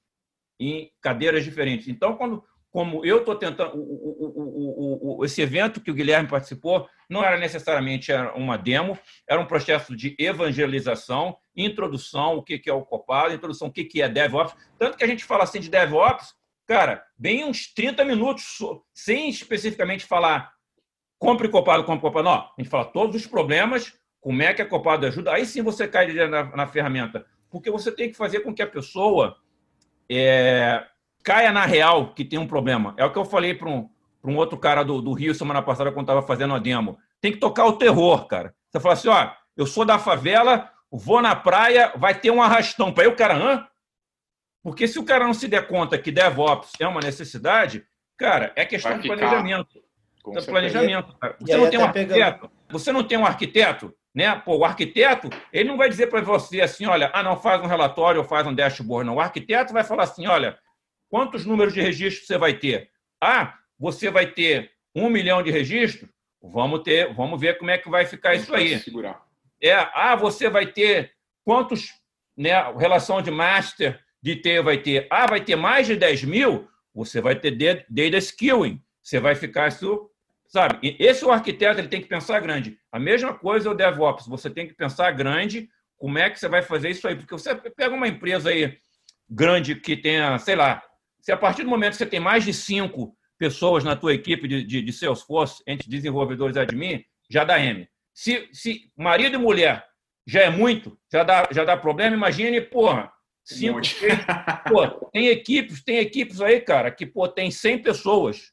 em 0.59 0.91
cadeiras 1.01 1.45
diferentes. 1.45 1.87
Então, 1.87 2.15
quando 2.15 2.43
como 2.71 3.05
eu 3.05 3.19
estou 3.19 3.35
tentando. 3.35 3.75
O, 3.75 3.79
o, 3.79 5.19
o, 5.19 5.25
esse 5.25 5.41
evento 5.41 5.81
que 5.81 5.91
o 5.91 5.93
Guilherme 5.93 6.29
participou 6.29 6.87
não 7.09 7.23
era 7.23 7.37
necessariamente 7.37 8.11
uma 8.35 8.57
demo, 8.57 8.97
era 9.27 9.41
um 9.41 9.45
processo 9.45 9.95
de 9.95 10.15
evangelização, 10.17 11.37
introdução, 11.55 12.37
o 12.37 12.43
que 12.43 12.61
é 12.65 12.73
o 12.73 12.83
Copado, 12.83 13.33
introdução, 13.33 13.67
o 13.67 13.71
que 13.71 14.01
é 14.01 14.09
DevOps. 14.09 14.55
Tanto 14.77 14.97
que 14.97 15.03
a 15.03 15.07
gente 15.07 15.25
fala 15.25 15.43
assim 15.43 15.59
de 15.59 15.69
DevOps, 15.69 16.33
cara, 16.65 17.03
bem 17.17 17.43
uns 17.43 17.73
30 17.73 18.05
minutos, 18.05 18.59
sem 18.93 19.29
especificamente 19.29 20.05
falar 20.05 20.53
compre 21.21 21.47
Copado, 21.47 21.83
compre 21.83 22.01
Copado. 22.01 22.25
Não, 22.25 22.33
a 22.33 22.53
gente 22.57 22.69
fala 22.69 22.85
todos 22.85 23.15
os 23.15 23.27
problemas, 23.27 23.93
como 24.19 24.41
é 24.41 24.53
que 24.53 24.61
a 24.61 24.65
Copado 24.65 25.05
ajuda. 25.05 25.31
Aí 25.31 25.45
sim 25.45 25.61
você 25.61 25.87
cai 25.87 26.11
na, 26.27 26.43
na 26.55 26.67
ferramenta. 26.67 27.25
Porque 27.49 27.69
você 27.69 27.91
tem 27.91 28.09
que 28.09 28.17
fazer 28.17 28.39
com 28.39 28.53
que 28.53 28.61
a 28.61 28.67
pessoa. 28.67 29.37
É, 30.09 30.83
caia 31.23 31.51
na 31.51 31.65
real 31.65 32.13
que 32.13 32.25
tem 32.25 32.39
um 32.39 32.47
problema. 32.47 32.93
É 32.97 33.05
o 33.05 33.11
que 33.11 33.19
eu 33.19 33.25
falei 33.25 33.53
para 33.53 33.69
um, 33.69 33.87
um 34.23 34.35
outro 34.35 34.57
cara 34.57 34.83
do, 34.83 35.01
do 35.01 35.13
Rio 35.13 35.35
semana 35.35 35.61
passada 35.61 35.91
quando 35.91 36.05
estava 36.05 36.21
fazendo 36.21 36.53
a 36.53 36.59
demo. 36.59 36.97
Tem 37.21 37.31
que 37.31 37.37
tocar 37.37 37.65
o 37.65 37.73
terror, 37.73 38.25
cara. 38.25 38.53
Você 38.69 38.79
fala 38.79 38.93
assim, 38.93 39.07
ó, 39.07 39.31
eu 39.55 39.67
sou 39.67 39.85
da 39.85 39.99
favela, 39.99 40.70
vou 40.91 41.21
na 41.21 41.35
praia, 41.35 41.93
vai 41.95 42.19
ter 42.19 42.31
um 42.31 42.41
arrastão. 42.41 42.93
Para 42.93 43.03
aí 43.03 43.09
o 43.09 43.15
cara, 43.15 43.35
hã? 43.35 43.67
Porque 44.63 44.87
se 44.87 44.99
o 44.99 45.05
cara 45.05 45.25
não 45.25 45.33
se 45.33 45.47
der 45.47 45.67
conta 45.67 45.97
que 45.97 46.11
DevOps 46.11 46.73
é 46.79 46.87
uma 46.87 47.01
necessidade, 47.01 47.83
cara, 48.17 48.51
é 48.55 48.65
questão 48.65 48.99
de 48.99 49.07
planejamento. 49.07 49.83
De 50.23 50.45
planejamento. 50.45 51.17
Cara. 51.17 51.35
Você 51.39 51.57
não 51.57 51.69
tem 51.69 51.79
um 51.79 51.83
arquiteto, 51.83 52.39
pegando... 52.39 52.51
você 52.69 52.91
não 52.91 53.03
tem 53.03 53.17
um 53.17 53.25
arquiteto, 53.25 53.95
né? 54.13 54.35
Pô, 54.35 54.57
o 54.57 54.65
arquiteto, 54.65 55.29
ele 55.51 55.69
não 55.69 55.77
vai 55.77 55.89
dizer 55.89 56.07
para 56.07 56.21
você 56.21 56.61
assim, 56.61 56.85
olha, 56.85 57.09
ah, 57.13 57.23
não, 57.23 57.35
faz 57.35 57.59
um 57.61 57.67
relatório 57.67 58.21
ou 58.21 58.27
faz 58.27 58.45
um 58.45 58.53
dashboard, 58.53 59.07
não. 59.07 59.15
O 59.15 59.19
arquiteto 59.19 59.73
vai 59.73 59.83
falar 59.83 60.03
assim, 60.03 60.27
olha, 60.27 60.59
Quantos 61.11 61.45
números 61.45 61.73
de 61.73 61.81
registros 61.81 62.25
você 62.25 62.37
vai 62.37 62.57
ter? 62.57 62.89
Ah, 63.21 63.57
você 63.77 64.09
vai 64.09 64.25
ter 64.25 64.71
um 64.95 65.09
milhão 65.09 65.43
de 65.43 65.51
registros? 65.51 66.09
Vamos 66.41 66.83
ter, 66.83 67.13
vamos 67.13 67.39
ver 67.39 67.57
como 67.57 67.69
é 67.69 67.77
que 67.77 67.89
vai 67.89 68.05
ficar 68.05 68.33
isso 68.33 68.55
aí. 68.55 68.79
Segurar. 68.79 69.21
É, 69.61 69.73
ah, 69.93 70.15
você 70.15 70.49
vai 70.49 70.65
ter 70.65 71.11
quantos, 71.43 71.89
né? 72.35 72.51
Relação 72.77 73.21
de 73.21 73.29
master 73.29 73.99
de 74.21 74.35
T 74.35 74.61
vai 74.61 74.77
ter. 74.77 75.07
Ah, 75.09 75.27
vai 75.27 75.41
ter 75.41 75.55
mais 75.55 75.87
de 75.87 75.95
10 75.95 76.23
mil? 76.23 76.67
Você 76.93 77.21
vai 77.21 77.35
ter 77.35 77.51
data 77.51 78.17
skilling. 78.17 78.81
Você 79.01 79.19
vai 79.19 79.35
ficar 79.35 79.67
isso, 79.67 80.09
sabe? 80.47 80.95
Esse 80.99 81.23
é 81.23 81.27
o 81.27 81.31
arquiteto 81.31 81.79
ele 81.79 81.87
tem 81.87 82.01
que 82.01 82.07
pensar 82.07 82.39
grande. 82.39 82.77
A 82.91 82.99
mesma 82.99 83.33
coisa 83.33 83.69
é 83.69 83.71
o 83.71 83.75
DevOps. 83.75 84.27
Você 84.27 84.49
tem 84.49 84.67
que 84.67 84.73
pensar 84.73 85.11
grande. 85.11 85.69
Como 85.97 86.17
é 86.17 86.29
que 86.29 86.39
você 86.39 86.47
vai 86.47 86.61
fazer 86.61 86.89
isso 86.89 87.07
aí? 87.07 87.15
Porque 87.15 87.33
você 87.33 87.53
pega 87.55 87.95
uma 87.95 88.07
empresa 88.07 88.49
aí 88.49 88.77
grande 89.29 89.75
que 89.75 89.95
tenha, 89.95 90.37
sei 90.39 90.55
lá, 90.55 90.83
se 91.21 91.31
a 91.31 91.37
partir 91.37 91.63
do 91.63 91.69
momento 91.69 91.91
que 91.91 91.97
você 91.97 92.05
tem 92.05 92.19
mais 92.19 92.43
de 92.43 92.53
cinco 92.53 93.15
pessoas 93.37 93.83
na 93.83 93.95
tua 93.95 94.13
equipe 94.13 94.47
de, 94.47 94.63
de, 94.63 94.81
de 94.81 94.93
Salesforce, 94.93 95.63
entre 95.65 95.89
desenvolvedores 95.89 96.55
e 96.55 96.59
admin, 96.59 97.05
já 97.29 97.43
dá 97.43 97.59
M. 97.59 97.87
Se, 98.13 98.49
se 98.51 98.91
marido 98.95 99.35
e 99.35 99.39
mulher 99.39 99.85
já 100.27 100.41
é 100.41 100.49
muito, 100.49 100.97
já 101.11 101.23
dá, 101.23 101.47
já 101.51 101.63
dá 101.63 101.75
problema, 101.75 102.15
imagine, 102.15 102.61
porra, 102.61 103.11
cinco, 103.43 103.79
um 103.79 103.83
seis, 103.83 104.19
pô, 104.69 104.87
tem 105.11 105.27
equipes, 105.27 105.83
tem 105.83 105.97
equipes 105.97 106.41
aí, 106.41 106.59
cara, 106.61 106.91
que 106.91 107.05
pô, 107.05 107.27
tem 107.27 107.49
100 107.49 107.81
pessoas. 107.81 108.51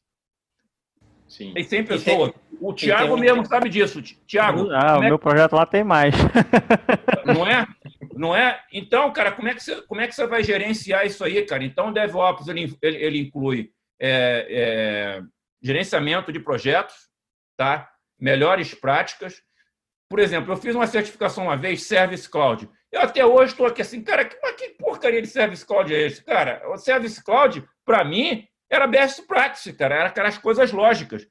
Sim. 1.27 1.53
Tem 1.53 1.63
100 1.63 1.85
pessoas. 1.85 2.33
Tem, 2.33 2.41
o 2.61 2.73
Thiago 2.73 3.17
mesmo 3.17 3.45
sabe 3.45 3.69
disso. 3.69 4.03
Tiago. 4.27 4.71
Ah, 4.73 4.99
o 4.99 5.05
é... 5.05 5.09
meu 5.09 5.19
projeto 5.19 5.55
lá 5.55 5.67
tem 5.67 5.85
mais. 5.85 6.15
Não 7.27 7.47
é? 7.47 7.67
Não 8.17 8.35
é? 8.35 8.61
Então, 8.73 9.13
cara, 9.13 9.31
como 9.31 9.49
é 9.49 9.55
que 9.55 9.63
você, 9.63 9.81
como 9.83 10.01
é 10.01 10.09
que 10.09 10.15
você 10.15 10.27
vai 10.27 10.43
gerenciar 10.43 11.07
isso 11.07 11.23
aí, 11.23 11.45
cara? 11.45 11.63
Então, 11.63 11.89
o 11.89 11.93
DevOps 11.93 12.49
ele, 12.49 12.77
ele, 12.83 12.97
ele 12.97 13.19
inclui 13.21 13.71
é, 14.01 14.47
é, 14.51 15.23
gerenciamento 15.63 16.33
de 16.33 16.41
projetos, 16.41 16.95
tá? 17.57 17.89
melhores 18.19 18.75
práticas. 18.75 19.41
Por 20.09 20.19
exemplo, 20.19 20.53
eu 20.53 20.57
fiz 20.57 20.75
uma 20.75 20.87
certificação 20.87 21.45
uma 21.45 21.57
vez, 21.57 21.83
Service 21.83 22.29
Cloud. 22.29 22.69
Eu 22.91 23.03
até 23.03 23.25
hoje 23.25 23.53
estou 23.53 23.67
aqui 23.67 23.83
assim, 23.83 24.03
cara, 24.03 24.25
que, 24.25 24.37
que 24.55 24.71
porcaria 24.71 25.21
de 25.21 25.29
Service 25.29 25.65
Cloud 25.65 25.95
é 25.95 26.07
esse? 26.07 26.25
Cara, 26.25 26.63
o 26.71 26.77
Service 26.79 27.23
Cloud, 27.23 27.63
para 27.85 28.03
mim, 28.05 28.47
era 28.71 28.87
best 28.87 29.27
practice, 29.27 29.73
cara, 29.75 29.97
era 29.97 30.09
aquelas 30.09 30.39
coisas 30.39 30.73
lógicas. 30.73 31.27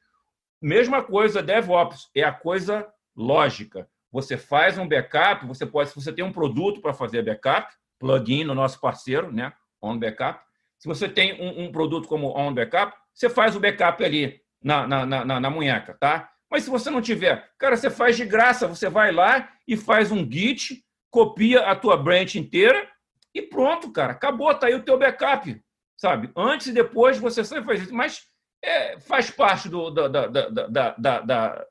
Mesma 0.62 1.04
coisa, 1.04 1.42
DevOps, 1.42 2.10
é 2.16 2.24
a 2.24 2.32
coisa 2.32 2.88
lógica. 3.16 3.88
Você 4.12 4.38
faz 4.38 4.78
um 4.78 4.88
backup, 4.88 5.46
você 5.46 5.66
pode, 5.66 5.90
se 5.90 5.96
você 5.96 6.14
tem 6.14 6.24
um 6.24 6.32
produto 6.32 6.82
para 6.82 6.94
fazer 6.94 7.24
backup, 7.24 7.74
plugin 8.00 8.44
no 8.44 8.56
nosso 8.56 8.80
parceiro, 8.80 9.32
né? 9.32 9.54
On 9.82 9.98
Backup. 9.98 10.40
Se 10.78 10.88
você 10.88 11.10
tem 11.10 11.42
um, 11.42 11.66
um 11.66 11.72
produto 11.72 12.08
como 12.08 12.38
On 12.38 12.54
Backup, 12.54 12.96
você 13.14 13.30
faz 13.30 13.56
o 13.56 13.60
backup 13.60 14.04
ali 14.04 14.40
na, 14.62 14.88
na, 14.88 15.06
na, 15.06 15.40
na 15.40 15.50
munheca, 15.50 15.96
tá? 16.00 16.30
Mas 16.50 16.64
se 16.64 16.70
você 16.70 16.90
não 16.90 17.02
tiver, 17.02 17.50
cara, 17.58 17.76
você 17.76 17.90
faz 17.90 18.16
de 18.16 18.26
graça, 18.26 18.68
você 18.68 18.90
vai 18.90 19.12
lá 19.12 19.50
e 19.68 19.76
faz 19.76 20.12
um 20.12 20.30
Git, 20.30 20.84
copia 21.12 21.62
a 21.62 21.76
tua 21.76 21.98
branch 21.98 22.36
inteira 22.36 22.88
e 23.34 23.42
pronto, 23.42 23.92
cara, 23.92 24.14
acabou, 24.14 24.54
tá 24.56 24.68
aí 24.68 24.76
o 24.76 24.84
teu 24.84 24.98
backup, 24.98 25.62
sabe? 25.98 26.32
Antes 26.36 26.68
e 26.68 26.74
depois 26.74 27.20
você 27.20 27.44
sempre 27.44 27.66
faz 27.66 27.82
isso, 27.84 27.94
mas 27.94 28.24
é, 28.64 29.00
faz 29.00 29.30
parte 29.30 29.70
do, 29.70 29.92
da, 29.92 30.08
da, 30.08 30.28
da, 30.28 30.96
da, 30.98 31.20
da, 31.22 31.66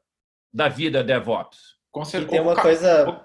da 0.53 0.69
vida 0.69 1.03
DevOps. 1.03 1.77
E 2.15 2.27
tem 2.27 2.41
uma 2.41 2.55
coisa. 2.55 3.23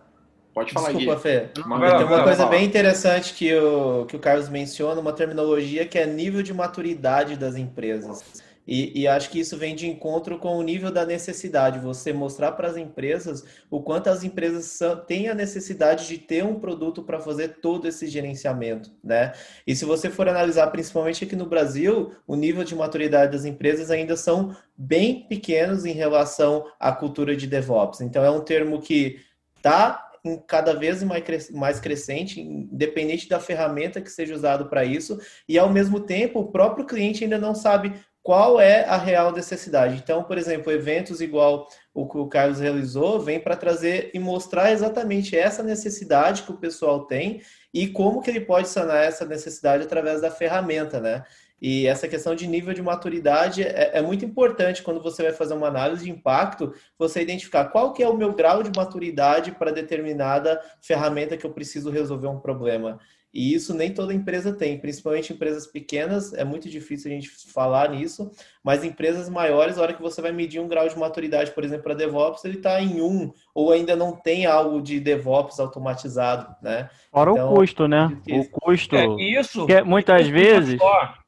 Pode 0.54 0.74
falar 0.74 0.91
Desculpa, 0.91 1.20
Fê. 1.20 1.47
Tem 1.54 1.64
uma 1.64 2.24
coisa 2.24 2.45
bem 2.45 2.66
interessante 2.66 3.34
que 3.34 3.54
o, 3.56 4.06
que 4.06 4.16
o 4.16 4.20
Carlos 4.20 4.49
menciona, 4.49 4.99
uma 4.99 5.14
terminologia 5.14 5.86
que 5.86 5.97
é 5.97 6.06
nível 6.06 6.41
de 6.41 6.54
maturidade 6.54 7.38
das 7.38 7.56
empresas. 7.56 8.41
E, 8.68 9.01
e, 9.01 9.07
acho 9.07 9.30
que 9.30 9.39
isso 9.39 9.57
vem 9.57 9.76
de 9.76 9.88
encontro 9.88 10.38
com 10.38 10.57
o 10.57 10.62
nível 10.62 10.91
da 10.91 11.05
necessidade, 11.05 11.80
você 11.80 12.14
mostrar 12.14 12.51
para 12.51 12.68
as 12.68 12.78
empresas 12.78 13.43
o 13.70 13.82
quanto 13.82 14.09
as 14.09 14.24
empresas 14.24 14.66
são, 14.66 14.95
têm 14.97 15.30
a 15.30 15.36
necessidade 15.36 16.07
de 16.07 16.18
ter 16.18 16.43
um 16.43 16.59
produto 16.59 17.03
para 17.03 17.20
fazer 17.20 17.59
todo 17.59 17.88
esse 17.88 18.07
gerenciamento, 18.07 18.91
né? 19.03 19.34
E 19.66 19.76
se 19.76 19.84
você 19.84 20.09
for 20.09 20.30
analisar, 20.30 20.68
principalmente 20.68 21.24
aqui 21.24 21.36
no 21.36 21.47
Brasil, 21.47 22.12
o 22.28 22.36
nível 22.36 22.64
de 22.64 22.76
maturidade 22.76 23.32
das 23.32 23.45
empresas 23.45 23.89
ainda 23.89 24.16
são 24.16 24.55
bem 24.78 25.28
pequenos 25.28 25.86
em 25.86 25.93
relação 25.93 26.66
à 26.80 26.91
cultura 26.91 27.36
de 27.36 27.47
DevOps. 27.47 28.01
Então, 28.01 28.24
é 28.24 28.30
um 28.30 28.41
termo 28.41 28.82
que 28.82 29.20
está 29.57 30.07
cada 30.47 30.74
vez 30.74 31.03
mais 31.51 31.80
crescente, 31.80 32.39
independente 32.39 33.28
da 33.28 33.39
ferramenta 33.39 33.99
que 33.99 34.12
seja 34.12 34.36
usado 34.36 34.68
para 34.68 34.86
isso, 34.86 35.20
e 35.47 35.57
ao 35.57 35.72
mesmo 35.72 35.99
tempo 35.99 36.39
o 36.39 36.51
próprio 36.51 36.86
cliente 36.86 37.24
ainda 37.24 37.39
não 37.39 37.55
sabe 37.55 37.93
qual 38.24 38.60
é 38.60 38.86
a 38.86 38.98
real 38.98 39.32
necessidade. 39.32 39.96
Então, 39.96 40.24
por 40.24 40.38
exemplo, 40.38 40.72
eventos 40.72 41.22
igual 41.22 41.68
o 41.94 42.08
que 42.08 42.18
o 42.18 42.28
Carlos 42.28 42.60
realizou 42.60 43.20
vem 43.20 43.40
para 43.40 43.56
trazer 43.56 44.12
e 44.14 44.20
mostrar 44.20 44.72
exatamente 44.72 45.36
essa 45.36 45.64
necessidade 45.64 46.44
que 46.44 46.52
o 46.52 46.58
pessoal 46.58 47.06
tem 47.06 47.42
e 47.74 47.88
como 47.88 48.22
que 48.22 48.30
ele 48.30 48.42
pode 48.42 48.68
sanar 48.68 49.04
essa 49.04 49.26
necessidade 49.26 49.84
através 49.84 50.22
da 50.22 50.30
ferramenta, 50.30 51.00
né? 51.00 51.24
E 51.62 51.86
essa 51.86 52.08
questão 52.08 52.34
de 52.34 52.48
nível 52.48 52.74
de 52.74 52.82
maturidade 52.82 53.62
é, 53.62 53.92
é, 53.94 54.02
muito 54.02 54.26
importante 54.26 54.82
quando 54.82 55.02
você 55.02 55.22
vai 55.22 55.32
fazer 55.32 55.54
uma 55.54 55.68
análise 55.68 56.06
de 56.06 56.10
impacto, 56.10 56.74
você 56.98 57.22
identificar 57.22 57.66
qual 57.66 57.94
que 57.94 58.02
é 58.02 58.10
o 58.10 58.18
meu 58.18 58.34
grau 58.34 58.64
de 58.64 58.72
maturidade 58.76 59.52
para 59.52 59.72
determinada 59.72 60.60
ferramenta 60.82 61.38
que 61.38 61.46
eu 61.46 61.52
preciso 61.52 61.92
resolver 61.92 62.28
um 62.28 62.40
problema. 62.40 63.00
E 63.34 63.54
isso 63.54 63.74
nem 63.74 63.94
toda 63.94 64.14
empresa 64.14 64.52
tem, 64.52 64.78
principalmente 64.78 65.32
empresas 65.32 65.66
pequenas, 65.66 66.34
é 66.34 66.44
muito 66.44 66.70
difícil 66.70 67.10
a 67.10 67.14
gente 67.14 67.30
falar 67.30 67.90
nisso, 67.90 68.30
mas 68.62 68.84
empresas 68.84 69.30
maiores, 69.30 69.78
a 69.78 69.82
hora 69.82 69.94
que 69.94 70.02
você 70.02 70.22
vai 70.22 70.34
medir 70.34 70.60
um 70.60 70.68
grau 70.68 70.88
de 70.88 71.00
maturidade, 71.00 71.52
por 71.52 71.64
exemplo, 71.64 71.84
para 71.84 71.94
DevOps, 71.94 72.44
ele 72.44 72.58
está 72.58 72.82
em 72.82 73.02
um, 73.02 73.32
ou 73.56 73.72
ainda 73.72 73.96
não 73.96 74.12
tem 74.12 74.46
algo 74.46 74.82
de 74.82 75.00
DevOps 75.00 75.60
automatizado, 75.62 76.54
né? 76.62 76.90
Fora 77.10 77.32
então, 77.32 77.54
o 77.54 77.56
custo, 77.56 77.88
né? 77.88 78.22
O 78.30 78.50
custo. 78.50 78.96
É, 78.98 79.06
isso. 79.22 79.66
Que 79.66 79.82
muitas 79.82 80.24
isso 80.24 80.32
vezes. 80.32 80.78
Não 80.78 81.02
é 81.02 81.22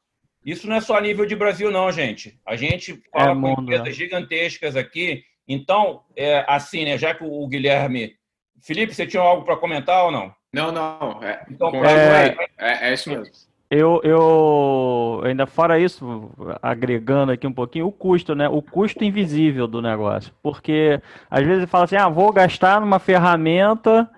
isso 0.44 0.68
não 0.68 0.76
é 0.76 0.80
só 0.80 0.98
a 0.98 1.00
nível 1.00 1.24
de 1.24 1.34
Brasil, 1.34 1.70
não, 1.70 1.90
gente. 1.90 2.38
A 2.44 2.54
gente 2.54 3.02
fala 3.10 3.30
é 3.30 3.34
com 3.34 3.40
mundo, 3.40 3.62
empresas 3.62 3.86
né? 3.86 3.92
gigantescas 3.92 4.76
aqui. 4.76 5.24
Então, 5.48 6.02
é, 6.14 6.44
assim, 6.46 6.84
né? 6.84 6.98
Já 6.98 7.14
que 7.14 7.24
o 7.24 7.48
Guilherme. 7.48 8.14
Felipe, 8.60 8.94
você 8.94 9.06
tinha 9.06 9.22
algo 9.22 9.44
para 9.44 9.56
comentar 9.56 10.04
ou 10.04 10.10
não? 10.10 10.34
Não, 10.54 10.70
não. 10.70 11.20
É, 11.20 11.44
então, 11.50 11.84
é, 11.84 12.36
é, 12.56 12.88
é 12.88 12.94
isso 12.94 13.10
mesmo. 13.10 13.26
Eu, 13.68 14.00
eu, 14.04 15.20
ainda 15.24 15.46
fora 15.46 15.80
isso, 15.80 16.30
agregando 16.62 17.32
aqui 17.32 17.44
um 17.44 17.52
pouquinho, 17.52 17.88
o 17.88 17.92
custo, 17.92 18.32
né? 18.32 18.48
O 18.48 18.62
custo 18.62 19.02
invisível 19.02 19.66
do 19.66 19.82
negócio. 19.82 20.32
Porque 20.40 21.00
às 21.28 21.44
vezes 21.44 21.68
fala 21.68 21.84
assim, 21.84 21.96
ah, 21.96 22.08
vou 22.08 22.32
gastar 22.32 22.80
numa 22.80 23.00
ferramenta 23.00 24.08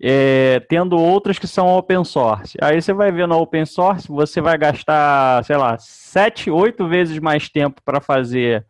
é, 0.00 0.60
tendo 0.68 0.96
outras 0.96 1.36
que 1.36 1.48
são 1.48 1.66
open 1.76 2.04
source. 2.04 2.56
Aí 2.62 2.80
você 2.80 2.92
vai 2.92 3.10
ver 3.10 3.26
no 3.26 3.40
open 3.40 3.66
source, 3.66 4.06
você 4.06 4.40
vai 4.40 4.56
gastar, 4.56 5.42
sei 5.44 5.56
lá, 5.56 5.76
sete, 5.78 6.48
oito 6.48 6.86
vezes 6.86 7.18
mais 7.18 7.48
tempo 7.48 7.82
para 7.84 8.00
fazer 8.00 8.64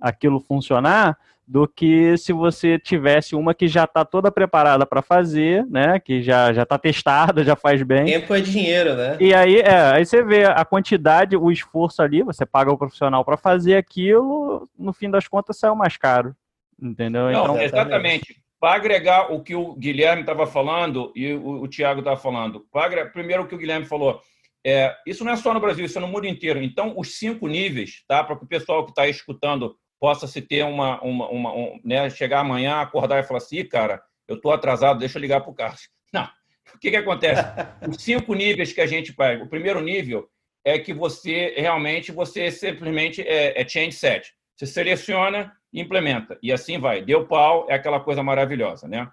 aquilo 0.00 0.40
funcionar 0.40 1.16
do 1.46 1.68
que 1.68 2.16
se 2.18 2.32
você 2.32 2.76
tivesse 2.76 3.36
uma 3.36 3.54
que 3.54 3.68
já 3.68 3.84
está 3.84 4.04
toda 4.04 4.32
preparada 4.32 4.84
para 4.84 5.00
fazer, 5.00 5.64
né? 5.66 6.00
Que 6.00 6.20
já 6.20 6.52
já 6.52 6.64
está 6.64 6.76
testada, 6.76 7.44
já 7.44 7.54
faz 7.54 7.82
bem. 7.82 8.06
Tempo 8.06 8.34
é 8.34 8.40
dinheiro, 8.40 8.94
né? 8.96 9.16
E 9.20 9.32
aí, 9.32 9.60
é, 9.60 9.92
aí 9.92 10.04
você 10.04 10.22
vê 10.24 10.44
a 10.44 10.64
quantidade, 10.64 11.36
o 11.36 11.52
esforço 11.52 12.02
ali, 12.02 12.22
você 12.22 12.44
paga 12.44 12.72
o 12.72 12.78
profissional 12.78 13.24
para 13.24 13.36
fazer 13.36 13.76
aquilo, 13.76 14.68
no 14.76 14.92
fim 14.92 15.08
das 15.08 15.28
contas 15.28 15.58
saiu 15.58 15.76
mais 15.76 15.96
caro, 15.96 16.34
entendeu? 16.82 17.30
Não, 17.30 17.44
então, 17.44 17.62
exatamente. 17.62 18.42
Para 18.58 18.74
agregar 18.74 19.32
o 19.32 19.42
que 19.42 19.54
o 19.54 19.74
Guilherme 19.74 20.22
estava 20.22 20.46
falando 20.46 21.12
e 21.14 21.32
o, 21.34 21.62
o 21.62 21.68
Tiago 21.68 22.00
estava 22.00 22.16
falando, 22.16 22.66
pra, 22.72 23.06
primeiro 23.06 23.44
o 23.44 23.46
que 23.46 23.54
o 23.54 23.58
Guilherme 23.58 23.86
falou, 23.86 24.20
é, 24.66 24.96
isso 25.06 25.24
não 25.24 25.30
é 25.30 25.36
só 25.36 25.54
no 25.54 25.60
Brasil, 25.60 25.84
isso 25.84 25.98
é 25.98 26.00
no 26.00 26.08
mundo 26.08 26.26
inteiro. 26.26 26.60
Então, 26.60 26.94
os 26.96 27.18
cinco 27.18 27.46
níveis, 27.46 28.02
tá? 28.08 28.24
Para 28.24 28.34
o 28.34 28.46
pessoal 28.48 28.84
que 28.84 28.90
está 28.90 29.06
escutando 29.06 29.76
possa 30.00 30.26
se 30.26 30.42
ter 30.42 30.64
uma, 30.64 31.00
uma, 31.02 31.28
uma 31.28 31.54
um, 31.54 31.80
né, 31.84 32.08
chegar 32.10 32.40
amanhã, 32.40 32.80
acordar 32.80 33.20
e 33.20 33.26
falar 33.26 33.38
assim, 33.38 33.64
cara, 33.66 34.02
eu 34.28 34.36
estou 34.36 34.52
atrasado, 34.52 34.98
deixa 34.98 35.18
eu 35.18 35.22
ligar 35.22 35.40
para 35.40 35.50
o 35.50 35.54
Carlos. 35.54 35.88
Não. 36.12 36.28
O 36.74 36.78
que, 36.78 36.90
que 36.90 36.96
acontece? 36.96 37.42
Os 37.88 38.02
cinco 38.02 38.34
níveis 38.34 38.72
que 38.72 38.80
a 38.80 38.86
gente 38.86 39.12
pega. 39.14 39.44
O 39.44 39.48
primeiro 39.48 39.80
nível 39.80 40.28
é 40.64 40.78
que 40.78 40.92
você 40.92 41.54
realmente, 41.56 42.10
você 42.10 42.50
simplesmente 42.50 43.22
é, 43.22 43.60
é 43.60 43.68
change 43.68 43.92
set. 43.92 44.34
Você 44.56 44.66
seleciona 44.66 45.52
e 45.72 45.80
implementa. 45.80 46.38
E 46.42 46.52
assim 46.52 46.78
vai. 46.78 47.02
Deu 47.02 47.26
pau, 47.26 47.66
é 47.68 47.74
aquela 47.74 48.00
coisa 48.00 48.22
maravilhosa, 48.22 48.88
né? 48.88 49.08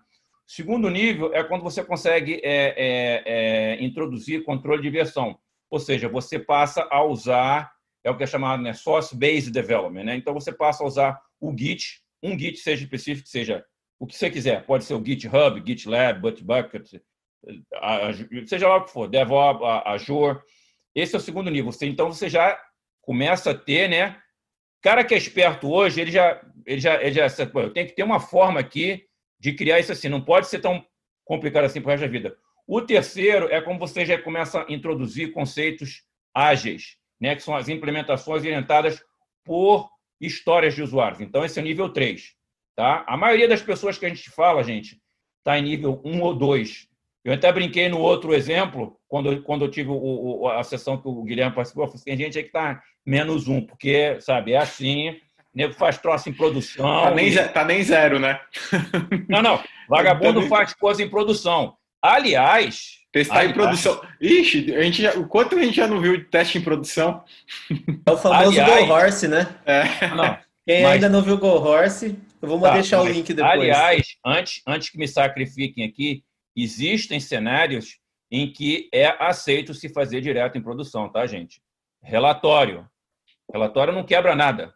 Segundo 0.46 0.90
nível 0.90 1.34
é 1.34 1.44
quando 1.44 1.64
você 1.64 1.84
consegue 1.84 2.42
é, 2.44 2.74
é, 2.76 3.24
é, 3.26 3.84
introduzir 3.84 4.44
controle 4.44 4.82
de 4.82 4.90
versão. 4.90 5.38
Ou 5.70 5.80
seja, 5.80 6.10
você 6.10 6.38
passa 6.38 6.88
a 6.92 7.04
usar 7.04 7.72
é 8.04 8.12
o 8.12 8.18
que 8.18 8.24
é 8.24 8.28
chamado 8.28 8.62
né, 8.62 8.74
Source-Based 8.74 9.52
Development. 9.52 10.04
Né? 10.04 10.16
Então, 10.16 10.34
você 10.34 10.52
passa 10.52 10.84
a 10.84 10.88
usar 10.88 11.22
o 11.40 11.56
Git, 11.58 12.02
um 12.22 12.38
Git 12.38 12.58
seja 12.60 12.84
específico, 12.84 13.28
seja 13.28 13.66
o 14.00 14.06
que 14.06 14.16
você 14.16 14.30
quiser. 14.30 14.66
Pode 14.66 14.84
ser 14.84 14.94
o 14.94 15.04
GitHub, 15.04 15.64
GitLab, 15.66 16.22
Bitbucket, 16.22 17.02
seja 18.48 18.68
lá 18.68 18.78
o 18.78 18.86
que 18.86 18.92
for, 18.92 19.08
DevOps, 19.08 19.64
Azure. 19.86 20.40
Esse 20.94 21.16
é 21.16 21.18
o 21.18 21.22
segundo 21.22 21.50
nível. 21.50 21.72
Então, 21.82 22.12
você 22.12 22.30
já 22.30 22.60
começa 23.02 23.52
a 23.52 23.56
ter, 23.56 23.90
né? 23.90 24.22
cara 24.84 25.06
que 25.06 25.14
é 25.14 25.18
esperto 25.18 25.72
hoje, 25.72 26.02
ele 26.02 26.12
já, 26.12 26.42
ele 26.66 26.82
já, 26.82 27.02
ele 27.02 27.14
já 27.14 27.26
eu 27.26 27.74
tenho 27.74 27.88
que 27.88 27.96
ter 27.96 28.04
uma 28.04 28.20
forma 28.20 28.60
aqui 28.60 29.06
de 29.40 29.54
criar 29.54 29.80
isso 29.80 29.94
assim. 29.94 30.10
Não 30.10 30.22
pode 30.22 30.48
ser 30.48 30.60
tão 30.60 30.86
complicado 31.24 31.64
assim 31.64 31.82
para 31.82 31.88
o 31.88 31.92
resto 31.92 32.06
da 32.06 32.12
vida. 32.12 32.36
O 32.68 32.82
terceiro 32.82 33.48
é 33.48 33.62
como 33.62 33.80
você 33.80 34.06
já 34.06 34.22
começa 34.22 34.62
a 34.62 34.72
introduzir 34.72 35.32
conceitos 35.32 36.04
ágeis 36.34 36.98
né, 37.24 37.38
que 37.38 37.42
são 37.42 37.56
as 37.56 37.70
implementações 37.70 38.44
orientadas 38.44 39.02
por 39.46 39.90
histórias 40.20 40.76
de 40.76 40.84
usuários. 40.84 41.22
Então, 41.22 41.46
esse 41.46 41.58
é 41.58 41.62
o 41.62 41.66
nível 41.66 41.88
3. 41.88 42.34
Tá? 42.76 43.06
A 43.08 43.16
maioria 43.16 43.48
das 43.48 43.62
pessoas 43.62 43.98
que 43.98 44.06
a 44.06 44.10
gente 44.10 44.30
fala, 44.30 44.62
gente, 44.62 45.02
está 45.38 45.58
em 45.58 45.62
nível 45.62 46.02
1 46.04 46.22
ou 46.22 46.36
2. 46.36 46.86
Eu 47.24 47.34
até 47.34 47.50
brinquei 47.50 47.88
no 47.88 48.00
outro 48.00 48.34
exemplo, 48.34 49.00
quando, 49.08 49.42
quando 49.44 49.64
eu 49.64 49.72
tive 49.72 49.90
o, 49.90 50.42
o, 50.42 50.50
a 50.50 50.62
sessão 50.66 50.98
que 50.98 51.08
o 51.08 51.24
Guilherme 51.24 51.56
participou, 51.56 51.86
eu 51.86 51.88
falei, 51.88 52.04
tem 52.04 52.18
gente 52.18 52.38
aí 52.38 52.44
que 52.44 52.50
está 52.50 52.84
menos 53.06 53.48
um, 53.48 53.62
porque, 53.62 54.20
sabe, 54.20 54.52
é 54.52 54.58
assim, 54.58 55.18
nego 55.56 55.74
faz 55.76 55.98
troço 55.98 56.28
em 56.30 56.34
produção. 56.34 57.04
Tá 57.04 57.12
nem, 57.12 57.30
e... 57.30 57.48
tá 57.48 57.64
nem 57.64 57.82
zero, 57.84 58.20
né? 58.20 58.42
Não, 59.30 59.42
não. 59.42 59.64
Vagabundo 59.88 60.42
faz 60.50 60.74
coisa 60.74 61.02
em 61.02 61.10
produção. 61.10 61.78
Aliás, 62.02 62.98
Testar 63.14 63.42
Aí, 63.42 63.50
em 63.50 63.54
produção. 63.54 64.02
Ixi, 64.20 64.76
a 64.76 64.82
gente 64.82 65.04
já, 65.04 65.14
o 65.14 65.28
quanto 65.28 65.56
a 65.56 65.62
gente 65.64 65.76
já 65.76 65.88
não 65.88 66.02
viu 66.02 66.18
de 66.18 66.24
teste 66.24 66.58
em 66.58 66.62
produção? 66.62 67.24
É 68.08 68.12
o 68.12 68.18
famoso 68.18 68.60
Aliás, 68.60 68.88
Go 68.88 68.92
Horse, 68.92 69.28
né? 69.28 69.56
É. 69.68 70.08
Não, 70.08 70.38
Quem 70.68 70.82
mas... 70.82 70.94
ainda 70.94 71.10
não 71.10 71.22
viu 71.22 71.38
Go 71.38 71.48
Horse, 71.48 72.20
eu 72.42 72.50
vou 72.50 72.60
tá, 72.60 72.74
deixar 72.74 73.04
o 73.04 73.08
link 73.08 73.32
depois. 73.32 73.54
Aliás, 73.54 74.18
antes, 74.26 74.64
antes 74.68 74.90
que 74.90 74.98
me 74.98 75.08
sacrifiquem 75.08 75.86
aqui, 75.86 76.24
existem 76.56 77.20
cenários 77.20 78.00
em 78.32 78.52
que 78.52 78.90
é 78.92 79.16
aceito 79.24 79.76
se 79.76 79.90
fazer 79.90 80.20
direto 80.20 80.58
em 80.58 80.64
produção, 80.64 81.08
tá, 81.08 81.28
gente? 81.28 81.62
Relatório. 82.02 82.90
Relatório 83.52 83.94
não 83.94 84.04
quebra 84.04 84.36
nada. 84.36 84.74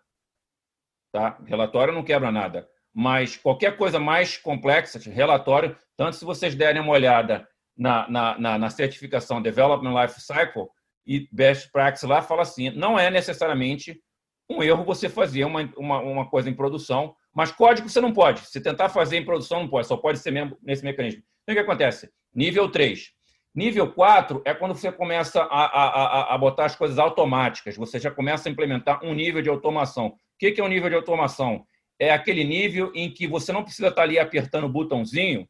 Tá? 1.12 1.40
Relatório 1.44 1.92
não 1.92 2.04
quebra 2.04 2.32
nada. 2.32 2.70
Mas 2.94 3.36
qualquer 3.36 3.78
coisa 3.78 4.00
mais 4.00 4.38
complexa, 4.38 5.00
relatório, 5.10 5.76
tanto 5.98 6.18
se 6.18 6.24
vocês 6.24 6.54
derem 6.54 6.84
uma 6.84 6.94
olhada 6.94 7.48
na, 7.78 8.10
na, 8.10 8.40
na, 8.40 8.58
na 8.58 8.70
certificação 8.70 9.42
Development 9.42 10.02
Life 10.02 10.20
Cycle 10.20 10.68
e 11.06 11.28
Best 11.32 11.72
Practice 11.72 12.06
lá 12.06 12.22
fala 12.22 12.42
assim, 12.42 12.70
não 12.72 12.98
é 12.98 13.10
necessariamente 13.10 14.02
um 14.50 14.64
erro 14.64 14.84
você 14.84 15.10
fazer 15.10 15.46
uma, 15.46 15.70
uma, 15.78 16.00
uma 16.00 16.30
coisa 16.30 16.50
em 16.50 16.54
produção, 16.54 17.16
mas 17.34 17.52
código 17.52 17.90
você 17.90 18.02
não 18.02 18.14
pode. 18.14 18.42
Se 18.48 18.62
tentar 18.62 18.90
fazer 18.90 19.18
em 19.18 19.26
produção, 19.26 19.62
não 19.62 19.70
pode, 19.70 19.88
só 19.88 19.98
pode 19.98 20.20
ser 20.20 20.32
mesmo 20.32 20.58
nesse 20.62 20.84
mecanismo. 20.84 21.22
Então, 21.44 21.54
o 21.54 21.56
que 21.56 21.64
acontece? 21.64 22.10
Nível 22.34 22.70
3. 22.70 23.12
Nível 23.54 23.92
4 23.92 24.42
é 24.46 24.54
quando 24.54 24.76
você 24.76 24.92
começa 24.92 25.42
a, 25.42 25.66
a, 25.66 25.88
a, 25.88 26.36
a 26.36 26.38
botar 26.38 26.66
as 26.66 26.76
coisas 26.76 27.00
automáticas, 27.00 27.76
você 27.76 28.00
já 28.00 28.12
começa 28.12 28.48
a 28.48 28.52
implementar 28.52 29.04
um 29.04 29.14
nível 29.14 29.42
de 29.42 29.50
automação. 29.50 30.08
O 30.08 30.16
que 30.38 30.60
é 30.60 30.64
um 30.64 30.68
nível 30.68 30.90
de 30.90 30.96
automação? 30.96 31.66
É 32.00 32.12
aquele 32.12 32.44
nível 32.44 32.92
em 32.94 33.12
que 33.12 33.28
você 33.28 33.52
não 33.52 33.64
precisa 33.64 33.88
estar 33.88 34.04
ali 34.04 34.20
apertando 34.20 34.66
o 34.66 34.70
botãozinho 34.70 35.48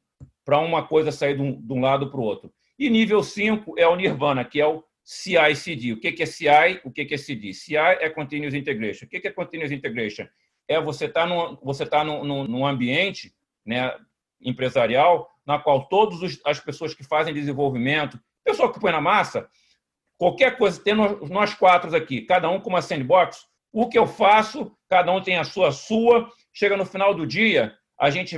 para 0.48 0.60
uma 0.60 0.88
coisa 0.88 1.12
sair 1.12 1.36
de 1.36 1.42
um, 1.42 1.62
de 1.62 1.74
um 1.74 1.82
lado 1.82 2.10
para 2.10 2.22
o 2.22 2.24
outro. 2.24 2.50
E 2.80 2.90
nível 2.90 3.22
5 3.22 3.78
é 3.78 3.86
o 3.86 3.98
Nirvana, 3.98 4.46
que 4.46 4.62
é 4.62 4.66
o 4.66 4.82
CI/CD. 5.04 5.92
O 5.92 6.00
que 6.00 6.24
é 6.24 6.26
CI? 6.26 6.80
O 6.86 6.90
que 6.90 7.14
é 7.14 7.18
CD? 7.18 7.54
CI 7.54 7.76
é 7.76 8.10
Continuous 8.10 8.54
Integration. 8.54 9.08
O 9.08 9.10
que 9.10 9.28
é 9.28 9.30
Continuous 9.30 9.74
Integration? 9.74 10.26
É 10.66 10.80
você 10.80 11.04
estar 11.04 11.24
tá 11.24 11.28
num, 11.28 11.58
você 11.62 11.86
tá 11.86 12.02
num, 12.02 12.46
num 12.46 12.66
ambiente 12.66 13.36
né, 13.66 13.94
empresarial 14.42 15.30
na 15.46 15.60
qual 15.60 15.90
todas 15.90 16.40
as 16.46 16.62
pessoas 16.62 16.94
que 16.94 17.04
fazem 17.04 17.34
desenvolvimento, 17.34 18.18
pessoal 18.42 18.72
que 18.72 18.80
põe 18.80 18.94
na 18.94 19.02
massa, 19.02 19.50
qualquer 20.18 20.58
coisa, 20.58 20.82
tendo 20.82 21.28
nós 21.28 21.54
quatro 21.54 21.94
aqui, 21.94 22.22
cada 22.22 22.50
um 22.50 22.62
com 22.62 22.70
uma 22.70 22.82
sandbox, 22.82 23.46
o 23.74 23.90
que 23.90 24.00
eu 24.00 24.08
faço, 24.08 24.72
cada 24.90 25.12
um 25.12 25.22
tem 25.22 25.38
a 25.38 25.44
sua 25.44 25.74
sua, 25.74 26.30
chega 26.54 26.78
no 26.78 26.86
final 26.86 27.14
do 27.14 27.28
dia, 27.28 27.77
a 28.00 28.10
gente 28.10 28.38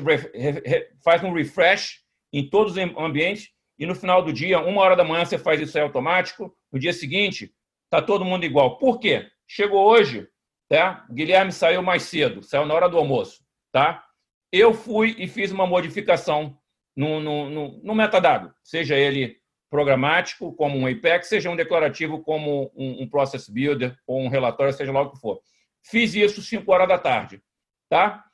faz 1.04 1.24
um 1.24 1.34
refresh 1.34 2.02
em 2.32 2.50
todos 2.50 2.74
os 2.74 2.78
ambientes 2.98 3.50
e 3.80 3.86
no 3.86 3.96
final 3.96 4.22
do 4.22 4.34
dia, 4.34 4.60
uma 4.60 4.82
hora 4.82 4.96
da 4.96 5.06
manhã, 5.06 5.24
você 5.24 5.38
faz 5.38 5.62
isso 5.62 5.78
aí 5.78 5.84
automático, 5.84 6.54
no 6.72 6.78
dia 6.78 6.92
seguinte, 6.92 7.54
está 7.86 8.02
todo 8.02 8.26
mundo 8.26 8.46
igual. 8.46 8.78
Por 8.78 9.00
quê? 9.00 9.28
Chegou 9.48 9.88
hoje, 9.88 10.28
tá? 10.68 11.06
Guilherme 11.10 11.52
saiu 11.52 11.82
mais 11.82 12.04
cedo, 12.04 12.44
saiu 12.44 12.66
na 12.66 12.74
hora 12.74 12.90
do 12.90 12.98
almoço, 12.98 13.42
tá? 13.72 14.04
Eu 14.52 14.74
fui 14.74 15.16
e 15.18 15.28
fiz 15.28 15.52
uma 15.52 15.66
modificação 15.66 16.58
no, 16.96 17.22
no, 17.22 17.50
no, 17.50 17.82
no 17.82 17.96
metadado, 17.96 18.54
seja 18.64 18.98
ele 18.98 19.40
programático, 19.70 20.52
como 20.54 20.78
um 20.78 20.88
Apex, 20.88 21.28
seja 21.28 21.50
um 21.50 21.56
declarativo, 21.56 22.22
como 22.22 22.72
um, 22.76 23.04
um 23.04 23.10
Process 23.10 23.48
Builder 23.48 23.96
ou 24.06 24.20
um 24.20 24.28
relatório, 24.28 24.74
seja 24.74 24.92
lá 24.92 25.02
o 25.02 25.12
que 25.12 25.20
for. 25.20 25.40
Fiz 25.84 26.16
isso 26.16 26.42
5 26.42 26.70
horas 26.72 26.88
da 26.88 26.98
tarde, 26.98 27.42
tá? 27.88 28.26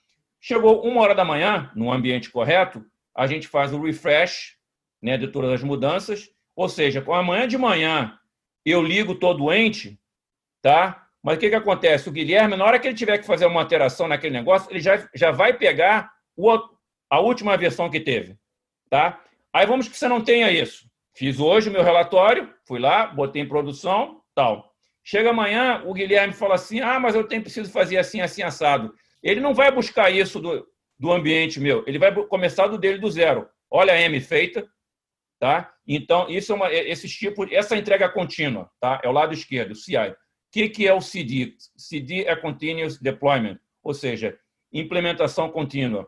Chegou 0.48 0.84
uma 0.84 1.02
hora 1.02 1.16
da 1.16 1.26
manhã, 1.26 1.72
no 1.76 1.92
ambiente 1.92 2.30
correto, 2.30 2.86
a 3.16 3.26
gente 3.26 3.48
faz 3.48 3.74
o 3.74 3.82
refresh 3.82 4.56
né, 5.02 5.18
de 5.18 5.28
todas 5.28 5.52
as 5.52 5.64
mudanças, 5.64 6.30
ou 6.56 6.70
seja, 6.70 7.02
com 7.02 7.16
amanhã 7.16 7.48
de 7.48 7.58
manhã 7.58 8.16
eu 8.64 8.80
ligo 8.80 9.16
todo 9.16 9.40
doente, 9.40 10.00
tá? 10.62 11.08
Mas 11.24 11.38
o 11.38 11.40
que, 11.40 11.50
que 11.50 11.56
acontece? 11.56 12.08
O 12.08 12.12
Guilherme, 12.12 12.56
na 12.56 12.64
hora 12.64 12.78
que 12.78 12.88
ele 12.88 12.96
tiver 12.96 13.18
que 13.18 13.26
fazer 13.26 13.48
uma 13.48 13.60
alteração 13.60 14.08
naquele 14.08 14.38
negócio, 14.38 14.70
ele 14.70 14.80
já, 14.80 15.10
já 15.16 15.32
vai 15.32 15.52
pegar 15.52 16.12
o, 16.38 16.48
a 17.10 17.20
última 17.20 17.58
versão 17.58 17.90
que 17.90 18.00
teve, 18.00 18.38
tá? 18.88 19.20
Aí 19.52 19.66
vamos 19.66 19.88
que 19.88 19.98
você 19.98 20.08
não 20.08 20.24
tenha 20.24 20.52
isso. 20.52 20.88
Fiz 21.16 21.40
hoje 21.40 21.72
o 21.72 21.74
meu 21.74 21.82
relatório, 21.82 22.54
fui 22.68 22.78
lá, 22.78 23.08
botei 23.08 23.42
em 23.42 23.48
produção, 23.48 24.22
tal. 24.36 24.72
Chega 25.04 25.32
amanhã, 25.32 25.82
o 25.88 25.94
Guilherme 25.94 26.34
fala 26.36 26.54
assim: 26.54 26.82
ah, 26.82 27.00
mas 27.00 27.16
eu 27.16 27.24
tenho 27.24 27.42
preciso 27.42 27.72
fazer 27.72 27.98
assim, 27.98 28.22
assim, 28.22 28.44
assado. 28.44 28.94
Ele 29.26 29.42
não 29.42 29.56
vai 29.56 29.72
buscar 29.72 30.12
isso 30.12 30.40
do, 30.40 30.68
do 31.00 31.12
ambiente 31.12 31.60
meu, 31.60 31.84
ele 31.88 31.98
vai 31.98 32.14
começar 32.28 32.68
do 32.68 32.78
dele 32.78 33.00
do 33.00 33.10
zero. 33.10 33.50
Olha 33.72 33.92
a 33.94 34.00
M 34.00 34.22
feita, 34.22 34.70
tá? 35.40 35.74
Então, 35.88 36.30
isso 36.30 36.52
é 36.52 36.56
uma, 36.56 36.70
é, 36.70 36.92
esse 36.92 37.10
tipo, 37.10 37.52
essa 37.52 37.76
entrega 37.76 38.08
contínua, 38.08 38.70
tá? 38.80 39.02
É 39.04 39.10
o 39.10 39.12
lado 39.12 39.34
esquerdo, 39.34 39.72
o 39.72 39.76
CI. 39.76 39.98
O 39.98 40.16
que, 40.52 40.70
que 40.70 40.88
é 40.88 40.94
o 40.94 41.02
CD? 41.02 41.56
CD 41.76 42.24
é 42.26 42.36
Continuous 42.36 43.00
Deployment, 43.00 43.60
ou 43.84 43.96
seja, 43.96 44.38
implementação 44.72 45.50
contínua, 45.50 46.08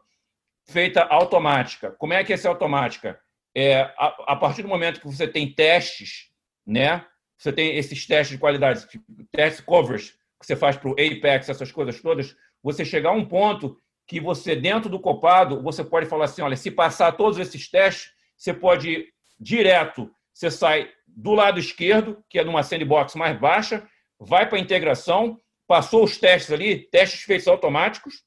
feita 0.70 1.02
automática. 1.02 1.92
Como 1.92 2.14
é 2.14 2.24
que 2.24 2.32
é 2.32 2.36
essa 2.36 2.50
automática? 2.50 3.20
É, 3.56 3.82
a, 3.98 4.16
a 4.28 4.36
partir 4.36 4.62
do 4.62 4.68
momento 4.68 5.02
que 5.02 5.08
você 5.08 5.28
tem 5.28 5.52
testes, 5.52 6.30
né? 6.64 7.04
Você 7.36 7.52
tem 7.52 7.76
esses 7.78 8.06
testes 8.06 8.36
de 8.36 8.40
qualidade, 8.40 8.88
tipo, 8.88 9.06
test 9.32 9.64
coverage, 9.64 10.14
que 10.40 10.46
você 10.46 10.56
faz 10.56 10.78
para 10.78 10.90
o 10.90 10.94
Apex, 10.94 11.50
essas 11.50 11.72
coisas 11.72 12.00
todas, 12.00 12.36
você 12.64 12.84
chegar 12.84 13.10
a 13.10 13.14
um 13.14 13.26
ponto 13.26 13.78
que 14.08 14.20
você, 14.20 14.56
dentro 14.56 14.90
do 14.90 15.00
copado, 15.00 15.62
você 15.62 15.84
pode 15.84 16.06
falar 16.06 16.26
assim, 16.26 16.42
olha, 16.42 16.56
se 16.56 16.72
passar 16.72 17.12
todos 17.12 17.38
esses 17.38 17.70
testes, 17.70 18.12
você 18.38 18.54
pode 18.54 19.06
direto, 19.40 20.10
você 20.34 20.50
sai 20.50 20.90
do 21.06 21.34
lado 21.34 21.60
esquerdo, 21.60 22.24
que 22.30 22.40
é 22.40 22.44
numa 22.44 22.64
sandbox 22.64 23.16
mais 23.16 23.38
baixa, 23.40 23.88
vai 24.20 24.48
para 24.48 24.58
a 24.58 24.62
integração, 24.62 25.40
passou 25.68 26.04
os 26.04 26.18
testes 26.18 26.52
ali, 26.52 26.88
testes 26.90 27.22
feitos 27.22 27.48
automáticos, 27.48 28.24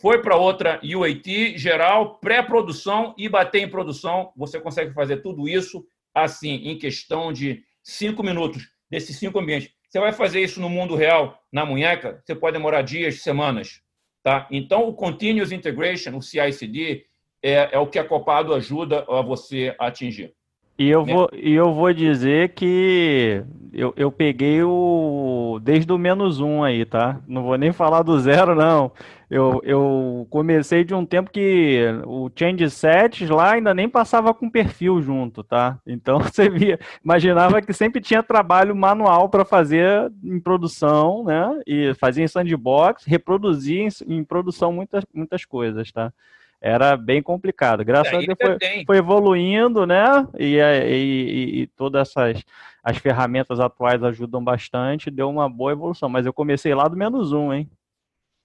foi 0.00 0.22
para 0.22 0.36
outra 0.36 0.80
UAT 0.84 1.58
geral, 1.58 2.18
pré-produção 2.18 3.14
e 3.18 3.28
bater 3.28 3.62
em 3.62 3.68
produção. 3.68 4.32
Você 4.36 4.60
consegue 4.60 4.92
fazer 4.92 5.18
tudo 5.18 5.48
isso 5.48 5.84
assim, 6.14 6.68
em 6.68 6.78
questão 6.78 7.32
de 7.32 7.64
cinco 7.82 8.22
minutos, 8.22 8.68
desses 8.88 9.16
cinco 9.16 9.38
ambientes. 9.38 9.72
Você 9.90 9.98
vai 9.98 10.12
fazer 10.12 10.40
isso 10.40 10.60
no 10.60 10.70
mundo 10.70 10.94
real, 10.94 11.42
na 11.52 11.66
munheca, 11.66 12.22
você 12.24 12.32
pode 12.32 12.56
demorar 12.56 12.82
dias, 12.82 13.22
semanas. 13.22 13.82
Tá? 14.22 14.46
Então, 14.48 14.88
o 14.88 14.94
Continuous 14.94 15.50
Integration, 15.50 16.16
o 16.16 16.22
CI/CD, 16.22 17.06
é, 17.42 17.70
é 17.72 17.78
o 17.78 17.88
que 17.88 17.98
a 17.98 18.04
Copado 18.04 18.54
ajuda 18.54 19.04
a 19.08 19.20
você 19.20 19.74
a 19.80 19.88
atingir. 19.88 20.32
E 20.78 20.88
eu, 20.88 21.04
né? 21.04 21.12
vou, 21.12 21.28
e 21.34 21.52
eu 21.52 21.74
vou 21.74 21.92
dizer 21.92 22.50
que 22.50 23.42
eu, 23.72 23.92
eu 23.96 24.12
peguei 24.12 24.62
o 24.62 25.58
desde 25.60 25.92
o 25.92 25.98
menos 25.98 26.40
um 26.40 26.62
aí, 26.62 26.84
tá? 26.84 27.20
Não 27.26 27.42
vou 27.42 27.58
nem 27.58 27.72
falar 27.72 28.02
do 28.02 28.18
zero, 28.20 28.54
não. 28.54 28.92
Eu, 29.30 29.60
eu 29.62 30.26
comecei 30.28 30.82
de 30.82 30.92
um 30.92 31.06
tempo 31.06 31.30
que 31.30 31.84
o 32.04 32.28
change 32.34 32.68
sets 32.68 33.30
lá 33.30 33.52
ainda 33.52 33.72
nem 33.72 33.88
passava 33.88 34.34
com 34.34 34.50
perfil 34.50 35.00
junto, 35.00 35.44
tá? 35.44 35.78
Então 35.86 36.18
você 36.20 36.50
via, 36.50 36.80
imaginava 37.04 37.62
que 37.62 37.72
sempre 37.72 38.00
tinha 38.00 38.24
trabalho 38.24 38.74
manual 38.74 39.28
para 39.28 39.44
fazer 39.44 40.10
em 40.24 40.40
produção, 40.40 41.22
né? 41.22 41.60
E 41.64 41.94
fazia 41.94 42.24
em 42.24 42.28
sandbox, 42.28 43.04
reproduzir 43.04 43.86
em, 43.86 44.16
em 44.16 44.24
produção 44.24 44.72
muitas, 44.72 45.04
muitas 45.14 45.44
coisas, 45.44 45.92
tá? 45.92 46.12
era 46.60 46.94
bem 46.94 47.22
complicado. 47.22 47.82
Graças 47.82 48.12
é, 48.12 48.16
a 48.16 48.20
Deus 48.20 48.38
foi, 48.38 48.84
foi, 48.84 48.96
evoluindo, 48.98 49.86
né? 49.86 50.26
E, 50.38 50.58
e, 50.58 51.62
e, 51.62 51.66
todas 51.68 52.08
essas 52.08 52.44
as 52.84 52.98
ferramentas 52.98 53.60
atuais 53.60 54.02
ajudam 54.02 54.42
bastante, 54.42 55.10
deu 55.10 55.28
uma 55.30 55.48
boa 55.48 55.72
evolução. 55.72 56.08
Mas 56.08 56.26
eu 56.26 56.32
comecei 56.32 56.74
lá 56.74 56.86
do 56.86 56.96
menos 56.96 57.32
um, 57.32 57.52
hein? 57.52 57.68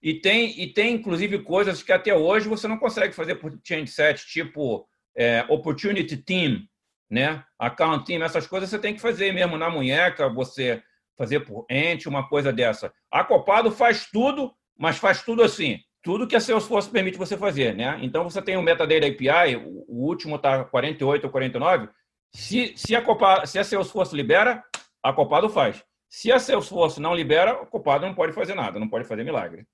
E 0.02 0.14
tem, 0.14 0.60
e 0.62 0.72
tem 0.72 0.96
inclusive 0.96 1.40
coisas 1.40 1.82
que 1.82 1.92
até 1.92 2.14
hoje 2.14 2.48
você 2.48 2.68
não 2.68 2.78
consegue 2.78 3.14
fazer 3.14 3.36
por 3.36 3.58
change 3.64 3.88
set, 3.88 4.26
tipo 4.28 4.88
é, 5.16 5.46
opportunity 5.50 6.18
team, 6.18 6.62
né? 7.10 7.44
Account 7.58 8.06
team, 8.06 8.24
essas 8.24 8.46
coisas 8.46 8.70
você 8.70 8.80
tem 8.80 8.94
que 8.94 9.02
fazer 9.02 9.32
mesmo 9.32 9.58
na 9.58 9.70
munheca, 9.70 10.30
você 10.30 10.82
fazer 11.18 11.40
por 11.42 11.66
ente, 11.70 12.10
uma 12.10 12.28
coisa 12.28 12.52
dessa. 12.52 12.94
A 13.10 13.24
Copado 13.24 13.72
faz 13.72 14.10
tudo, 14.12 14.54
mas 14.78 14.98
faz 14.98 15.24
tudo 15.24 15.42
assim 15.42 15.80
tudo 16.06 16.28
que 16.28 16.36
a 16.36 16.40
Salesforce 16.40 16.88
permite 16.88 17.18
você 17.18 17.36
fazer, 17.36 17.76
né? 17.76 17.98
Então 18.00 18.30
você 18.30 18.40
tem 18.40 18.56
o 18.56 18.62
Metadata 18.62 19.08
API, 19.08 19.56
o 19.56 20.06
último 20.06 20.36
está 20.36 20.64
48 20.64 21.24
ou 21.24 21.32
49. 21.32 21.90
Se, 22.32 22.78
se, 22.78 22.96
a 22.96 23.46
se 23.48 23.58
a 23.58 23.64
Salesforce 23.64 24.16
libera, 24.16 24.64
a 25.02 25.12
Copado 25.12 25.50
faz. 25.50 25.84
Se 26.08 26.32
a 26.32 26.38
Salesforce 26.38 27.02
não 27.02 27.16
libera, 27.16 27.54
a 27.54 27.66
Copado 27.66 28.06
não 28.06 28.14
pode 28.14 28.34
fazer 28.34 28.54
nada, 28.54 28.80
não 28.80 28.88
pode 28.88 29.06
fazer 29.06 29.24
milagre. 29.24 29.66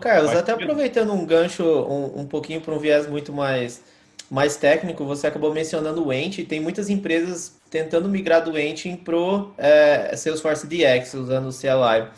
Carlos, 0.00 0.30
até 0.30 0.52
aproveitando 0.52 1.12
um 1.12 1.26
gancho 1.26 1.64
um, 1.64 2.20
um 2.20 2.26
pouquinho 2.26 2.60
para 2.60 2.72
um 2.72 2.78
viés 2.78 3.08
muito 3.08 3.32
mais, 3.32 3.82
mais 4.30 4.56
técnico, 4.56 5.04
você 5.04 5.26
acabou 5.26 5.52
mencionando 5.52 6.06
o 6.06 6.12
Ent, 6.12 6.46
tem 6.46 6.60
muitas 6.60 6.88
empresas 6.88 7.58
tentando 7.68 8.08
migrar 8.08 8.44
do 8.44 8.56
Ent 8.56 8.96
para 9.02 9.16
o 9.16 9.52
é, 9.58 10.14
Salesforce 10.16 10.68
DX, 10.68 11.14
usando 11.14 11.48
o 11.48 11.52
CLI. 11.52 12.08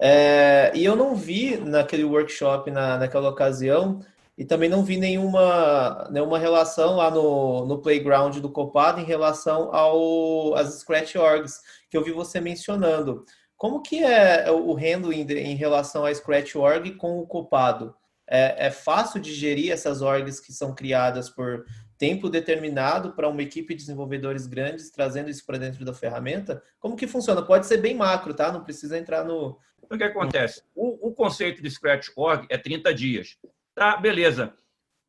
É, 0.00 0.72
e 0.74 0.84
eu 0.84 0.96
não 0.96 1.14
vi 1.14 1.56
naquele 1.58 2.02
workshop, 2.02 2.72
na, 2.72 2.98
naquela 2.98 3.28
ocasião, 3.28 4.00
e 4.36 4.44
também 4.44 4.68
não 4.68 4.84
vi 4.84 4.96
nenhuma, 4.96 6.08
nenhuma 6.10 6.40
relação 6.40 6.96
lá 6.96 7.08
no, 7.08 7.66
no 7.66 7.78
playground 7.78 8.36
do 8.38 8.50
Copado 8.50 9.00
em 9.00 9.04
relação 9.04 9.72
ao, 9.72 10.56
às 10.56 10.80
Scratch 10.80 11.14
Orgs, 11.14 11.60
que 11.88 11.96
eu 11.96 12.02
vi 12.02 12.10
você 12.10 12.40
mencionando. 12.40 13.24
Como 13.58 13.82
que 13.82 14.02
é 14.02 14.50
o 14.50 14.72
handling 14.72 15.26
em 15.30 15.54
relação 15.54 16.06
à 16.06 16.14
Scratch 16.14 16.54
Org 16.56 16.92
com 16.92 17.18
o 17.18 17.26
Copado? 17.26 17.94
É, 18.26 18.68
é 18.68 18.70
fácil 18.70 19.20
de 19.20 19.34
gerir 19.34 19.72
essas 19.72 20.00
orgs 20.00 20.40
que 20.40 20.52
são 20.52 20.74
criadas 20.74 21.28
por 21.28 21.66
tempo 21.98 22.30
determinado 22.30 23.12
para 23.12 23.28
uma 23.28 23.42
equipe 23.42 23.74
de 23.74 23.80
desenvolvedores 23.80 24.46
grandes, 24.46 24.90
trazendo 24.90 25.28
isso 25.28 25.44
para 25.44 25.58
dentro 25.58 25.84
da 25.84 25.92
ferramenta? 25.92 26.62
Como 26.78 26.96
que 26.96 27.06
funciona? 27.06 27.42
Pode 27.42 27.66
ser 27.66 27.78
bem 27.78 27.94
macro, 27.94 28.32
tá? 28.32 28.52
Não 28.52 28.62
precisa 28.62 28.96
entrar 28.96 29.24
no, 29.24 29.58
o 29.90 29.96
que 29.96 30.04
acontece? 30.04 30.62
O, 30.74 31.08
o 31.08 31.14
conceito 31.14 31.62
de 31.62 31.70
Scratch 31.70 32.08
Org 32.14 32.46
é 32.50 32.58
30 32.58 32.92
dias. 32.92 33.38
Tá, 33.74 33.96
beleza. 33.96 34.54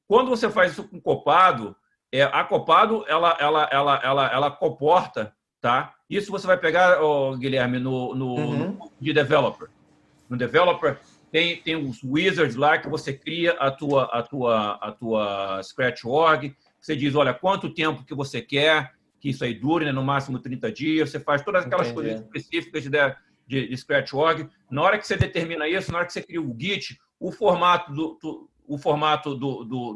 Quando 0.07 0.29
você 0.29 0.49
faz 0.49 0.71
isso 0.71 0.87
com 0.87 0.99
copado, 1.01 1.75
é, 2.11 2.23
a 2.23 2.43
copado 2.43 3.05
ela, 3.07 3.37
ela, 3.39 3.69
ela, 3.71 4.01
ela, 4.01 4.31
ela 4.31 4.51
comporta, 4.51 5.35
tá? 5.59 5.93
Isso 6.09 6.31
você 6.31 6.47
vai 6.47 6.57
pegar, 6.57 7.01
oh, 7.01 7.37
Guilherme, 7.37 7.79
no, 7.79 8.15
no, 8.15 8.35
uhum. 8.35 8.57
no, 8.57 8.91
de 8.99 9.13
developer. 9.13 9.69
No 10.29 10.35
developer 10.37 10.97
tem, 11.31 11.61
tem 11.61 11.75
os 11.75 12.03
wizards 12.03 12.55
lá 12.55 12.77
que 12.77 12.89
você 12.89 13.13
cria 13.13 13.51
a 13.53 13.69
tua, 13.69 14.05
a 14.05 14.23
tua, 14.23 14.71
a 14.75 14.91
tua 14.91 15.61
Scratch 15.63 16.05
Org. 16.05 16.55
Você 16.79 16.95
diz, 16.95 17.13
olha, 17.13 17.33
quanto 17.33 17.73
tempo 17.73 18.03
que 18.03 18.15
você 18.15 18.41
quer 18.41 18.91
que 19.19 19.29
isso 19.29 19.43
aí 19.43 19.53
dure, 19.53 19.85
né? 19.85 19.91
no 19.91 20.03
máximo 20.03 20.39
30 20.39 20.71
dias. 20.71 21.09
Você 21.09 21.19
faz 21.19 21.43
todas 21.43 21.65
aquelas 21.65 21.89
Entendi. 21.89 22.07
coisas 22.07 22.25
específicas 22.25 22.83
de, 22.83 22.89
de, 23.45 23.67
de 23.67 23.77
Scratch.org. 23.77 24.49
Na 24.71 24.81
hora 24.81 24.97
que 24.97 25.05
você 25.05 25.17
determina 25.17 25.67
isso, 25.67 25.91
na 25.91 25.99
hora 25.99 26.07
que 26.07 26.13
você 26.13 26.21
cria 26.21 26.41
o 26.41 26.55
Git, 26.57 26.97
o 27.19 27.31
formato 27.31 27.91
do, 27.91 28.17
do 28.21 28.49
o 28.65 28.77
formato 28.77 29.33
do, 29.33 29.63
do, 29.63 29.93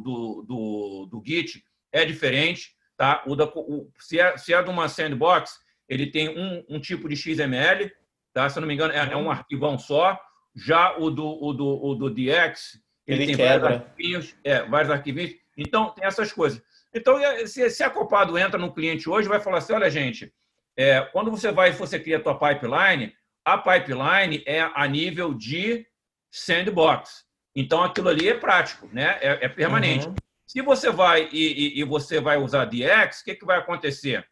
do, 0.48 1.08
do, 1.10 1.24
Git 1.26 1.64
é 1.92 2.04
diferente. 2.04 2.76
Tá? 2.98 3.24
O 3.26 3.36
da, 3.36 3.46
o, 3.46 3.90
se, 4.00 4.20
é, 4.20 4.36
se 4.36 4.54
é 4.54 4.62
de 4.62 4.70
uma 4.70 4.90
sandbox, 4.90 5.60
ele 5.94 6.08
tem 6.08 6.30
um, 6.30 6.66
um 6.68 6.80
tipo 6.80 7.08
de 7.08 7.16
XML, 7.16 7.92
tá? 8.34 8.50
se 8.50 8.58
eu 8.58 8.62
não 8.62 8.68
me 8.68 8.74
engano, 8.74 8.94
é, 8.94 9.14
é 9.14 9.16
um 9.16 9.30
arquivão 9.30 9.78
só. 9.78 10.20
Já 10.56 10.98
o 10.98 11.10
do, 11.10 11.26
o 11.26 11.54
do, 11.54 11.84
o 11.84 11.96
do 11.96 12.10
DX, 12.10 12.80
ele, 13.08 13.24
ele 13.24 13.26
tem 13.28 13.36
quebra. 13.36 13.60
vários 13.60 13.82
arquivinhos, 13.82 14.36
é, 14.44 14.64
vários 14.64 14.92
arquivinhos. 14.92 15.36
Então, 15.58 15.90
tem 15.92 16.06
essas 16.06 16.32
coisas. 16.32 16.62
Então, 16.94 17.18
se, 17.48 17.70
se 17.70 17.84
a 17.84 17.90
Copado 17.90 18.38
entra 18.38 18.60
no 18.60 18.74
cliente 18.74 19.10
hoje, 19.10 19.28
vai 19.28 19.40
falar 19.40 19.60
assim: 19.60 19.74
olha, 19.74 19.90
gente, 19.90 20.32
é, 20.78 21.02
quando 21.02 21.32
você 21.32 21.52
vai 21.52 21.72
você 21.72 22.00
cria 22.00 22.18
a 22.18 22.20
tua 22.20 22.38
pipeline, 22.38 23.14
a 23.46 23.58
pipeline 23.58 24.44
é 24.46 24.62
a 24.62 24.88
nível 24.88 25.34
de 25.34 25.86
sandbox. 26.32 27.26
Então, 27.56 27.84
aquilo 27.84 28.10
ali 28.10 28.30
é 28.30 28.34
prático, 28.34 28.88
né? 28.92 29.18
é, 29.22 29.46
é 29.46 29.50
permanente. 29.50 30.08
Uhum. 30.08 30.16
Se 30.46 30.62
você 30.62 30.92
vai 30.92 31.30
e, 31.32 31.78
e, 31.78 31.80
e, 31.80 31.84
você 31.84 32.20
vai 32.20 32.38
usar 32.38 32.66
DX, 32.66 33.22
o 33.22 33.24
que, 33.26 33.36
que 33.36 33.46
vai 33.46 33.58
acontecer? 33.58 34.28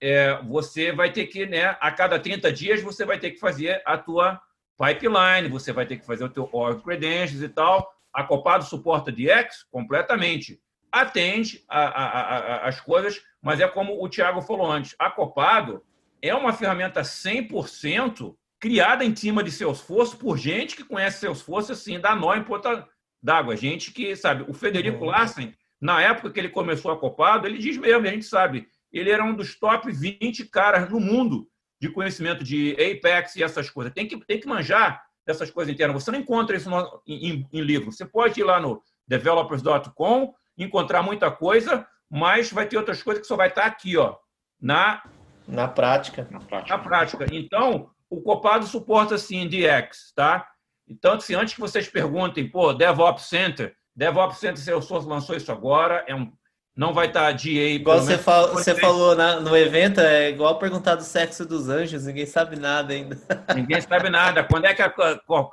É, 0.00 0.40
você 0.42 0.92
vai 0.92 1.12
ter 1.12 1.26
que, 1.26 1.44
né, 1.46 1.76
a 1.80 1.90
cada 1.90 2.18
30 2.18 2.52
dias, 2.52 2.82
você 2.82 3.04
vai 3.04 3.18
ter 3.18 3.32
que 3.32 3.40
fazer 3.40 3.82
a 3.84 3.98
tua 3.98 4.40
pipeline, 4.78 5.48
você 5.48 5.72
vai 5.72 5.84
ter 5.84 5.98
que 5.98 6.06
fazer 6.06 6.24
o 6.24 6.30
teu 6.30 6.48
org 6.52 6.82
credentials 6.82 7.42
e 7.42 7.48
tal. 7.48 7.92
A 8.12 8.24
Copado 8.24 8.64
suporta 8.64 9.12
DX 9.12 9.64
completamente. 9.70 10.58
Atende 10.90 11.62
a, 11.68 11.82
a, 11.82 12.06
a, 12.06 12.68
as 12.68 12.80
coisas, 12.80 13.22
mas 13.42 13.60
é 13.60 13.68
como 13.68 14.02
o 14.02 14.08
Thiago 14.08 14.40
falou 14.40 14.70
antes, 14.70 14.96
a 14.98 15.10
Copado 15.10 15.84
é 16.22 16.34
uma 16.34 16.52
ferramenta 16.52 17.02
100% 17.02 18.34
criada 18.58 19.04
em 19.04 19.14
cima 19.14 19.42
de 19.42 19.50
Salesforce 19.50 20.16
por 20.16 20.36
gente 20.36 20.76
que 20.76 20.84
conhece 20.84 21.20
Salesforce 21.20 21.72
assim, 21.72 21.98
dá 21.98 22.14
nó 22.14 22.34
em 22.34 22.44
ponta 22.44 22.86
d'água. 23.22 23.56
Gente 23.56 23.92
que, 23.92 24.14
sabe, 24.16 24.44
o 24.48 24.52
Federico 24.52 25.04
uhum. 25.04 25.10
Larsen, 25.10 25.54
na 25.80 26.02
época 26.02 26.30
que 26.30 26.38
ele 26.38 26.50
começou 26.50 26.90
a 26.90 26.98
Copado, 26.98 27.46
ele 27.46 27.58
diz 27.58 27.76
mesmo, 27.76 28.06
a 28.06 28.10
gente 28.10 28.24
sabe, 28.24 28.68
ele 28.92 29.10
era 29.10 29.24
um 29.24 29.34
dos 29.34 29.58
top 29.58 29.90
20 29.90 30.46
caras 30.46 30.88
no 30.90 31.00
mundo 31.00 31.48
de 31.80 31.88
conhecimento 31.88 32.44
de 32.44 32.72
Apex 32.72 33.36
e 33.36 33.42
essas 33.42 33.70
coisas. 33.70 33.92
Tem 33.92 34.06
que, 34.06 34.18
tem 34.26 34.38
que 34.38 34.46
manjar 34.46 35.02
dessas 35.26 35.50
coisas 35.50 35.72
internas. 35.72 36.02
Você 36.02 36.10
não 36.10 36.18
encontra 36.18 36.56
isso 36.56 36.68
no, 36.68 37.02
em, 37.06 37.46
em, 37.52 37.60
livro. 37.60 37.90
Você 37.90 38.04
pode 38.04 38.40
ir 38.40 38.44
lá 38.44 38.60
no 38.60 38.82
developers.com, 39.06 40.34
encontrar 40.58 41.02
muita 41.02 41.30
coisa, 41.30 41.86
mas 42.10 42.52
vai 42.52 42.66
ter 42.66 42.76
outras 42.76 43.02
coisas 43.02 43.22
que 43.22 43.28
só 43.28 43.36
vai 43.36 43.48
estar 43.48 43.64
aqui, 43.64 43.96
ó, 43.96 44.16
na 44.60 45.02
na 45.46 45.66
prática. 45.66 46.28
Na 46.30 46.38
prática. 46.38 46.76
Na 46.76 46.82
prática. 46.82 47.26
Então, 47.32 47.90
o 48.08 48.20
Copado 48.20 48.66
suporta 48.66 49.18
sim 49.18 49.48
DX, 49.48 50.12
tá? 50.14 50.46
Então, 50.86 51.14
assim, 51.14 51.34
antes 51.34 51.54
que 51.54 51.60
vocês 51.60 51.88
perguntem, 51.88 52.48
pô, 52.48 52.72
DevOps 52.72 53.24
Center, 53.24 53.74
DevOps 53.94 54.38
Center 54.38 54.58
Salesforce 54.58 55.08
lançou 55.08 55.36
isso 55.36 55.50
agora, 55.50 56.04
é 56.06 56.14
um 56.14 56.30
não 56.76 56.94
vai 56.94 57.08
estar 57.08 57.26
tá 57.26 57.32
DA. 57.32 57.70
Igual 57.70 57.98
você, 57.98 58.16
fal 58.16 58.52
você 58.52 58.74
falou 58.74 59.14
na, 59.14 59.40
no 59.40 59.56
evento, 59.56 60.00
é 60.00 60.30
igual 60.30 60.58
perguntar 60.58 60.94
do 60.94 61.02
sexo 61.02 61.46
dos 61.46 61.68
anjos, 61.68 62.06
ninguém 62.06 62.26
sabe 62.26 62.58
nada 62.58 62.92
ainda. 62.92 63.18
Ninguém 63.54 63.80
sabe 63.80 64.08
nada. 64.08 64.44
Quando 64.44 64.64
é 64.64 64.74
que 64.74 64.82
a, 64.82 64.92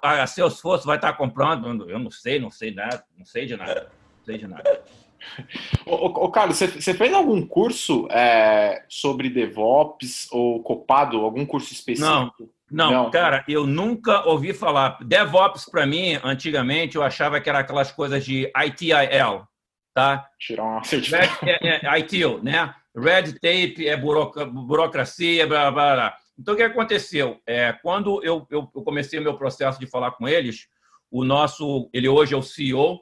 a, 0.03 0.23
a 0.23 0.27
Salesforce 0.27 0.85
vai 0.85 0.97
estar 0.97 1.11
tá 1.11 1.17
comprando? 1.17 1.89
Eu 1.89 1.99
não 1.99 2.11
sei, 2.11 2.39
não 2.39 2.51
sei 2.51 2.73
nada, 2.73 3.03
não 3.17 3.25
sei 3.25 3.45
de 3.45 3.57
nada. 3.57 3.89
Não 4.17 4.25
sei 4.25 4.37
de 4.37 4.47
nada. 4.47 4.81
Ô, 5.85 6.05
ô, 6.05 6.31
Carlos, 6.31 6.57
você, 6.57 6.67
você 6.67 6.93
fez 6.93 7.13
algum 7.13 7.45
curso 7.45 8.07
é, 8.11 8.85
sobre 8.87 9.29
DevOps 9.29 10.27
ou 10.31 10.61
Copado? 10.61 11.17
Algum 11.17 11.45
curso 11.45 11.73
específico? 11.73 12.09
Não, 12.09 12.31
não, 12.69 12.91
não, 12.91 13.11
cara, 13.11 13.43
eu 13.47 13.65
nunca 13.65 14.27
ouvi 14.27 14.53
falar. 14.53 14.97
DevOps, 15.03 15.65
para 15.69 15.85
mim, 15.85 16.19
antigamente, 16.23 16.95
eu 16.95 17.03
achava 17.03 17.39
que 17.39 17.49
era 17.49 17.59
aquelas 17.59 17.91
coisas 17.91 18.23
de 18.23 18.51
ITIL, 18.55 19.47
tá? 19.97 20.29
Tirar 20.37 20.63
uma 20.63 20.83
certificação. 20.83 21.49
É, 21.49 21.57
é, 21.67 21.81
é 21.83 21.99
ITIL, 21.99 22.39
né? 22.43 22.71
Red 22.95 23.33
tape 23.33 23.87
é 23.87 23.97
burocracia, 23.97 25.47
blá, 25.47 25.71
blá, 25.71 25.95
blá. 25.95 26.17
Então, 26.37 26.53
o 26.53 26.57
que 26.57 26.61
aconteceu? 26.61 27.41
É, 27.47 27.73
quando 27.73 28.23
eu, 28.23 28.45
eu, 28.51 28.69
eu 28.75 28.83
comecei 28.83 29.17
o 29.17 29.23
meu 29.23 29.35
processo 29.35 29.79
de 29.79 29.87
falar 29.87 30.11
com 30.11 30.27
eles, 30.27 30.67
o 31.09 31.23
nosso, 31.23 31.89
ele 31.91 32.07
hoje 32.07 32.35
é 32.35 32.37
o 32.37 32.43
CEO, 32.43 33.01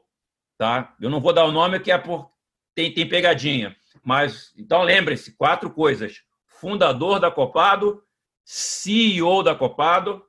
tá? 0.58 0.96
Eu 1.02 1.10
não 1.10 1.20
vou 1.20 1.34
dar 1.34 1.44
o 1.44 1.52
nome 1.52 1.82
que 1.82 1.92
é 1.92 1.98
por 1.98 2.32
tem, 2.74 2.94
tem 2.94 3.08
pegadinha, 3.08 3.76
mas 4.02 4.54
então 4.58 4.82
lembre-se, 4.82 5.36
quatro 5.36 5.70
coisas: 5.70 6.22
fundador 6.46 7.20
da 7.20 7.30
Copado, 7.30 8.02
CEO 8.46 9.44
da 9.44 9.54
Copado, 9.54 10.24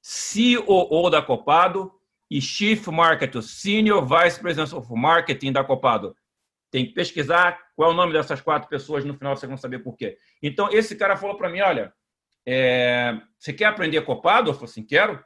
COO 0.00 1.10
da 1.10 1.20
Copado 1.20 1.92
e 2.32 2.40
Chief 2.40 2.86
Marketing, 2.88 3.42
Senior 3.42 4.06
Vice 4.06 4.40
President 4.40 4.72
of 4.72 4.90
Marketing 4.94 5.52
da 5.52 5.62
Copado. 5.62 6.16
Tem 6.70 6.86
que 6.86 6.94
pesquisar 6.94 7.58
qual 7.76 7.90
é 7.90 7.92
o 7.92 7.96
nome 7.96 8.14
dessas 8.14 8.40
quatro 8.40 8.70
pessoas, 8.70 9.04
no 9.04 9.12
final 9.12 9.36
vocês 9.36 9.48
vão 9.48 9.58
saber 9.58 9.80
por 9.80 9.94
quê. 9.98 10.16
Então, 10.42 10.70
esse 10.72 10.96
cara 10.96 11.14
falou 11.14 11.36
para 11.36 11.50
mim, 11.50 11.60
olha, 11.60 11.92
é, 12.46 13.20
você 13.38 13.52
quer 13.52 13.66
aprender 13.66 14.00
Copado? 14.00 14.48
Eu 14.48 14.54
falei 14.54 14.70
assim, 14.70 14.82
quero. 14.82 15.22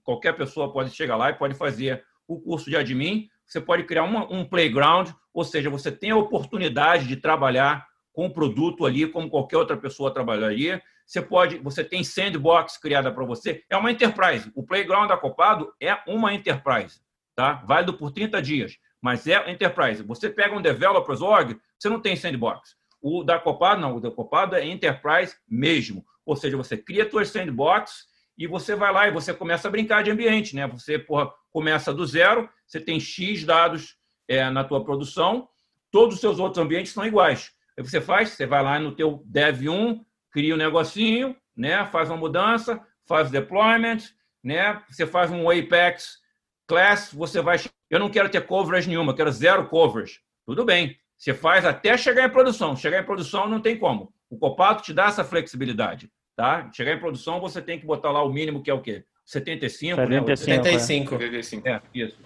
Qualquer 0.03 0.33
pessoa 0.33 0.71
pode 0.71 0.91
chegar 0.91 1.15
lá 1.15 1.31
e 1.31 1.33
pode 1.33 1.55
fazer 1.55 2.05
o 2.27 2.39
curso 2.39 2.69
de 2.69 2.77
admin. 2.77 3.27
Você 3.47 3.61
pode 3.61 3.83
criar 3.85 4.03
uma, 4.03 4.31
um 4.31 4.45
playground 4.45 5.09
ou 5.37 5.43
seja, 5.43 5.69
você 5.69 5.91
tem 5.91 6.09
a 6.09 6.17
oportunidade 6.17 7.05
de 7.05 7.15
trabalhar 7.15 7.87
com 8.11 8.25
o 8.25 8.33
produto 8.33 8.87
ali, 8.87 9.05
como 9.07 9.29
qualquer 9.29 9.57
outra 9.57 9.77
pessoa 9.77 10.11
trabalharia. 10.11 10.81
Você 11.05 11.21
pode, 11.21 11.59
você 11.59 11.83
tem 11.83 12.03
sandbox 12.03 12.75
criada 12.75 13.11
para 13.11 13.23
você. 13.23 13.63
É 13.69 13.77
uma 13.77 13.91
enterprise. 13.91 14.51
O 14.55 14.63
playground 14.63 15.11
acopado 15.11 15.71
é 15.79 15.95
uma 16.07 16.33
enterprise, 16.33 16.99
tá? 17.35 17.63
Válido 17.67 17.93
por 17.93 18.09
30 18.09 18.41
dias, 18.41 18.79
mas 18.99 19.27
é 19.27 19.51
enterprise. 19.51 20.01
Você 20.01 20.27
pega 20.27 20.55
um 20.55 20.61
developers 20.61 21.21
org, 21.21 21.55
você 21.77 21.87
não 21.87 21.99
tem 21.99 22.15
sandbox. 22.15 22.75
O 22.99 23.23
da 23.23 23.37
Copado, 23.37 23.79
não, 23.79 23.97
o 23.97 24.01
da 24.01 24.09
Copado 24.09 24.55
é 24.55 24.65
enterprise 24.65 25.35
mesmo. 25.47 26.03
Ou 26.25 26.35
seja, 26.35 26.57
você 26.57 26.75
cria 26.75 27.07
suas 27.07 27.29
sandbox 27.29 28.07
e 28.35 28.47
você 28.47 28.75
vai 28.75 28.91
lá 28.91 29.07
e 29.07 29.11
você 29.11 29.35
começa 29.35 29.67
a 29.67 29.71
brincar 29.71 30.03
de 30.03 30.09
ambiente, 30.09 30.55
né? 30.55 30.65
Você 30.65 30.97
porra, 30.97 31.31
começa 31.51 31.93
do 31.93 32.07
zero, 32.07 32.49
você 32.67 32.79
tem 32.79 32.99
X 32.99 33.45
dados 33.45 33.97
é, 34.27 34.49
na 34.49 34.63
tua 34.63 34.83
produção, 34.83 35.47
todos 35.89 36.15
os 36.15 36.21
seus 36.21 36.37
outros 36.37 36.63
ambientes 36.63 36.91
são 36.91 37.05
iguais. 37.05 37.51
Aí 37.77 37.83
você 37.83 38.01
faz, 38.01 38.29
você 38.29 38.45
vai 38.45 38.61
lá 38.61 38.79
no 38.79 38.91
teu 38.91 39.23
dev 39.25 39.69
1, 39.69 40.05
cria 40.31 40.53
um 40.53 40.57
negocinho, 40.57 41.35
né, 41.55 41.85
faz 41.85 42.09
uma 42.09 42.17
mudança, 42.17 42.81
faz 43.05 43.31
deployment, 43.31 43.99
né, 44.43 44.81
você 44.89 45.07
faz 45.07 45.31
um 45.31 45.49
Apex 45.49 46.19
class, 46.67 47.11
você 47.13 47.41
vai... 47.41 47.57
Eu 47.89 47.99
não 47.99 48.09
quero 48.09 48.29
ter 48.29 48.45
coverage 48.45 48.89
nenhuma, 48.89 49.15
quero 49.15 49.31
zero 49.31 49.67
coverage. 49.67 50.19
Tudo 50.45 50.65
bem. 50.65 50.97
Você 51.17 51.33
faz 51.33 51.65
até 51.65 51.97
chegar 51.97 52.25
em 52.25 52.29
produção. 52.29 52.75
Chegar 52.75 53.01
em 53.01 53.05
produção 53.05 53.47
não 53.47 53.61
tem 53.61 53.77
como. 53.77 54.13
O 54.29 54.37
Copato 54.37 54.83
te 54.83 54.93
dá 54.93 55.05
essa 55.05 55.23
flexibilidade. 55.23 56.11
Tá? 56.35 56.69
Chegar 56.71 56.93
em 56.93 56.99
produção, 56.99 57.39
você 57.39 57.61
tem 57.61 57.79
que 57.79 57.85
botar 57.85 58.11
lá 58.11 58.21
o 58.21 58.31
mínimo, 58.31 58.61
que 58.61 58.69
é 58.69 58.73
o 58.73 58.81
quê? 58.81 59.05
75, 59.25 59.95
75 59.95 60.29
né? 60.29 60.35
75. 60.35 61.09
75. 61.17 61.67
É, 61.67 61.81
isso. 61.93 62.17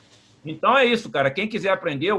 Então 0.46 0.78
é 0.78 0.86
isso, 0.86 1.10
cara. 1.10 1.32
Quem 1.32 1.48
quiser 1.48 1.70
aprender, 1.70 2.14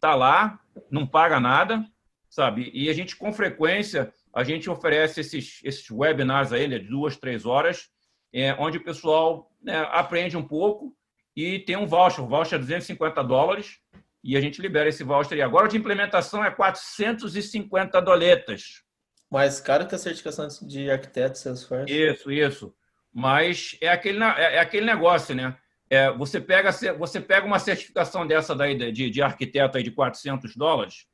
tá 0.00 0.14
lá, 0.14 0.58
não 0.90 1.06
paga 1.06 1.40
nada, 1.40 1.84
sabe? 2.28 2.70
E 2.74 2.88
a 2.88 2.92
gente, 2.92 3.16
com 3.16 3.32
frequência, 3.32 4.12
a 4.34 4.44
gente 4.44 4.68
oferece 4.68 5.20
esses, 5.20 5.60
esses 5.62 5.90
webinars 5.90 6.52
aí, 6.52 6.66
né, 6.66 6.78
de 6.78 6.88
duas, 6.88 7.16
três 7.16 7.44
horas, 7.44 7.88
é, 8.32 8.54
onde 8.58 8.78
o 8.78 8.84
pessoal 8.84 9.50
né, 9.62 9.86
aprende 9.90 10.36
um 10.36 10.46
pouco 10.46 10.94
e 11.36 11.58
tem 11.60 11.76
um 11.76 11.86
voucher. 11.86 12.24
O 12.24 12.28
voucher 12.28 12.56
é 12.56 12.58
250 12.58 13.22
dólares, 13.22 13.78
e 14.24 14.36
a 14.36 14.40
gente 14.40 14.62
libera 14.62 14.88
esse 14.88 15.02
voucher. 15.02 15.36
E 15.36 15.42
agora 15.42 15.68
de 15.68 15.76
implementação 15.76 16.44
é 16.44 16.50
450 16.50 18.00
doletas. 18.00 18.82
Mais 19.30 19.60
caro 19.60 19.86
que 19.86 19.94
a 19.94 19.98
certificação 19.98 20.46
de 20.66 20.90
arquiteto 20.90 21.38
Salesforce. 21.38 21.92
Isso, 21.92 22.30
isso. 22.30 22.74
Mas 23.12 23.76
é 23.80 23.88
aquele, 23.88 24.22
é, 24.22 24.56
é 24.56 24.58
aquele 24.60 24.86
negócio, 24.86 25.34
né? 25.34 25.56
É, 25.92 26.10
você, 26.10 26.40
pega, 26.40 26.70
você 26.98 27.20
pega 27.20 27.46
uma 27.46 27.58
certificação 27.58 28.26
dessa 28.26 28.54
daí 28.54 28.74
de, 28.90 29.10
de 29.10 29.20
arquiteto 29.20 29.76
aí 29.76 29.84
de 29.84 29.90
400 29.90 30.56
dólares, 30.56 31.06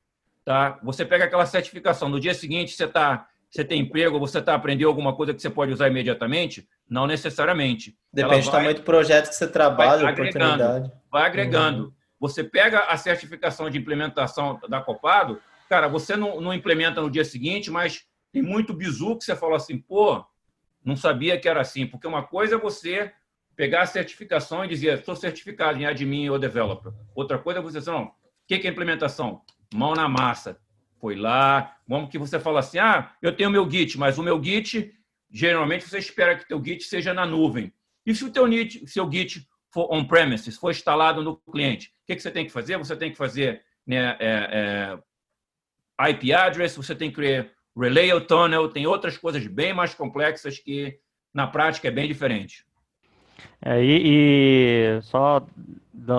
tá? 0.45 0.79
Você 0.85 1.05
pega 1.05 1.24
aquela 1.24 1.45
certificação, 1.47 2.09
no 2.09 2.20
dia 2.20 2.33
seguinte 2.33 2.76
você 2.76 2.87
tá, 2.87 3.26
você 3.51 3.64
tem 3.64 3.81
emprego, 3.81 4.20
você 4.20 4.39
está 4.39 4.55
aprendendo 4.55 4.87
alguma 4.87 5.16
coisa 5.16 5.35
que 5.35 5.43
você 5.43 5.51
pode 5.51 5.72
usar 5.72 5.89
imediatamente? 5.89 6.68
Não 6.89 7.09
necessariamente. 7.09 7.99
Depende 8.12 8.47
do 8.47 8.53
tamanho 8.53 8.76
do 8.76 8.83
projeto 8.83 9.31
que 9.31 9.35
você 9.35 9.49
trabalha, 9.49 10.03
vai 10.03 10.12
agregando, 10.12 10.93
vai 11.11 11.26
agregando. 11.26 11.85
Uhum. 11.87 11.93
Você 12.20 12.45
pega 12.45 12.85
a 12.85 12.97
certificação 12.97 13.68
de 13.68 13.79
implementação 13.79 14.61
da 14.68 14.81
Copado, 14.81 15.41
cara, 15.68 15.89
você 15.89 16.16
não, 16.16 16.41
não 16.41 16.55
implementa 16.55 17.01
no 17.01 17.11
dia 17.11 17.24
seguinte, 17.24 17.68
mas 17.68 18.05
tem 18.33 18.43
muito 18.43 18.72
bizu 18.72 19.18
que 19.18 19.24
você 19.24 19.35
fala 19.35 19.57
assim, 19.57 19.76
pô, 19.76 20.24
não 20.85 20.95
sabia 20.95 21.37
que 21.37 21.49
era 21.49 21.61
assim. 21.61 21.85
Porque 21.85 22.07
uma 22.07 22.22
coisa 22.22 22.55
é 22.55 22.59
você 22.59 23.12
pegar 23.59 23.82
a 23.82 23.86
certificação 23.86 24.64
e 24.64 24.68
dizer, 24.68 25.00
estou 25.00 25.16
certificado 25.16 25.80
em 25.80 25.84
admin 25.84 26.28
ou 26.28 26.38
developer. 26.38 26.92
Outra 27.12 27.40
coisa 27.40 27.59
é 27.59 27.62
você 27.62 27.80
dizer, 27.80 27.90
não, 27.90 28.04
o 28.04 28.12
que 28.46 28.54
é 28.54 28.70
implementação? 28.70 29.42
Mão 29.74 29.94
na 29.96 30.09
massa. 30.09 30.61
Foi 31.00 31.16
lá, 31.16 31.76
vamos 31.86 32.09
que 32.09 32.18
você 32.18 32.38
fala 32.38 32.61
assim, 32.61 32.78
ah, 32.78 33.12
eu 33.20 33.34
tenho 33.34 33.50
meu 33.50 33.68
Git, 33.68 33.98
mas 33.98 34.16
o 34.16 34.22
meu 34.22 34.40
Git, 34.40 34.94
geralmente 35.28 35.88
você 35.88 35.98
espera 35.98 36.36
que 36.36 36.46
teu 36.46 36.64
Git 36.64 36.84
seja 36.84 37.12
na 37.12 37.26
nuvem. 37.26 37.72
E 38.06 38.14
se 38.14 38.24
o 38.24 38.30
teu 38.30 38.44
seu 38.86 39.11
Git 39.11 39.44
for 39.72 39.92
on-premises, 39.92 40.56
for 40.56 40.70
instalado 40.70 41.20
no 41.20 41.36
cliente, 41.36 41.88
o 42.04 42.06
que, 42.06 42.14
que 42.14 42.22
você 42.22 42.30
tem 42.30 42.46
que 42.46 42.52
fazer? 42.52 42.78
Você 42.78 42.94
tem 42.94 43.11
que 43.11 43.18
fazer 43.18 43.64
né, 43.84 44.16
é, 44.20 44.98
é, 46.00 46.11
IP 46.11 46.32
address, 46.32 46.76
você 46.76 46.94
tem 46.94 47.11
que 47.11 47.16
criar 47.16 47.50
relay 47.76 48.12
ou 48.12 48.20
tunnel, 48.20 48.68
tem 48.68 48.86
outras 48.86 49.18
coisas 49.18 49.44
bem 49.48 49.72
mais 49.74 49.94
complexas 49.94 50.61
que 50.61 50.96
na 51.34 51.48
prática 51.48 51.88
é 51.88 51.90
bem 51.90 52.06
diferente. 52.06 52.68
É, 53.61 53.82
e, 53.82 54.99
e, 54.99 55.03
só 55.03 55.43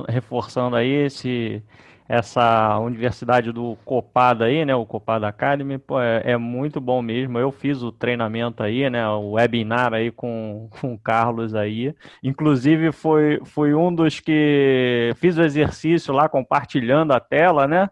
reforçando 0.07 0.75
aí 0.75 0.89
esse 0.89 1.63
essa 2.09 2.79
universidade 2.79 3.51
do 3.51 3.77
Copado 3.85 4.43
aí, 4.43 4.65
né, 4.65 4.73
o 4.73 4.83
Copado 4.83 5.27
Academy, 5.27 5.77
pô, 5.77 6.01
é, 6.01 6.31
é, 6.31 6.37
muito 6.37 6.81
bom 6.81 7.03
mesmo. 7.03 7.37
Eu 7.37 7.51
fiz 7.51 7.83
o 7.83 7.91
treinamento 7.91 8.63
aí, 8.63 8.89
né, 8.89 9.07
o 9.07 9.33
webinar 9.33 9.93
aí 9.93 10.11
com, 10.11 10.67
com 10.81 10.95
o 10.95 10.97
Carlos 10.97 11.53
aí. 11.53 11.93
Inclusive 12.23 12.91
foi, 12.91 13.39
foi 13.45 13.75
um 13.75 13.93
dos 13.93 14.19
que 14.19 15.13
fiz 15.17 15.37
o 15.37 15.43
exercício 15.43 16.11
lá 16.11 16.27
compartilhando 16.27 17.11
a 17.13 17.19
tela, 17.19 17.67
né? 17.67 17.87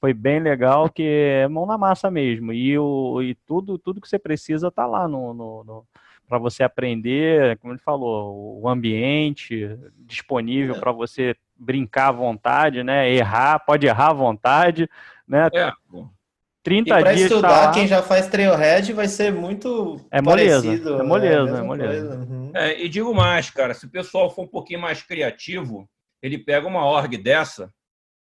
Foi 0.00 0.14
bem 0.14 0.38
legal, 0.38 0.88
que 0.88 1.02
é 1.02 1.48
mão 1.48 1.66
na 1.66 1.76
massa 1.76 2.08
mesmo. 2.08 2.52
E, 2.52 2.78
o, 2.78 3.20
e 3.20 3.34
tudo, 3.34 3.78
tudo 3.78 4.00
que 4.00 4.08
você 4.08 4.18
precisa 4.18 4.70
tá 4.70 4.86
lá 4.86 5.08
no, 5.08 5.34
no, 5.34 5.64
no 5.64 5.86
para 6.28 6.38
você 6.38 6.62
aprender, 6.62 7.56
como 7.58 7.72
ele 7.72 7.80
falou, 7.80 8.60
o 8.60 8.68
ambiente 8.68 9.68
disponível 9.98 10.76
é. 10.76 10.80
para 10.80 10.92
você 10.92 11.36
brincar 11.56 12.08
à 12.08 12.12
vontade, 12.12 12.82
né? 12.82 13.10
Errar, 13.10 13.60
pode 13.60 13.86
errar 13.86 14.10
à 14.10 14.14
vontade, 14.14 14.88
né? 15.26 15.48
É. 15.54 15.72
30 16.66 17.00
e 17.00 17.04
dias. 17.04 17.20
estudar, 17.30 17.66
tá 17.66 17.70
quem 17.70 17.86
já 17.86 18.02
faz 18.02 18.26
Trailhead 18.26 18.92
vai 18.92 19.06
ser 19.06 19.32
muito 19.32 20.04
é 20.10 20.20
moleza, 20.20 20.66
parecido. 20.66 21.00
É 21.00 21.02
moleza, 21.04 21.56
é, 21.56 21.60
é 21.60 21.62
moleza. 21.62 22.16
Uhum. 22.16 22.50
É, 22.52 22.82
e 22.82 22.88
digo 22.88 23.14
mais, 23.14 23.50
cara, 23.50 23.72
se 23.72 23.86
o 23.86 23.88
pessoal 23.88 24.28
for 24.28 24.42
um 24.42 24.48
pouquinho 24.48 24.80
mais 24.80 25.00
criativo, 25.00 25.88
ele 26.20 26.36
pega 26.36 26.66
uma 26.66 26.84
org 26.84 27.16
dessa, 27.16 27.72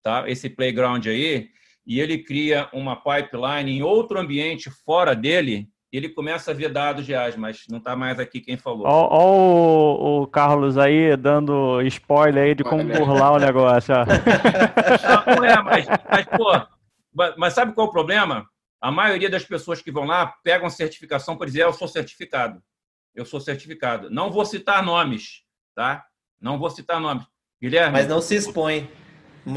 tá? 0.01 0.23
Esse 0.25 0.49
playground 0.49 1.05
aí, 1.07 1.49
e 1.85 1.99
ele 1.99 2.19
cria 2.19 2.69
uma 2.71 2.95
pipeline 2.95 3.77
em 3.77 3.83
outro 3.83 4.17
ambiente 4.17 4.69
fora 4.69 5.13
dele, 5.13 5.67
ele 5.91 6.09
começa 6.09 6.51
a 6.51 6.53
ver 6.53 6.69
dados 6.69 7.07
reais, 7.07 7.35
mas 7.35 7.63
não 7.67 7.79
está 7.79 7.95
mais 7.95 8.19
aqui 8.19 8.39
quem 8.39 8.57
falou. 8.57 8.85
Olha 8.85 9.09
o, 9.11 10.21
o, 10.21 10.27
Carlos 10.27 10.77
aí 10.77 11.17
dando 11.17 11.81
spoiler 11.83 12.43
aí 12.43 12.55
de 12.55 12.63
como 12.63 12.83
burlar 12.83 13.33
o 13.33 13.39
negócio. 13.39 13.95
não, 13.95 15.35
não, 15.35 15.43
é, 15.43 15.63
mas, 15.63 15.87
mas, 16.09 16.25
pô, 16.25 17.31
mas 17.37 17.53
sabe 17.53 17.73
qual 17.73 17.87
é 17.87 17.89
o 17.89 17.93
problema? 17.93 18.47
A 18.79 18.91
maioria 18.91 19.29
das 19.29 19.43
pessoas 19.43 19.81
que 19.81 19.91
vão 19.91 20.05
lá 20.05 20.33
pegam 20.43 20.69
certificação 20.69 21.35
para 21.35 21.47
dizer, 21.47 21.63
eu 21.63 21.73
sou 21.73 21.87
certificado. 21.87 22.61
Eu 23.13 23.25
sou 23.25 23.41
certificado. 23.41 24.09
Não 24.09 24.31
vou 24.31 24.45
citar 24.45 24.83
nomes, 24.83 25.43
tá? 25.75 26.05
Não 26.39 26.57
vou 26.57 26.69
citar 26.69 27.01
nomes. 27.01 27.25
Guilherme. 27.61 27.91
Mas 27.91 28.07
não 28.07 28.21
se 28.21 28.35
expõe. 28.35 28.89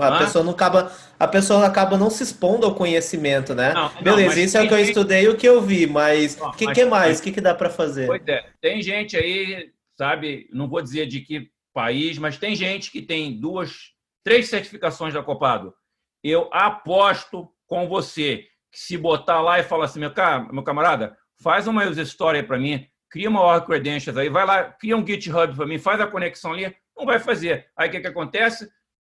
A 0.01 0.19
pessoa 0.19 0.45
não 0.45 0.53
acaba, 0.53 0.93
a 1.19 1.29
pessoa 1.29 1.67
acaba 1.67 1.97
não 1.97 2.11
se 2.11 2.23
expondo 2.23 2.67
ao 2.67 2.75
conhecimento, 2.75 3.55
né? 3.55 3.73
Não, 3.73 3.91
Beleza, 4.03 4.41
isso 4.41 4.57
é 4.57 4.63
o 4.63 4.69
que 4.69 4.75
eu 4.75 4.79
estudei 4.79 5.25
e 5.25 5.29
o 5.29 5.37
que 5.37 5.49
eu 5.49 5.61
vi, 5.61 5.87
mas 5.87 6.39
o 6.41 6.51
que, 6.53 6.73
que 6.73 6.85
mais? 6.85 7.19
O 7.19 7.23
que, 7.23 7.33
que 7.33 7.41
dá 7.41 7.55
para 7.55 7.71
fazer? 7.71 8.07
Pois 8.07 8.23
é, 8.27 8.45
tem 8.61 8.83
gente 8.83 9.17
aí, 9.17 9.71
sabe, 9.97 10.49
não 10.53 10.69
vou 10.69 10.83
dizer 10.83 11.07
de 11.07 11.21
que 11.21 11.51
país, 11.73 12.19
mas 12.19 12.37
tem 12.37 12.55
gente 12.55 12.91
que 12.91 13.03
tem 13.03 13.39
duas, 13.39 13.93
três 14.25 14.49
certificações 14.49 15.15
da 15.15 15.23
Copado. 15.23 15.75
Eu 16.23 16.49
aposto 16.53 17.49
com 17.67 17.89
você 17.89 18.47
que 18.71 18.79
se 18.79 18.97
botar 18.97 19.41
lá 19.41 19.59
e 19.59 19.65
falar 19.65 19.87
assim, 19.87 20.01
meu, 20.01 20.13
cara, 20.13 20.51
meu 20.53 20.63
camarada, 20.63 21.17
faz 21.43 21.67
uma 21.67 21.85
user 21.85 22.05
story 22.05 22.43
para 22.43 22.59
mim, 22.59 22.87
cria 23.11 23.29
uma 23.29 23.43
org 23.43 23.67
credentials 23.67 24.17
aí, 24.17 24.29
vai 24.29 24.47
lá, 24.47 24.65
cria 24.65 24.97
um 24.97 25.07
GitHub 25.07 25.55
para 25.55 25.67
mim, 25.67 25.79
faz 25.79 26.01
a 26.01 26.07
conexão 26.07 26.53
ali, 26.53 26.75
não 26.97 27.05
vai 27.05 27.19
fazer. 27.19 27.67
Aí 27.77 27.89
o 27.89 27.93
que, 27.93 28.01
que 28.01 28.07
acontece? 28.07 28.71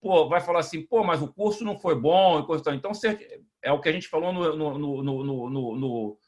Pô, 0.05 0.29
vai 0.29 0.43
falar 0.43 0.61
assim, 0.61 0.83
pô, 0.83 1.03
mas 1.03 1.23
o 1.23 1.33
curso 1.33 1.65
não 1.65 1.79
foi 1.79 1.99
bom. 1.99 2.47
Então, 2.75 2.93
é 3.63 3.73
o 3.73 3.81
que 3.81 3.89
a 3.89 3.93
gente 3.93 4.07
falou 4.07 4.35
no, 4.35 4.55
no, 4.55 5.03
no, 5.03 5.51
no, 5.51 6.19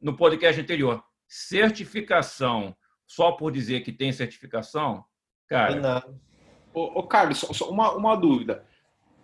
no 0.00 0.16
podcast 0.16 0.60
anterior. 0.60 1.02
Certificação, 1.26 2.76
só 3.04 3.32
por 3.32 3.50
dizer 3.50 3.80
que 3.80 3.90
tem 3.90 4.12
certificação, 4.12 5.04
cara. 5.48 6.04
Ô, 6.72 7.00
ô 7.00 7.02
Carlos, 7.02 7.38
só 7.38 7.68
uma, 7.68 7.92
uma 7.94 8.14
dúvida. 8.14 8.64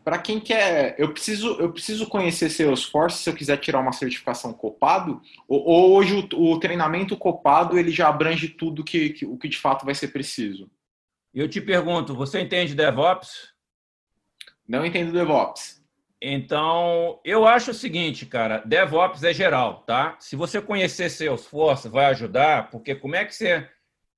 Para 0.03 0.19
quem 0.19 0.41
quer, 0.41 0.97
eu 0.99 1.13
preciso, 1.13 1.53
eu 1.61 1.73
preciso 1.73 2.09
conhecer 2.09 2.51
Salesforce 2.51 3.23
se 3.23 3.31
eu 3.31 3.35
quiser 3.35 3.59
tirar 3.59 3.79
uma 3.79 3.93
certificação 3.93 4.53
copado? 4.53 5.23
Ou, 5.47 5.63
ou 5.65 5.93
hoje 5.93 6.29
o, 6.33 6.55
o, 6.55 6.59
treinamento 6.59 7.17
copado 7.17 7.79
ele 7.79 7.93
já 7.93 8.09
abrange 8.09 8.49
tudo 8.49 8.83
que, 8.83 9.11
que, 9.11 9.25
o 9.25 9.39
que 9.39 9.49
de 9.49 9.59
fato 9.59 9.85
vai 9.85 9.95
ser 9.95 10.09
preciso? 10.09 10.69
Eu 11.33 11.49
te 11.49 11.61
pergunto, 11.61 12.17
você 12.17 12.41
entende 12.41 12.75
DevOps? 12.75 13.60
Não 14.71 14.87
entendo 14.87 15.13
DevOps. 15.13 15.83
Então, 16.23 17.19
eu 17.25 17.45
acho 17.45 17.73
o 17.73 17.75
seguinte, 17.75 18.25
cara, 18.25 18.63
DevOps 18.65 19.25
é 19.25 19.33
geral, 19.33 19.83
tá? 19.85 20.15
Se 20.21 20.37
você 20.37 20.61
conhecer 20.61 21.11
Salesforce, 21.11 21.89
vai 21.89 22.05
ajudar, 22.07 22.71
porque 22.71 22.95
como 22.95 23.17
é 23.17 23.25
que 23.25 23.35
você, 23.35 23.67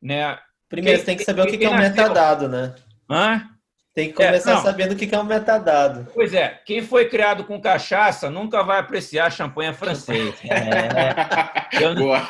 né? 0.03 0.39
Primeiro, 0.69 0.99
você 0.99 1.07
tem 1.07 1.17
que 1.17 1.25
saber 1.25 1.41
o 1.41 1.47
que, 1.47 1.65
é 1.65 1.71
um 1.71 1.79
metadado, 1.79 2.49
né? 2.51 2.75
Hã? 3.09 3.49
Tem 3.95 4.09
que 4.09 4.15
começar 4.15 4.59
é, 4.59 4.61
sabendo 4.61 4.93
o 4.93 4.97
que 4.97 5.15
é 5.15 5.19
um 5.19 5.25
metadado. 5.25 6.07
Pois 6.13 6.35
é, 6.35 6.61
quem 6.67 6.83
foi 6.83 7.09
criado 7.09 7.45
com 7.45 7.59
cachaça 7.59 8.29
nunca 8.29 8.63
vai 8.63 8.79
apreciar 8.79 9.33
champanhe 9.33 9.73
francês. 9.73 10.35
É. 10.51 11.83
Eu... 11.83 11.95
Boa. 11.95 12.21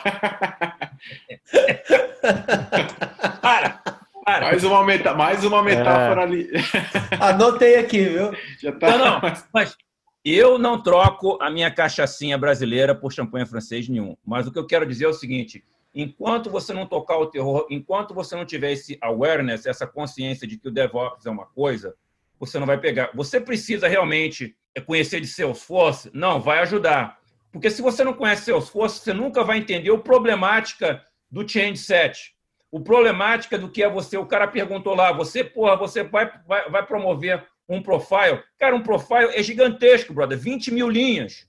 Cara, 3.43 3.81
Cara, 4.25 4.47
mais 4.47 4.63
uma, 4.63 4.85
meta, 4.85 5.15
mais 5.15 5.45
uma 5.45 5.63
metáfora 5.63 6.21
é. 6.21 6.25
ali. 6.25 6.51
Anotei 7.21 7.77
aqui, 7.77 8.05
viu? 8.05 8.31
Já 8.61 8.73
tá... 8.73 8.97
Não, 8.97 9.21
não, 9.21 9.21
mas 9.53 9.77
eu 10.25 10.59
não 10.59 10.81
troco 10.81 11.37
a 11.43 11.51
minha 11.51 11.71
cachaçinha 11.71 12.39
brasileira 12.39 12.95
por 12.95 13.13
champanhe 13.13 13.47
francês 13.47 13.89
nenhum. 13.89 14.17
Mas 14.25 14.47
o 14.47 14.53
que 14.53 14.59
eu 14.59 14.67
quero 14.67 14.87
dizer 14.87 15.07
é 15.07 15.09
o 15.09 15.13
seguinte: 15.13 15.65
enquanto 15.93 16.49
você 16.49 16.73
não 16.73 16.87
tocar 16.87 17.19
o 17.19 17.27
terror, 17.27 17.67
enquanto 17.69 18.15
você 18.15 18.37
não 18.37 18.47
tiver 18.47 18.73
esse 18.73 18.97
awareness, 19.01 19.67
essa 19.67 19.87
consciência 19.87 20.47
de 20.47 20.57
que 20.57 20.69
o 20.69 20.73
DevOps 20.73 21.27
é 21.27 21.31
uma 21.31 21.47
coisa, 21.47 21.95
você 22.39 22.61
não 22.61 22.67
vai 22.67 22.79
pegar. 22.79 23.11
Você 23.15 23.41
precisa 23.41 23.89
realmente 23.89 24.57
conhecer 24.87 25.21
de 25.21 25.27
Salesforce? 25.27 26.11
Não, 26.15 26.41
vai 26.41 26.61
ajudar. 26.61 27.19
Porque 27.51 27.69
se 27.69 27.83
você 27.83 28.05
não 28.05 28.15
conhece 28.15 28.45
Salesforce, 28.45 29.01
você 29.01 29.13
nunca 29.13 29.43
vai 29.43 29.59
entender 29.59 29.93
a 29.93 29.99
problemática 29.99 31.05
do 31.29 31.47
change 31.47 31.79
set 31.79 32.35
o 32.73 32.81
problemática 32.81 33.59
do 33.59 33.69
que 33.69 33.83
é 33.83 33.89
você. 33.89 34.17
O 34.17 34.27
cara 34.27 34.49
perguntou 34.49 34.95
lá, 34.95 35.13
você, 35.13 35.45
porra, 35.45 35.77
você 35.77 36.03
vai, 36.03 36.33
vai, 36.49 36.71
vai 36.71 36.85
promover 36.85 37.47
um 37.69 37.83
profile? 37.83 38.43
Cara, 38.59 38.75
um 38.75 38.83
profile 38.83 39.29
é 39.35 39.43
gigantesco, 39.43 40.15
brother, 40.15 40.39
20 40.39 40.73
mil 40.73 40.89
linhas. 40.89 41.47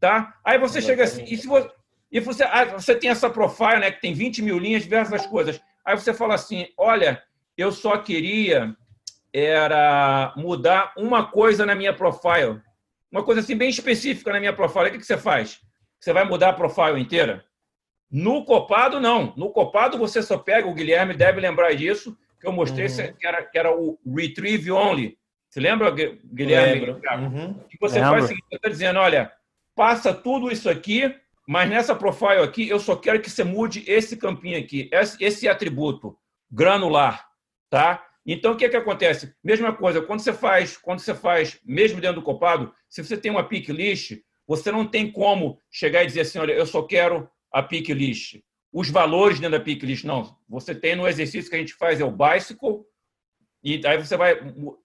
Tá? 0.00 0.34
Aí 0.42 0.58
você 0.58 0.80
chega 0.80 1.04
assim, 1.04 1.24
e 1.24 1.36
se 1.36 1.46
você, 1.46 1.70
e 2.10 2.18
você, 2.18 2.44
ah, 2.44 2.64
você 2.64 2.94
tem 2.94 3.10
essa 3.10 3.28
profile, 3.28 3.80
né, 3.80 3.90
que 3.90 4.00
tem 4.00 4.14
20 4.14 4.40
mil 4.40 4.58
linhas, 4.58 4.84
diversas 4.84 5.26
coisas. 5.26 5.60
Aí 5.84 5.94
você 5.94 6.14
fala 6.14 6.34
assim: 6.34 6.66
olha, 6.78 7.22
eu 7.56 7.70
só 7.70 7.98
queria 7.98 8.74
era 9.30 10.32
mudar 10.36 10.94
uma 10.96 11.30
coisa 11.30 11.66
na 11.66 11.74
minha 11.74 11.92
profile. 11.92 12.60
Uma 13.12 13.22
coisa 13.22 13.42
assim 13.42 13.56
bem 13.56 13.68
específica 13.68 14.32
na 14.32 14.40
minha 14.40 14.52
profile. 14.54 14.88
O 14.88 14.92
que, 14.92 14.98
que 14.98 15.06
você 15.06 15.18
faz? 15.18 15.60
Você 16.00 16.12
vai 16.12 16.24
mudar 16.24 16.50
a 16.50 16.52
profile 16.54 16.98
inteira? 16.98 17.44
No 18.10 18.44
copado, 18.44 19.00
não. 19.00 19.34
No 19.36 19.50
copado, 19.50 19.98
você 19.98 20.22
só 20.22 20.38
pega, 20.38 20.66
o 20.66 20.74
Guilherme 20.74 21.14
deve 21.14 21.40
lembrar 21.40 21.74
disso, 21.74 22.16
que 22.40 22.46
eu 22.46 22.52
mostrei, 22.52 22.86
uhum. 22.86 23.14
que, 23.14 23.26
era, 23.26 23.42
que 23.42 23.58
era 23.58 23.76
o 23.76 23.98
retrieve 24.06 24.70
only. 24.70 25.18
Você 25.50 25.60
lembra, 25.60 25.90
Guilherme? 25.90 26.90
Uhum. 26.90 27.54
Que 27.68 27.78
você 27.80 27.96
Lembro. 27.96 28.10
faz 28.10 28.24
o 28.24 28.28
seguinte, 28.28 28.46
você 28.48 28.56
está 28.56 28.68
dizendo, 28.68 28.98
olha, 28.98 29.32
passa 29.74 30.12
tudo 30.12 30.50
isso 30.50 30.68
aqui, 30.68 31.14
mas 31.46 31.68
nessa 31.68 31.94
profile 31.94 32.42
aqui, 32.42 32.68
eu 32.68 32.78
só 32.78 32.94
quero 32.94 33.20
que 33.20 33.30
você 33.30 33.42
mude 33.42 33.82
esse 33.86 34.16
campinho 34.16 34.58
aqui, 34.58 34.88
esse, 34.92 35.22
esse 35.24 35.48
atributo 35.48 36.16
granular, 36.50 37.26
tá? 37.70 38.04
Então, 38.26 38.52
o 38.52 38.56
que, 38.56 38.66
é 38.66 38.68
que 38.68 38.76
acontece? 38.76 39.34
Mesma 39.42 39.72
coisa, 39.72 40.02
quando 40.02 40.20
você 40.20 40.34
faz, 40.34 40.76
quando 40.76 40.98
você 40.98 41.14
faz, 41.14 41.58
mesmo 41.64 42.00
dentro 42.00 42.16
do 42.16 42.24
copado, 42.24 42.74
se 42.88 43.02
você 43.02 43.16
tem 43.16 43.30
uma 43.30 43.48
pick 43.48 43.70
list, 43.70 44.18
você 44.46 44.70
não 44.70 44.86
tem 44.86 45.10
como 45.10 45.58
chegar 45.70 46.02
e 46.02 46.06
dizer 46.06 46.20
assim, 46.20 46.38
olha, 46.38 46.52
eu 46.52 46.66
só 46.66 46.82
quero 46.82 47.28
a 47.52 47.62
pick 47.62 47.88
list. 47.88 48.40
Os 48.72 48.90
valores 48.90 49.40
dentro 49.40 49.58
da 49.58 49.64
pick 49.64 49.82
list, 49.82 50.04
não. 50.04 50.36
Você 50.48 50.74
tem 50.74 50.94
no 50.94 51.08
exercício 51.08 51.50
que 51.50 51.56
a 51.56 51.58
gente 51.58 51.74
faz, 51.74 52.00
é 52.00 52.04
o 52.04 52.10
bicycle, 52.10 52.84
e 53.62 53.80
aí 53.86 53.98
você 53.98 54.16
vai, 54.16 54.36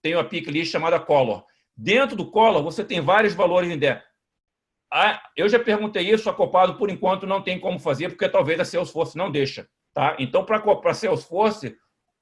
tem 0.01 0.15
uma 0.15 0.23
pick 0.23 0.47
list 0.47 0.71
chamada 0.71 0.99
color. 0.99 1.45
Dentro 1.75 2.15
do 2.15 2.29
color, 2.29 2.63
você 2.63 2.83
tem 2.83 3.01
vários 3.01 3.33
valores 3.33 3.69
em 3.69 3.77
der. 3.77 4.03
Ah, 4.91 5.21
eu 5.35 5.49
já 5.49 5.59
perguntei 5.59 6.07
isso, 6.07 6.29
a 6.29 6.33
Copado, 6.33 6.77
por 6.77 6.89
enquanto, 6.89 7.25
não 7.25 7.41
tem 7.41 7.59
como 7.59 7.79
fazer, 7.79 8.09
porque 8.09 8.29
talvez 8.29 8.59
a 8.59 8.65
Salesforce 8.65 9.17
não 9.17 9.31
deixa. 9.31 9.67
Tá? 9.93 10.15
Então, 10.19 10.45
para 10.45 10.61
a 10.61 10.93
Salesforce, 10.93 11.75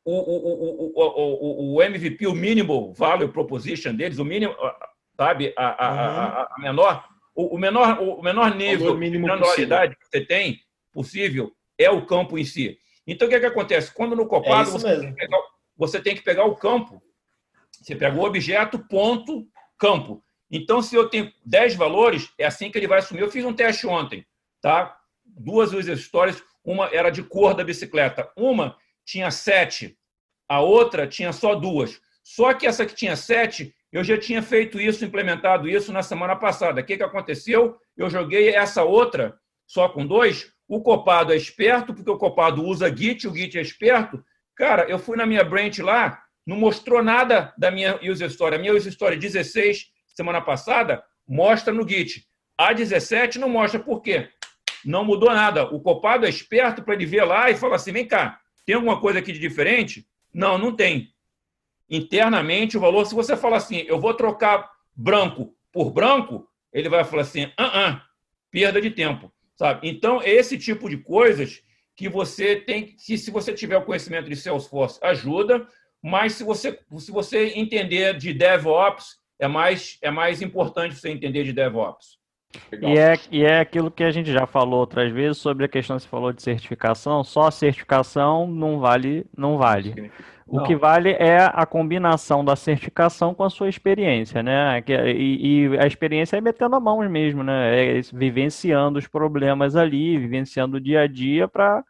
o, 0.05 0.13
o, 0.13 0.93
o, 0.95 1.75
o, 1.75 1.81
MVP, 1.81 2.27
o 2.27 2.33
mínimo 2.33 2.93
value 2.93 3.31
proposition 3.31 3.93
deles, 3.93 4.19
o 4.19 4.25
mínimo, 4.25 4.55
sabe, 5.15 5.53
a, 5.57 5.67
a, 5.67 5.89
a, 5.89 6.43
a 6.43 6.59
menor, 6.59 7.05
o, 7.47 7.57
menor, 7.57 8.01
o 8.01 8.21
menor 8.21 8.55
nível 8.55 8.97
de 8.97 9.09
granularidade 9.17 9.95
que 9.95 10.05
você 10.07 10.25
tem 10.25 10.59
possível 10.91 11.51
é 11.77 11.89
o 11.89 12.05
campo 12.05 12.37
em 12.37 12.43
si. 12.43 12.77
Então, 13.07 13.27
o 13.27 13.29
que, 13.29 13.35
é 13.35 13.39
que 13.39 13.45
acontece? 13.45 13.93
Quando 13.93 14.15
no 14.15 14.27
Copado 14.27 14.69
é 14.69 14.71
você, 14.71 14.99
tem 14.99 15.13
pegar, 15.13 15.39
você, 15.75 16.01
tem 16.01 16.15
que 16.15 16.21
pegar 16.21 16.45
o 16.45 16.55
campo, 16.55 17.01
você 17.71 17.95
pega 17.95 18.17
o 18.17 18.23
objeto, 18.23 18.79
ponto, 18.87 19.47
campo. 19.77 20.23
Então, 20.49 20.81
se 20.81 20.95
eu 20.95 21.09
tenho 21.09 21.31
10 21.45 21.75
valores, 21.75 22.31
é 22.37 22.45
assim 22.45 22.69
que 22.69 22.77
ele 22.77 22.87
vai 22.87 22.99
assumir. 22.99 23.21
Eu 23.21 23.31
fiz 23.31 23.43
um 23.45 23.53
teste 23.53 23.87
ontem, 23.87 24.25
tá? 24.61 24.97
Duas 25.25 25.71
stories, 25.99 26.43
uma 26.63 26.87
era 26.93 27.09
de 27.09 27.23
cor 27.23 27.53
da 27.53 27.63
bicicleta. 27.63 28.31
Uma 28.35 28.77
tinha 29.05 29.31
sete, 29.31 29.97
a 30.47 30.59
outra 30.59 31.07
tinha 31.07 31.33
só 31.33 31.55
duas. 31.55 31.99
Só 32.23 32.53
que 32.53 32.67
essa 32.67 32.85
que 32.85 32.93
tinha 32.93 33.15
sete, 33.15 33.73
eu 33.91 34.03
já 34.03 34.17
tinha 34.17 34.41
feito 34.41 34.79
isso, 34.79 35.03
implementado 35.03 35.67
isso 35.67 35.91
na 35.91 36.01
semana 36.01 36.35
passada. 36.35 36.79
O 36.79 36.83
que, 36.83 36.97
que 36.97 37.03
aconteceu? 37.03 37.75
Eu 37.97 38.09
joguei 38.09 38.49
essa 38.49 38.83
outra 38.83 39.37
só 39.67 39.89
com 39.89 40.05
dois. 40.05 40.51
O 40.67 40.81
copado 40.81 41.33
é 41.33 41.35
esperto, 41.35 41.93
porque 41.93 42.09
o 42.09 42.17
copado 42.17 42.63
usa 42.63 42.95
Git, 42.95 43.27
o 43.27 43.35
Git 43.35 43.57
é 43.57 43.61
esperto. 43.61 44.23
Cara, 44.55 44.83
eu 44.83 44.97
fui 44.97 45.17
na 45.17 45.25
minha 45.25 45.43
branch 45.43 45.79
lá, 45.79 46.21
não 46.47 46.55
mostrou 46.55 47.03
nada 47.03 47.53
da 47.57 47.69
minha 47.69 47.99
user 48.01 48.27
story. 48.29 48.55
A 48.55 48.59
minha 48.59 48.73
user 48.73 48.91
story 48.91 49.17
16, 49.17 49.87
semana 50.07 50.39
passada, 50.39 51.03
mostra 51.27 51.73
no 51.73 51.87
Git. 51.87 52.25
A 52.57 52.71
17 52.71 53.39
não 53.39 53.49
mostra. 53.49 53.79
Por 53.79 54.01
quê? 54.01 54.29
Não 54.85 55.03
mudou 55.03 55.33
nada. 55.33 55.65
O 55.65 55.81
copado 55.81 56.25
é 56.25 56.29
esperto 56.29 56.81
para 56.81 56.93
ele 56.93 57.05
ver 57.05 57.23
lá 57.25 57.49
e 57.49 57.57
falar 57.57 57.75
assim: 57.75 57.91
vem 57.91 58.07
cá, 58.07 58.39
tem 58.65 58.75
alguma 58.75 59.01
coisa 59.01 59.19
aqui 59.19 59.33
de 59.33 59.39
diferente? 59.39 60.05
Não, 60.33 60.57
não 60.57 60.73
tem. 60.73 61.09
Internamente, 61.91 62.77
o 62.77 62.79
valor, 62.79 63.05
se 63.05 63.13
você 63.13 63.35
falar 63.35 63.57
assim, 63.57 63.83
eu 63.85 63.99
vou 63.99 64.13
trocar 64.13 64.71
branco 64.95 65.53
por 65.73 65.91
branco, 65.91 66.47
ele 66.71 66.87
vai 66.87 67.03
falar 67.03 67.23
assim, 67.23 67.51
ah, 67.57 67.89
ah 67.89 68.01
perda 68.49 68.81
de 68.81 68.89
tempo, 68.89 69.31
sabe? 69.57 69.89
Então, 69.89 70.21
esse 70.23 70.57
tipo 70.57 70.89
de 70.89 70.97
coisas 70.97 71.61
que 71.95 72.07
você 72.07 72.55
tem 72.55 72.85
que, 72.85 73.17
se 73.17 73.29
você 73.29 73.53
tiver 73.53 73.77
o 73.77 73.83
conhecimento 73.83 74.29
de 74.29 74.35
Salesforce, 74.37 74.99
ajuda, 75.03 75.67
mas 76.01 76.33
se 76.33 76.43
você, 76.43 76.79
se 76.97 77.11
você 77.11 77.53
entender 77.55 78.17
de 78.17 78.33
DevOps, 78.33 79.19
é 79.37 79.47
mais, 79.47 79.97
é 80.01 80.09
mais 80.09 80.41
importante 80.41 80.95
você 80.95 81.09
entender 81.09 81.43
de 81.43 81.51
DevOps. 81.51 82.21
E 82.81 82.97
é, 82.97 83.13
e 83.31 83.43
é 83.43 83.59
aquilo 83.59 83.89
que 83.89 84.03
a 84.03 84.11
gente 84.11 84.31
já 84.31 84.45
falou 84.45 84.79
outras 84.79 85.11
vezes 85.11 85.37
sobre 85.37 85.65
a 85.65 85.69
questão 85.69 85.95
que 85.95 86.03
você 86.03 86.09
falou 86.09 86.33
de 86.33 86.41
certificação. 86.41 87.23
Só 87.23 87.47
a 87.47 87.51
certificação 87.51 88.47
não 88.47 88.79
vale, 88.79 89.25
não 89.37 89.57
vale. 89.57 90.11
O 90.40 90.40
não. 90.57 90.63
que 90.63 90.75
vale 90.75 91.11
é 91.11 91.37
a 91.53 91.65
combinação 91.65 92.43
da 92.43 92.55
certificação 92.55 93.33
com 93.33 93.43
a 93.43 93.49
sua 93.49 93.69
experiência, 93.69 94.43
né? 94.43 94.83
E, 94.87 95.69
e, 95.69 95.77
a 95.79 95.87
experiência 95.87 96.37
é 96.37 96.41
metendo 96.41 96.75
a 96.75 96.79
mão 96.79 96.99
mesmo, 97.09 97.43
né? 97.43 97.97
É 97.97 98.01
vivenciando 98.13 98.99
os 98.99 99.07
problemas 99.07 99.75
ali, 99.75 100.17
vivenciando 100.17 100.77
o 100.77 100.81
dia 100.81 101.01
a 101.01 101.07
dia 101.07 101.47
para 101.47 101.83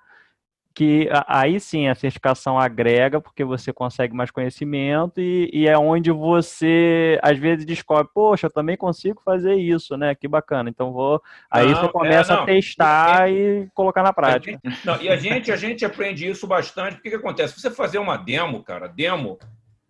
que 0.74 1.10
aí 1.28 1.60
sim 1.60 1.88
a 1.88 1.96
certificação 1.96 2.58
agrega, 2.58 3.20
porque 3.20 3.44
você 3.44 3.74
consegue 3.74 4.14
mais 4.14 4.32
conhecimento 4.32 5.20
e, 5.20 5.50
e, 5.54 5.68
é 5.68 5.78
onde 5.78 6.12
você 6.12 7.20
às 7.22 7.38
vezes 7.38 7.66
descobre, 7.66 8.10
poxa, 8.14 8.48
eu 8.48 8.52
também 8.52 8.78
consigo 8.78 9.22
fazer 9.24 9.56
isso, 9.56 9.98
né? 9.98 10.16
Que 10.16 10.28
bacana. 10.28 10.70
Então 10.70 10.94
vou. 10.94 11.22
Aí 11.50 11.68
não, 11.68 11.76
você 11.76 11.86
é, 11.86 11.90
começa 11.90 12.34
é, 12.34 12.36
a 12.38 12.46
testar 12.46 13.32
e 13.32 13.68
colocar 13.74 14.02
na 14.02 14.14
prática. 14.14 14.60
Não, 14.86 15.02
e 15.02 15.10
a 15.10 15.18
gente, 15.18 15.52
a 15.52 15.58
gente 15.58 15.84
aprende 15.84 16.28
isso 16.28 16.48
bastante. 16.48 16.98
O 16.98 17.02
que, 17.02 17.10
acontece? 17.10 17.60
Você 17.60 17.70
fazer 17.70 17.98
uma 17.98 18.16
demo, 18.16 18.64
cara, 18.64 18.88
demo 18.88 19.38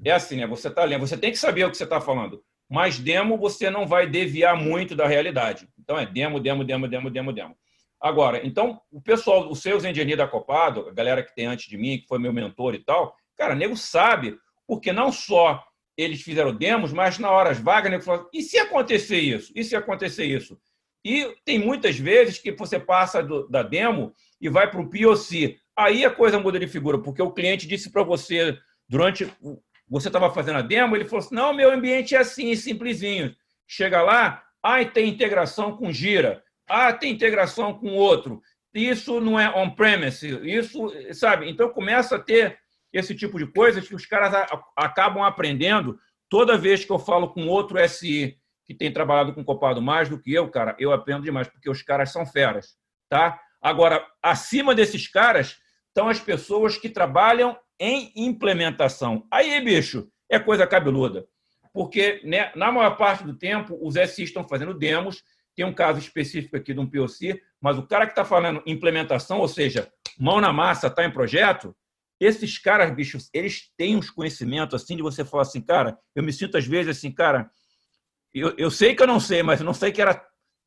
é 0.03 0.11
assim, 0.11 0.38
né? 0.38 0.47
Você 0.47 0.69
tá 0.69 0.84
lendo, 0.84 1.05
você 1.05 1.17
tem 1.17 1.32
que 1.32 1.38
saber 1.38 1.65
o 1.65 1.69
que 1.69 1.77
você 1.77 1.84
está 1.84 2.01
falando. 2.01 2.41
Mas 2.67 2.97
demo 2.97 3.38
você 3.38 3.69
não 3.69 3.86
vai 3.86 4.07
desviar 4.07 4.55
muito 4.55 4.95
da 4.95 5.05
realidade. 5.05 5.67
Então 5.77 5.99
é 5.99 6.05
demo, 6.05 6.39
demo, 6.39 6.63
demo, 6.63 6.88
demo, 6.88 7.09
demo, 7.09 7.34
demo. 7.34 7.55
Agora, 8.01 8.45
então, 8.45 8.81
o 8.91 8.99
pessoal, 8.99 9.49
os 9.49 9.61
seus 9.61 9.83
engenheiros 9.83 10.17
da 10.17 10.27
Copado, 10.27 10.89
a 10.89 10.93
galera 10.93 11.21
que 11.23 11.35
tem 11.35 11.45
antes 11.45 11.67
de 11.67 11.77
mim, 11.77 11.99
que 11.99 12.07
foi 12.07 12.17
meu 12.17 12.33
mentor 12.33 12.73
e 12.73 12.83
tal, 12.83 13.15
cara, 13.37 13.53
nego 13.53 13.77
sabe, 13.77 14.37
porque 14.67 14.91
não 14.91 15.11
só 15.11 15.63
eles 15.95 16.21
fizeram 16.21 16.55
demos, 16.55 16.91
mas 16.91 17.19
na 17.19 17.29
hora 17.29 17.53
vagas, 17.53 17.91
nego 17.91 18.03
falou, 18.03 18.29
e 18.33 18.41
se 18.41 18.57
acontecer 18.57 19.19
isso? 19.19 19.51
E 19.55 19.63
se 19.63 19.75
acontecer 19.75 20.25
isso? 20.25 20.59
E 21.03 21.35
tem 21.45 21.59
muitas 21.59 21.97
vezes 21.97 22.39
que 22.39 22.51
você 22.51 22.79
passa 22.79 23.21
do, 23.21 23.47
da 23.47 23.63
demo 23.63 24.13
e 24.39 24.49
vai 24.49 24.69
para 24.69 24.81
o 24.81 24.89
POC. 24.89 25.57
Aí 25.75 26.05
a 26.05 26.11
coisa 26.11 26.39
muda 26.39 26.59
de 26.59 26.67
figura, 26.67 26.99
porque 26.99 27.21
o 27.21 27.31
cliente 27.31 27.67
disse 27.67 27.91
para 27.91 28.03
você, 28.03 28.57
durante. 28.87 29.31
Você 29.89 30.07
estava 30.07 30.31
fazendo 30.33 30.57
a 30.59 30.61
demo, 30.61 30.95
ele 30.95 31.05
falou 31.05 31.25
assim: 31.25 31.35
não, 31.35 31.53
meu 31.53 31.71
ambiente 31.71 32.15
é 32.15 32.19
assim, 32.19 32.55
simplesinho. 32.55 33.35
Chega 33.67 34.01
lá, 34.01 34.43
ai, 34.63 34.89
tem 34.89 35.09
integração 35.09 35.75
com 35.75 35.91
Gira. 35.91 36.43
Ah, 36.72 36.93
tem 36.93 37.11
integração 37.11 37.74
com 37.74 37.93
outro. 37.95 38.41
Isso 38.74 39.19
não 39.19 39.39
é 39.39 39.49
on-premise. 39.49 40.28
Isso, 40.43 40.91
sabe? 41.13 41.49
Então 41.49 41.69
começa 41.69 42.15
a 42.15 42.19
ter 42.19 42.57
esse 42.93 43.15
tipo 43.15 43.38
de 43.38 43.45
coisas 43.45 43.88
que 43.88 43.95
os 43.95 44.05
caras 44.05 44.34
acabam 44.76 45.24
aprendendo 45.24 45.99
toda 46.30 46.57
vez 46.57 46.86
que 46.86 46.91
eu 46.91 46.99
falo 46.99 47.30
com 47.30 47.47
outro 47.47 47.78
SI 47.88 48.38
que 48.65 48.74
tem 48.74 48.91
trabalhado 48.91 49.34
com 49.34 49.43
copado 49.43 49.82
mais 49.82 50.07
do 50.07 50.19
que 50.19 50.34
eu, 50.34 50.49
cara, 50.49 50.76
eu 50.80 50.93
aprendo 50.93 51.24
demais, 51.24 51.47
porque 51.47 51.69
os 51.69 51.82
caras 51.82 52.11
são 52.11 52.26
feras, 52.26 52.78
tá? 53.09 53.38
Agora, 53.61 54.05
acima 54.24 54.74
desses 54.74 55.07
caras 55.07 55.57
estão 55.89 56.07
as 56.07 56.19
pessoas 56.19 56.78
que 56.78 56.89
trabalham 56.89 57.57
em 57.78 58.11
implementação. 58.15 59.28
Aí, 59.30 59.59
bicho, 59.59 60.09
é 60.30 60.39
coisa 60.39 60.65
cabeluda. 60.65 61.28
Porque 61.74 62.22
né, 62.24 62.51
na 62.55 62.72
maior 62.72 62.95
parte 62.95 63.24
do 63.24 63.38
tempo, 63.38 63.78
os 63.82 63.95
SIs 63.95 64.30
estão 64.30 64.47
fazendo 64.47 64.74
demos 64.74 65.24
tem 65.62 65.66
um 65.68 65.74
caso 65.74 65.99
específico 65.99 66.57
aqui 66.57 66.74
de 66.74 66.80
um 66.80 66.89
POC, 66.89 67.39
mas 67.62 67.78
o 67.78 67.86
cara 67.86 68.07
que 68.07 68.14
está 68.14 68.26
falando 68.26 68.64
implementação, 68.66 69.38
ou 69.38 69.47
seja, 69.47 69.88
mão 70.18 70.41
na 70.41 70.51
massa, 70.51 70.88
está 70.88 71.05
em 71.05 71.12
projeto, 71.12 71.76
esses 72.20 72.57
caras, 72.57 72.91
bichos, 72.95 73.30
eles 73.32 73.70
têm 73.78 73.95
uns 73.95 74.09
conhecimentos 74.09 74.74
assim 74.74 74.95
de 74.95 75.03
você 75.03 75.24
falar 75.24 75.43
assim, 75.43 75.62
cara, 75.62 75.99
eu 76.16 76.24
me 76.24 76.34
sinto 76.34 76.57
às 76.57 76.66
vezes 76.66 76.97
assim, 76.97 77.12
cara, 77.12 77.47
eu, 78.34 78.55
eu 78.57 78.72
sei 78.72 78.95
que 78.95 79.03
eu 79.03 79.07
não 79.07 79.20
sei, 79.20 79.43
mas 79.43 79.59
eu 79.59 79.66
não 79.66 79.74
sei 79.74 79.91
que 79.91 80.01
era 80.01 80.20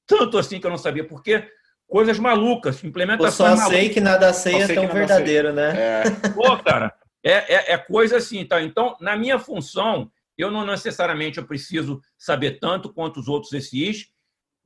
tanto 0.07 0.39
assim 0.39 0.61
que 0.61 0.67
eu 0.67 0.71
não 0.71 0.79
sabia, 0.79 1.05
porque 1.05 1.45
coisas 1.89 2.17
malucas, 2.17 2.85
implementação. 2.85 3.51
Eu 3.51 3.57
só 3.57 3.69
sei 3.69 3.89
que 3.89 4.01
nada 4.01 4.33
sei 4.33 4.63
é 4.63 4.75
tão 4.75 4.87
verdadeiro, 4.87 5.49
sei. 5.49 5.57
né? 5.57 5.75
É. 5.77 6.03
Pô, 6.31 6.57
cara, 6.59 6.95
é, 7.25 7.33
é, 7.33 7.73
é, 7.73 7.79
coisa 7.79 8.19
assim, 8.19 8.45
tá? 8.45 8.63
Então, 8.63 8.97
na 9.01 9.17
minha 9.17 9.41
função, 9.41 10.09
eu 10.39 10.53
não 10.53 10.65
necessariamente 10.65 11.39
eu 11.39 11.47
preciso 11.47 12.01
saber 12.17 12.61
tanto 12.61 12.93
quanto 12.93 13.19
os 13.19 13.27
outros 13.27 13.51
SIs, 13.51 14.14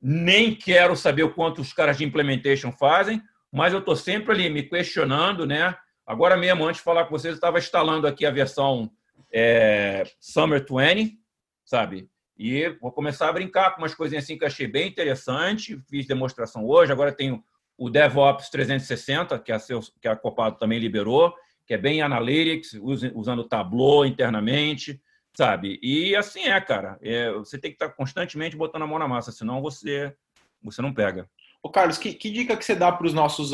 nem 0.01 0.55
quero 0.55 0.95
saber 0.95 1.23
o 1.23 1.33
quanto 1.33 1.61
os 1.61 1.73
caras 1.73 1.97
de 1.97 2.05
implementation 2.05 2.71
fazem, 2.71 3.21
mas 3.51 3.73
eu 3.73 3.79
estou 3.79 3.95
sempre 3.95 4.33
ali 4.33 4.49
me 4.49 4.63
questionando, 4.63 5.45
né? 5.45 5.75
Agora 6.05 6.37
mesmo, 6.37 6.65
antes 6.65 6.79
de 6.79 6.85
falar 6.85 7.05
com 7.05 7.11
vocês, 7.11 7.33
eu 7.33 7.35
estava 7.35 7.59
instalando 7.59 8.07
aqui 8.07 8.25
a 8.25 8.31
versão 8.31 8.89
é, 9.31 10.03
Summer 10.19 10.65
20, 10.65 11.17
sabe? 11.65 12.09
E 12.37 12.69
vou 12.81 12.91
começar 12.91 13.27
a 13.27 13.33
brincar 13.33 13.71
com 13.71 13.81
umas 13.81 13.93
coisinhas 13.93 14.23
assim 14.23 14.37
que 14.37 14.45
achei 14.45 14.65
bem 14.65 14.87
interessante. 14.87 15.77
Fiz 15.89 16.07
demonstração 16.07 16.65
hoje. 16.65 16.91
Agora 16.91 17.11
tenho 17.11 17.43
o 17.77 17.89
DevOps 17.89 18.49
360, 18.49 19.37
que 19.39 19.51
a, 19.51 19.59
Seu, 19.59 19.81
que 20.01 20.07
a 20.07 20.15
Copado 20.15 20.57
também 20.57 20.79
liberou, 20.79 21.33
que 21.65 21.73
é 21.73 21.77
bem 21.77 22.01
analytics, 22.01 22.73
usando 23.13 23.43
Tableau 23.43 24.05
internamente 24.05 25.01
sabe? 25.39 25.79
E 25.81 26.17
assim 26.17 26.41
é, 26.41 26.59
cara. 26.59 26.99
É, 27.01 27.31
você 27.31 27.57
tem 27.57 27.71
que 27.71 27.75
estar 27.75 27.87
constantemente 27.89 28.57
botando 28.57 28.81
a 28.81 28.87
mão 28.87 28.99
na 28.99 29.07
massa, 29.07 29.31
senão 29.31 29.61
você, 29.61 30.13
você 30.61 30.81
não 30.81 30.93
pega. 30.93 31.29
Ô 31.63 31.69
Carlos, 31.69 31.97
que, 31.97 32.13
que 32.13 32.29
dica 32.29 32.57
que 32.57 32.65
você 32.65 32.75
dá 32.75 32.91
para 32.91 33.07
os 33.07 33.13
nossos, 33.13 33.51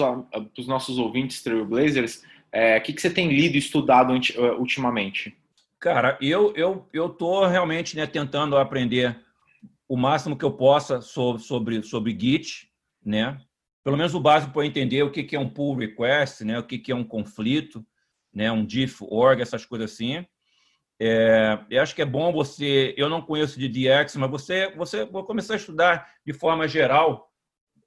nossos 0.66 0.98
ouvintes 0.98 1.44
Trailblazers? 1.44 2.24
O 2.24 2.24
é, 2.52 2.80
que, 2.80 2.92
que 2.92 3.00
você 3.00 3.12
tem 3.12 3.30
lido 3.30 3.54
e 3.54 3.60
estudado 3.60 4.12
ultimamente? 4.58 5.38
Cara, 5.80 6.18
eu 6.20 6.52
eu 6.56 6.90
eu 6.92 7.08
tô 7.08 7.46
realmente 7.46 7.96
né, 7.96 8.08
tentando 8.08 8.58
aprender 8.58 9.20
o 9.88 9.96
máximo 9.96 10.36
que 10.36 10.46
eu 10.46 10.54
possa 10.54 11.02
sobre 11.02 11.44
sobre, 11.44 11.84
sobre 11.84 12.18
Git, 12.20 12.68
né? 13.06 13.38
Pelo 13.84 13.98
menos 13.98 14.16
o 14.16 14.20
básico 14.20 14.54
para 14.54 14.66
entender 14.66 15.04
o 15.04 15.12
que 15.12 15.24
que 15.24 15.36
é 15.36 15.40
um 15.40 15.50
pull 15.50 15.76
request, 15.76 16.44
né? 16.44 16.58
O 16.58 16.64
que 16.64 16.80
que 16.80 16.92
é 16.92 16.96
um 16.96 17.04
conflito, 17.04 17.86
né? 18.34 18.52
Um 18.52 18.66
diff 18.66 19.06
org, 19.08 19.40
essas 19.40 19.66
coisas 19.66 19.92
assim. 19.92 20.26
É, 21.00 21.60
eu 21.70 21.82
acho 21.82 21.94
que 21.94 22.02
é 22.02 22.06
bom 22.06 22.32
você. 22.32 22.94
Eu 22.98 23.10
não 23.10 23.22
conheço 23.22 23.60
de 23.60 23.68
DX, 23.68 24.16
mas 24.16 24.32
você 24.32 24.72
você 24.76 25.06
vou 25.06 25.24
começar 25.24 25.54
a 25.54 25.58
estudar 25.58 26.10
de 26.26 26.34
forma 26.34 26.68
geral 26.68 27.30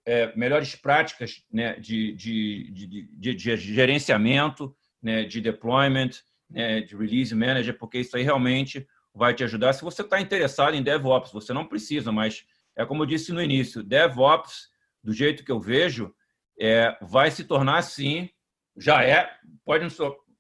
é, 0.09 0.35
melhores 0.35 0.75
práticas 0.75 1.43
né, 1.53 1.79
de, 1.79 2.15
de, 2.15 2.71
de, 2.73 3.35
de, 3.35 3.57
gerenciamento, 3.57 4.75
né, 5.03 5.25
de 5.25 5.39
deployment, 5.39 6.11
né, 6.49 6.81
de 6.81 6.97
release 6.97 7.35
manager, 7.35 7.77
porque 7.77 7.99
isso 7.99 8.17
aí 8.17 8.23
realmente 8.23 8.89
vai 9.15 9.35
te 9.35 9.45
ajudar. 9.45 9.75
Se 9.75 9.85
você 9.85 10.01
está 10.01 10.19
interessado 10.19 10.75
em 10.75 10.83
DevOps, 10.83 11.31
você 11.31 11.53
não 11.53 11.67
precisa, 11.67 12.11
mas 12.11 12.47
é 12.75 12.87
como 12.87 13.03
eu 13.03 13.07
disse 13.07 13.33
no 13.33 13.43
início, 13.43 13.83
DevOps, 13.83 14.69
do 15.05 15.13
jeito 15.13 15.45
que 15.45 15.53
eu 15.53 15.61
vejo, 15.61 16.15
é, 16.59 16.97
vai 17.03 17.31
se 17.31 17.45
tornar 17.45 17.83
sim, 17.83 18.31
já 18.79 19.05
é, 19.05 19.31
pode 19.63 19.85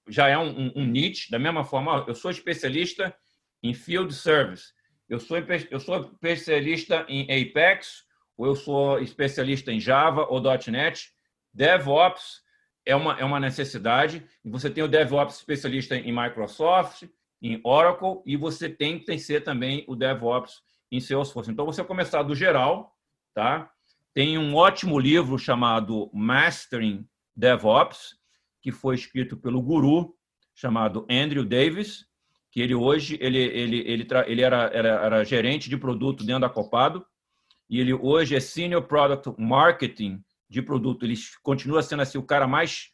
já 0.08 0.28
é 0.28 0.38
um, 0.38 0.48
um, 0.48 0.72
um 0.76 0.86
niche, 0.86 1.30
da 1.30 1.38
mesma 1.38 1.64
forma, 1.64 2.04
eu 2.06 2.14
sou 2.14 2.30
especialista 2.30 3.14
em 3.62 3.74
field 3.74 4.14
service, 4.14 4.72
eu 5.08 5.18
sou, 5.18 5.38
eu 5.70 5.80
sou 5.80 6.10
especialista 6.12 7.06
em 7.08 7.22
Apex, 7.24 8.04
ou 8.36 8.46
eu 8.46 8.54
sou 8.54 9.00
especialista 9.00 9.72
em 9.72 9.80
Java 9.80 10.26
ou 10.30 10.40
.NET. 10.70 11.10
DevOps 11.52 12.42
é 12.86 12.94
uma, 12.94 13.18
é 13.18 13.24
uma 13.24 13.40
necessidade. 13.40 14.24
E 14.44 14.50
você 14.50 14.70
tem 14.70 14.84
o 14.84 14.88
DevOps 14.88 15.36
especialista 15.36 15.96
em 15.96 16.12
Microsoft, 16.12 17.08
em 17.42 17.60
Oracle, 17.64 18.22
e 18.24 18.36
você 18.36 18.68
tem 18.68 18.98
que 18.98 19.18
ser 19.18 19.42
também 19.42 19.84
o 19.88 19.96
DevOps 19.96 20.62
em 20.90 21.00
Salesforce. 21.00 21.50
Então, 21.50 21.66
você 21.66 21.82
começar 21.82 22.22
do 22.22 22.34
geral, 22.34 22.96
tá? 23.34 23.70
Tem 24.14 24.38
um 24.38 24.54
ótimo 24.54 24.98
livro 24.98 25.38
chamado 25.38 26.10
Mastering 26.12 27.06
DevOps, 27.34 28.16
que 28.60 28.72
foi 28.72 28.94
escrito 28.94 29.36
pelo 29.36 29.62
guru 29.62 30.14
chamado 30.54 31.06
Andrew 31.10 31.44
Davis, 31.44 32.06
que 32.50 32.60
ele 32.60 32.74
hoje 32.74 33.16
ele, 33.20 33.38
ele, 33.38 33.78
ele, 33.86 34.06
ele 34.26 34.42
era, 34.42 34.70
era, 34.72 34.88
era 34.88 35.24
gerente 35.24 35.68
de 35.68 35.76
produto 35.76 36.24
dentro 36.24 36.42
da 36.42 36.48
Copado, 36.48 37.04
e 37.68 37.80
ele 37.80 37.92
hoje 37.92 38.34
é 38.34 38.40
Senior 38.40 38.82
Product 38.82 39.34
Marketing 39.38 40.22
de 40.48 40.62
produto. 40.62 41.04
Ele 41.04 41.14
continua 41.42 41.82
sendo 41.82 42.02
assim 42.02 42.18
o 42.18 42.22
cara 42.22 42.46
mais 42.46 42.90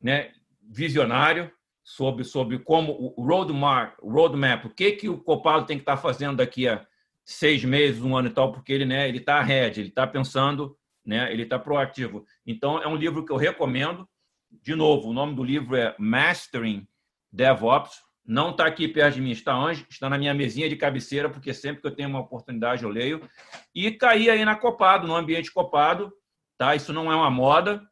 né, 0.00 0.32
visionário 0.62 1.50
sobre, 1.82 2.22
sobre 2.22 2.58
como 2.58 3.14
o 3.16 3.22
roadmap, 3.22 3.94
roadmap, 4.02 4.66
o 4.66 4.70
que, 4.70 4.92
que 4.92 5.08
o 5.08 5.18
Copado 5.18 5.66
tem 5.66 5.78
que 5.78 5.82
estar 5.82 5.96
fazendo 5.96 6.36
daqui 6.36 6.68
a 6.68 6.86
seis 7.24 7.64
meses, 7.64 8.02
um 8.02 8.16
ano 8.16 8.28
e 8.28 8.32
tal, 8.32 8.52
porque 8.52 8.72
ele 8.72 8.84
né, 8.84 9.08
ele 9.08 9.18
está 9.18 9.38
ahead, 9.38 9.80
ele 9.80 9.88
está 9.88 10.06
pensando, 10.06 10.76
né, 11.04 11.32
ele 11.32 11.42
está 11.44 11.58
proativo. 11.58 12.26
Então, 12.46 12.82
é 12.82 12.86
um 12.86 12.96
livro 12.96 13.24
que 13.24 13.32
eu 13.32 13.36
recomendo. 13.36 14.06
De 14.50 14.74
novo, 14.74 15.08
o 15.08 15.12
nome 15.12 15.34
do 15.34 15.44
livro 15.44 15.76
é 15.76 15.94
Mastering 15.98 16.86
DevOps. 17.32 18.02
Não 18.24 18.50
está 18.50 18.66
aqui 18.66 18.86
perto 18.86 19.14
de 19.14 19.20
mim, 19.22 19.30
está 19.30 19.56
onde? 19.56 19.86
Está 19.88 20.08
na 20.10 20.18
minha 20.18 20.34
mesinha 20.34 20.68
de 20.68 20.76
cabeceira, 20.76 21.30
porque 21.30 21.54
sempre 21.54 21.80
que 21.80 21.86
eu 21.86 21.94
tenho 21.94 22.08
uma 22.08 22.20
oportunidade 22.20 22.84
eu 22.84 22.90
leio. 22.90 23.26
E 23.74 23.90
caí 23.90 24.28
aí 24.28 24.44
na 24.44 24.54
Copado, 24.54 25.06
no 25.06 25.16
ambiente 25.16 25.52
Copado, 25.52 26.12
tá? 26.58 26.74
Isso 26.74 26.92
não 26.92 27.10
é 27.10 27.16
uma 27.16 27.30
moda, 27.30 27.82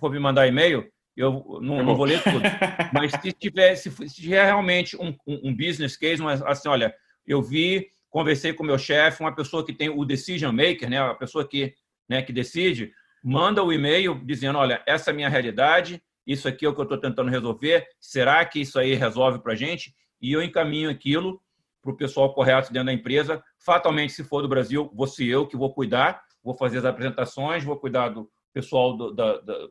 for 0.00 0.10
me 0.10 0.18
mandar 0.18 0.46
e-mail, 0.46 0.90
eu 1.14 1.58
não, 1.60 1.84
não, 1.84 1.94
vou 1.94 2.06
ler 2.06 2.22
tudo. 2.22 2.40
Mas 2.90 3.12
se 3.20 3.32
tiver, 3.32 3.76
se, 3.76 3.90
se 3.90 4.14
tiver 4.14 4.46
realmente 4.46 4.96
um, 4.96 5.14
um, 5.26 5.50
um 5.50 5.54
business 5.54 5.94
case, 5.94 6.22
mas 6.22 6.40
assim, 6.40 6.70
olha, 6.70 6.94
eu 7.28 7.40
vi 7.42 7.88
conversei 8.10 8.52
com 8.52 8.64
meu 8.64 8.78
chefe, 8.78 9.22
uma 9.22 9.34
pessoa 9.34 9.64
que 9.64 9.72
tem 9.72 9.88
o 9.88 10.04
decision 10.04 10.52
maker, 10.52 10.88
né, 10.88 10.98
a 10.98 11.14
pessoa 11.14 11.46
que, 11.46 11.74
né, 12.08 12.22
que 12.22 12.32
decide, 12.32 12.92
manda 13.22 13.62
o 13.62 13.72
e-mail 13.72 14.20
dizendo, 14.24 14.58
olha, 14.58 14.82
essa 14.86 15.10
é 15.10 15.12
a 15.12 15.14
minha 15.14 15.28
realidade, 15.28 16.02
isso 16.26 16.48
aqui 16.48 16.64
é 16.64 16.68
o 16.68 16.74
que 16.74 16.80
eu 16.80 16.84
estou 16.84 16.98
tentando 16.98 17.30
resolver, 17.30 17.86
será 18.00 18.44
que 18.44 18.60
isso 18.60 18.78
aí 18.78 18.94
resolve 18.94 19.40
para 19.40 19.52
a 19.52 19.56
gente? 19.56 19.94
E 20.20 20.32
eu 20.32 20.42
encaminho 20.42 20.90
aquilo 20.90 21.40
para 21.82 21.92
o 21.92 21.96
pessoal 21.96 22.34
correto 22.34 22.72
dentro 22.72 22.86
da 22.86 22.92
empresa. 22.92 23.42
Fatalmente, 23.58 24.12
se 24.12 24.24
for 24.24 24.42
do 24.42 24.48
Brasil, 24.48 24.90
vou 24.94 25.06
ser 25.06 25.26
eu 25.26 25.46
que 25.46 25.56
vou 25.56 25.72
cuidar, 25.72 26.22
vou 26.42 26.54
fazer 26.54 26.78
as 26.78 26.84
apresentações, 26.84 27.64
vou 27.64 27.78
cuidar 27.78 28.08
do 28.08 28.28
pessoal 28.52 28.96
do 28.96 29.14
da, 29.14 29.38
da, 29.38 29.68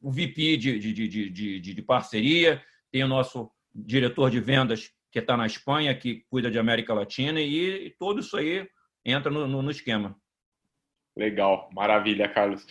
o 0.00 0.10
VP 0.10 0.56
de, 0.56 0.78
de, 0.78 0.92
de, 0.92 1.30
de, 1.30 1.60
de 1.60 1.82
parceria, 1.82 2.60
tem 2.90 3.04
o 3.04 3.08
nosso 3.08 3.50
diretor 3.72 4.30
de 4.30 4.40
vendas 4.40 4.92
que 5.12 5.18
está 5.18 5.36
na 5.36 5.46
Espanha, 5.46 5.94
que 5.94 6.24
cuida 6.30 6.50
de 6.50 6.58
América 6.58 6.94
Latina, 6.94 7.38
e, 7.38 7.86
e 7.86 7.90
tudo 7.98 8.20
isso 8.20 8.34
aí 8.36 8.66
entra 9.04 9.30
no, 9.30 9.46
no, 9.46 9.60
no, 9.60 9.70
esquema. 9.70 10.16
Legal, 11.14 11.68
maravilha, 11.74 12.26
Carlos. 12.28 12.66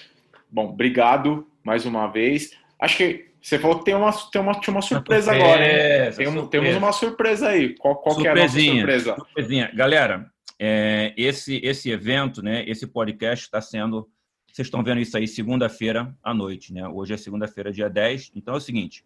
Bom, 0.49 0.69
obrigado 0.69 1.47
mais 1.63 1.85
uma 1.85 2.07
vez. 2.07 2.57
Acho 2.79 2.97
que 2.97 3.31
você 3.39 3.59
falou 3.59 3.77
que 3.77 3.85
tem 3.85 3.93
uma, 3.93 4.11
tem 4.31 4.41
uma, 4.41 4.59
tinha 4.59 4.73
uma 4.73 4.81
surpresa 4.81 5.31
agora, 5.33 5.63
hein? 5.63 6.11
Tem, 6.15 6.25
surpresa. 6.25 6.47
Temos 6.49 6.75
uma 6.75 6.91
surpresa 6.91 7.49
aí. 7.49 7.75
Qual, 7.75 7.95
qual 7.97 8.17
que 8.17 8.27
é 8.27 8.31
a 8.31 8.35
nossa 8.35 8.59
surpresa? 8.59 9.15
Surpresinha. 9.15 9.71
Galera, 9.75 10.31
é, 10.59 11.13
esse, 11.15 11.61
esse 11.63 11.91
evento, 11.91 12.41
né, 12.41 12.63
esse 12.67 12.87
podcast 12.87 13.45
está 13.45 13.61
sendo. 13.61 14.09
Vocês 14.51 14.67
estão 14.67 14.83
vendo 14.83 14.99
isso 14.99 15.15
aí 15.15 15.27
segunda-feira 15.27 16.13
à 16.23 16.33
noite, 16.33 16.73
né? 16.73 16.87
Hoje 16.87 17.13
é 17.13 17.17
segunda-feira, 17.17 17.71
dia 17.71 17.89
10. 17.89 18.31
Então 18.35 18.55
é 18.55 18.57
o 18.57 18.61
seguinte: 18.61 19.05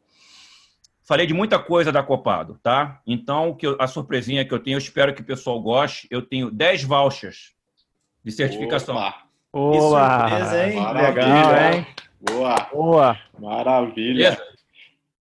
Falei 1.07 1.27
de 1.27 1.35
muita 1.35 1.59
coisa 1.59 1.91
da 1.91 2.01
Copado, 2.01 2.59
tá? 2.63 2.99
Então, 3.05 3.53
que 3.53 3.67
eu, 3.67 3.77
a 3.79 3.85
surpresinha 3.85 4.43
que 4.43 4.51
eu 4.51 4.59
tenho, 4.59 4.75
eu 4.75 4.79
espero 4.79 5.13
que 5.13 5.21
o 5.21 5.25
pessoal 5.25 5.61
goste. 5.61 6.07
Eu 6.09 6.19
tenho 6.23 6.49
10 6.49 6.83
vouchers 6.83 7.53
de 8.23 8.31
certificação. 8.31 8.95
Opa! 8.95 9.23
Boa! 9.53 10.19
surpresa, 10.19 10.67
hein? 10.67 10.75
Maravilha. 10.81 11.25
Legal, 11.25 11.73
hein? 11.73 11.87
Boa! 12.19 12.55
Boa! 12.71 13.19
Maravilha! 13.39 14.31
Beleza? 14.31 14.43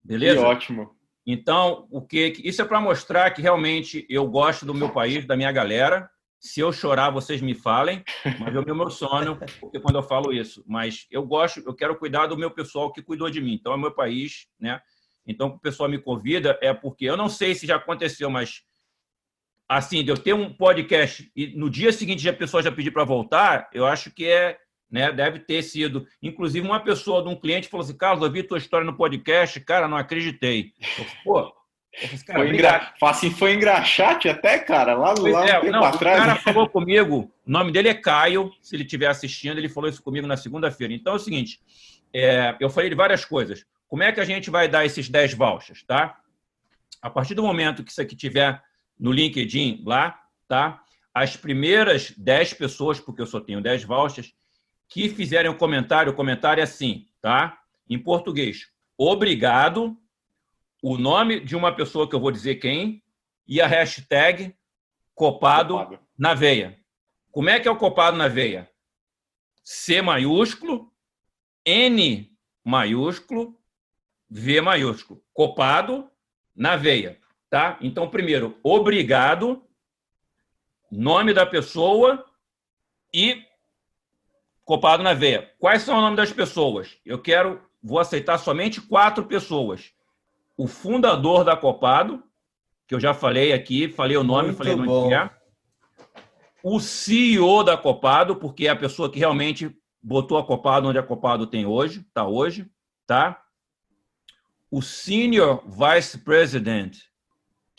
Beleza? 0.03 0.39
Que 0.41 0.45
ótimo! 0.45 0.95
Então, 1.25 1.87
o 1.89 2.01
que 2.01 2.33
isso 2.43 2.61
é 2.61 2.65
para 2.65 2.81
mostrar 2.81 3.31
que 3.31 3.41
realmente 3.41 4.05
eu 4.09 4.27
gosto 4.27 4.65
do 4.65 4.73
meu 4.73 4.89
país, 4.89 5.25
da 5.25 5.37
minha 5.37 5.51
galera. 5.51 6.09
Se 6.41 6.59
eu 6.59 6.73
chorar, 6.73 7.09
vocês 7.09 7.41
me 7.41 7.53
falem, 7.53 8.03
mas 8.39 8.53
eu 8.53 8.63
me 8.63 8.71
emociono 8.71 9.37
porque 9.61 9.79
quando 9.79 9.97
eu 9.97 10.03
falo 10.03 10.33
isso. 10.33 10.63
Mas 10.67 11.07
eu 11.09 11.23
gosto, 11.23 11.61
eu 11.65 11.73
quero 11.73 11.95
cuidar 11.97 12.27
do 12.27 12.37
meu 12.37 12.51
pessoal 12.51 12.91
que 12.91 13.01
cuidou 13.01 13.29
de 13.29 13.39
mim. 13.39 13.53
Então, 13.53 13.73
é 13.73 13.77
meu 13.77 13.91
país, 13.91 14.47
né? 14.59 14.81
Então, 15.29 15.49
o 15.49 15.59
pessoal 15.59 15.87
me 15.87 15.99
convida 15.99 16.57
é 16.59 16.73
porque 16.73 17.05
eu 17.05 17.15
não 17.15 17.29
sei 17.29 17.53
se 17.53 17.67
já 17.67 17.75
aconteceu, 17.75 18.31
mas 18.31 18.63
assim, 19.69 20.03
de 20.03 20.09
eu 20.09 20.17
ter 20.17 20.33
um 20.33 20.51
podcast 20.51 21.31
e 21.35 21.55
no 21.55 21.69
dia 21.69 21.91
seguinte 21.91 22.27
a 22.27 22.33
pessoa 22.33 22.63
já 22.63 22.71
pedir 22.71 22.89
para 22.89 23.03
voltar, 23.03 23.69
eu 23.71 23.85
acho 23.85 24.09
que 24.09 24.25
é, 24.25 24.57
né, 24.89 25.11
deve 25.11 25.37
ter 25.37 25.61
sido. 25.61 26.07
Inclusive, 26.23 26.65
uma 26.65 26.79
pessoa 26.79 27.21
de 27.21 27.29
um 27.29 27.35
cliente 27.35 27.69
falou 27.69 27.83
assim: 27.83 27.95
Carlos, 27.95 28.23
eu 28.23 28.31
vi 28.31 28.41
tua 28.41 28.57
história 28.57 28.83
no 28.83 28.97
podcast, 28.97 29.59
cara, 29.59 29.87
não 29.87 29.97
acreditei. 29.97 30.73
Eu, 30.97 31.05
Pô, 31.23 31.53
cara, 32.25 32.39
foi, 32.39 32.49
engra... 32.49 32.93
assim, 32.99 33.29
foi 33.29 33.53
engraxate 33.53 34.27
até, 34.27 34.57
cara, 34.57 34.95
lá, 34.95 35.13
no 35.13 35.27
lá 35.27 35.47
é, 35.47 35.59
um 35.59 35.61
tempo 35.61 35.73
não, 35.73 35.83
atrás. 35.83 36.19
O 36.19 36.25
cara 36.25 36.35
falou 36.37 36.67
comigo, 36.67 37.31
o 37.45 37.51
nome 37.51 37.71
dele 37.71 37.89
é 37.89 37.93
Caio, 37.93 38.51
se 38.63 38.75
ele 38.75 38.83
estiver 38.83 39.07
assistindo, 39.07 39.59
ele 39.59 39.69
falou 39.69 39.87
isso 39.87 40.01
comigo 40.01 40.25
na 40.25 40.37
segunda-feira. 40.37 40.91
Então 40.91 41.13
é 41.13 41.15
o 41.17 41.19
seguinte, 41.19 41.59
é, 42.11 42.55
eu 42.59 42.71
falei 42.71 42.89
de 42.89 42.95
várias 42.95 43.23
coisas. 43.23 43.63
Como 43.89 44.03
é 44.03 44.11
que 44.11 44.21
a 44.21 44.25
gente 44.25 44.51
vai 44.51 44.69
dar 44.69 44.85
esses 44.85 45.09
10 45.09 45.33
vouchers, 45.33 45.83
tá? 45.83 46.21
A 47.01 47.09
partir 47.09 47.33
do 47.33 47.43
momento 47.43 47.83
que 47.83 47.91
isso 47.91 48.01
aqui 48.01 48.15
tiver 48.15 48.63
no 48.97 49.11
LinkedIn 49.11 49.83
lá, 49.85 50.21
tá? 50.47 50.81
As 51.13 51.35
primeiras 51.35 52.11
10 52.11 52.53
pessoas, 52.53 52.99
porque 52.99 53.21
eu 53.21 53.25
só 53.25 53.41
tenho 53.41 53.61
10 53.61 53.83
vouchers, 53.85 54.31
que 54.87 55.09
fizerem 55.09 55.49
um 55.49 55.57
comentário, 55.57 56.11
o 56.11 56.15
comentário 56.15 56.61
é 56.61 56.63
assim, 56.63 57.07
tá? 57.19 57.59
Em 57.89 57.97
português. 57.97 58.67
Obrigado, 58.95 59.97
o 60.83 60.97
nome 60.97 61.39
de 61.39 61.55
uma 61.55 61.75
pessoa 61.75 62.07
que 62.07 62.15
eu 62.15 62.19
vou 62.19 62.31
dizer 62.31 62.55
quem, 62.55 63.03
e 63.47 63.59
a 63.59 63.65
hashtag 63.65 64.55
copado, 65.15 65.73
copado. 65.73 65.99
na 66.15 66.35
veia. 66.35 66.79
Como 67.31 67.49
é 67.49 67.59
que 67.59 67.67
é 67.67 67.71
o 67.71 67.75
copado 67.75 68.15
na 68.15 68.27
veia? 68.27 68.69
C 69.63 69.99
maiúsculo, 70.01 70.93
N 71.65 72.31
maiúsculo, 72.63 73.58
V 74.29 74.61
maiúsculo. 74.61 75.21
Copado 75.33 76.09
na 76.55 76.75
veia. 76.75 77.17
Tá? 77.49 77.77
Então, 77.81 78.07
primeiro, 78.09 78.57
obrigado, 78.61 79.63
nome 80.91 81.33
da 81.33 81.45
pessoa 81.45 82.23
e 83.13 83.43
copado 84.63 85.01
na 85.01 85.13
veia. 85.13 85.51
Quais 85.57 85.81
são 85.81 85.97
o 85.97 86.01
nome 86.01 86.15
das 86.15 86.31
pessoas? 86.31 86.97
Eu 87.03 87.19
quero, 87.19 87.59
vou 87.81 87.97
aceitar 87.97 88.37
somente 88.37 88.79
quatro 88.79 89.25
pessoas. 89.25 89.91
O 90.55 90.67
fundador 90.67 91.43
da 91.43 91.57
Copado, 91.57 92.21
que 92.87 92.93
eu 92.93 92.99
já 92.99 93.13
falei 93.13 93.51
aqui, 93.51 93.89
falei 93.89 94.15
o 94.15 94.23
nome, 94.23 94.49
Muito 94.49 94.57
falei 94.57 94.73
o 94.73 94.77
nome 94.77 95.07
que 95.07 95.15
é. 95.15 95.29
O 96.61 96.79
CEO 96.79 97.63
da 97.63 97.77
Copado, 97.77 98.35
porque 98.35 98.67
é 98.67 98.69
a 98.69 98.75
pessoa 98.75 99.09
que 99.09 99.17
realmente 99.17 99.75
botou 100.03 100.37
a 100.37 100.45
Copado 100.45 100.87
onde 100.87 100.99
a 100.99 101.03
Copado 101.03 101.47
tem 101.47 101.65
hoje, 101.65 102.05
tá 102.13 102.27
hoje, 102.27 102.69
tá? 103.07 103.41
O 104.71 104.81
Senior 104.81 105.63
Vice 105.67 106.17
President 106.19 106.97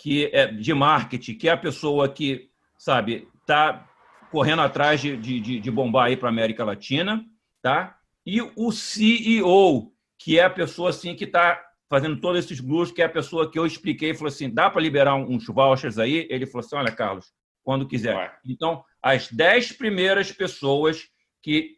que 0.01 0.30
é 0.32 0.47
de 0.47 0.72
marketing, 0.72 1.34
que 1.34 1.47
é 1.47 1.53
a 1.53 1.57
pessoa 1.57 2.09
que, 2.09 2.49
sabe, 2.78 3.28
está 3.38 3.86
correndo 4.30 4.62
atrás 4.62 4.99
de, 4.99 5.14
de, 5.14 5.61
de 5.61 5.70
bombar 5.70 6.07
aí 6.07 6.16
para 6.16 6.28
a 6.28 6.32
América 6.32 6.64
Latina, 6.64 7.22
tá? 7.61 7.99
E 8.24 8.41
o 8.41 8.72
CEO, 8.72 9.93
que 10.18 10.38
é 10.38 10.45
a 10.45 10.51
pessoa 10.51 10.88
assim 10.88 11.14
que 11.14 11.24
está 11.24 11.62
fazendo 11.86 12.18
todos 12.18 12.43
esses 12.43 12.61
blues, 12.61 12.91
que 12.91 13.03
é 13.03 13.05
a 13.05 13.11
pessoa 13.11 13.51
que 13.51 13.59
eu 13.59 13.66
expliquei, 13.66 14.14
falou 14.14 14.28
assim, 14.28 14.49
dá 14.49 14.70
para 14.70 14.80
liberar 14.80 15.16
uns 15.16 15.47
vouchers 15.47 15.99
aí? 15.99 16.26
Ele 16.30 16.47
falou 16.47 16.64
assim, 16.64 16.76
olha, 16.76 16.93
Carlos, 16.93 17.26
quando 17.62 17.86
quiser. 17.86 18.14
Vai. 18.14 18.30
Então, 18.47 18.82
as 19.03 19.30
dez 19.30 19.70
primeiras 19.70 20.32
pessoas 20.32 21.09
que 21.43 21.76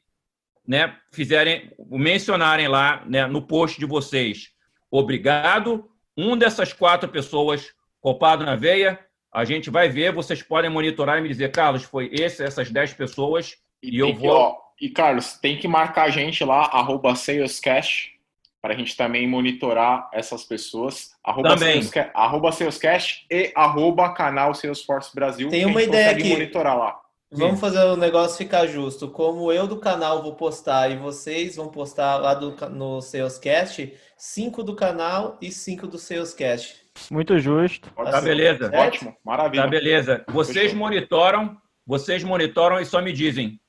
né, 0.65 0.97
fizerem, 1.13 1.73
mencionarem 1.91 2.69
lá 2.69 3.05
né, 3.05 3.27
no 3.27 3.45
post 3.45 3.81
de 3.81 3.87
vocês, 3.87 4.51
obrigado, 4.93 5.88
um 6.16 6.36
dessas 6.36 6.72
quatro 6.72 7.09
pessoas 7.09 7.72
copado 8.01 8.45
na 8.45 8.55
veia. 8.55 8.99
A 9.32 9.45
gente 9.45 9.70
vai 9.70 9.88
ver, 9.88 10.12
vocês 10.12 10.43
podem 10.43 10.70
monitorar 10.70 11.18
e 11.18 11.22
me 11.22 11.28
dizer, 11.28 11.51
Carlos, 11.51 11.84
foi 11.84 12.11
esse, 12.12 12.45
essas 12.45 12.70
10 12.70 12.93
pessoas, 12.93 13.57
e, 13.82 13.97
e 13.97 13.99
eu 13.99 14.14
vou. 14.14 14.30
ó, 14.30 14.57
e, 14.78 14.90
Carlos, 14.90 15.34
tem 15.34 15.59
que 15.59 15.66
marcar 15.66 16.05
a 16.05 16.11
gente 16.11 16.45
lá, 16.45 16.66
arroba 16.66 17.14
salescast, 17.14 18.12
para 18.61 18.74
a 18.74 18.76
gente 18.76 18.97
também 18.97 19.26
monitorar 19.26 20.11
essas 20.12 20.45
pessoas. 20.45 21.12
Arroba 21.24 21.51
também. 21.51 21.82
Salescast, 21.82 22.11
arroba 22.14 22.53
salescast 22.53 23.26
e 23.30 23.53
arroba 23.55 24.12
canal 24.12 24.55
Salesforce 24.55 25.14
Brasil. 25.14 25.49
Tem 25.49 25.64
uma 25.64 25.82
ideia 25.82 26.11
aqui. 26.11 26.28
monitorar 26.28 26.76
lá. 26.76 27.03
Vamos 27.34 27.61
fazer 27.61 27.82
o 27.84 27.97
negócio 27.97 28.36
ficar 28.36 28.66
justo. 28.66 29.09
Como 29.09 29.51
eu 29.51 29.66
do 29.66 29.78
canal 29.78 30.22
vou 30.22 30.34
postar 30.34 30.90
e 30.90 30.97
vocês 30.97 31.57
vão 31.57 31.68
postar 31.68 32.18
lá 32.18 32.34
do, 32.34 32.55
no 32.68 33.01
Salescast, 33.01 33.90
cinco 34.23 34.62
do 34.62 34.77
canal 34.77 35.37
e 35.43 35.51
cinco 35.51 35.85
do 35.85 35.99
Salescast. 35.99 36.87
Muito 37.11 37.41
justo. 37.41 37.91
Tá 37.91 38.20
beleza. 38.20 38.70
Ótimo, 38.73 39.16
maravilha. 39.25 39.64
Tá 39.64 39.68
beleza. 39.68 40.25
Vocês 40.29 40.73
monitoram, 40.73 41.61
vocês 41.85 42.23
monitoram 42.23 42.79
e 42.79 42.85
só 42.85 43.03
me 43.03 43.12
dizem. 43.12 43.61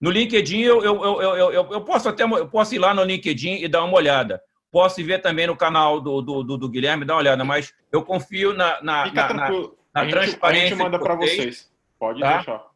No 0.00 0.10
LinkedIn, 0.10 0.60
eu, 0.60 0.82
eu, 0.82 1.04
eu, 1.04 1.36
eu, 1.36 1.72
eu, 1.72 1.80
posso 1.82 2.08
até 2.08 2.24
eu 2.24 2.48
posso 2.48 2.74
ir 2.74 2.78
lá 2.78 2.94
no 2.94 3.04
LinkedIn 3.04 3.56
e 3.56 3.68
dar 3.68 3.84
uma 3.84 3.94
olhada. 3.94 4.42
Posso 4.72 5.04
ver 5.04 5.18
também 5.18 5.46
no 5.46 5.56
canal 5.56 6.00
do, 6.00 6.22
do, 6.22 6.42
do, 6.42 6.56
do 6.56 6.68
Guilherme, 6.70 7.04
dar 7.04 7.14
uma 7.14 7.20
olhada, 7.20 7.44
mas 7.44 7.70
eu 7.92 8.02
confio 8.02 8.54
na, 8.54 8.82
na, 8.82 9.04
Fica 9.04 9.34
na, 9.34 9.34
na, 9.34 9.50
na 9.50 9.68
a 9.92 10.04
gente, 10.04 10.12
transparência. 10.12 10.64
A 10.64 10.68
gente 10.70 10.78
manda 10.78 10.98
para 10.98 11.14
vocês. 11.14 11.70
Pode 11.98 12.20
tá? 12.20 12.36
deixar. 12.36 12.66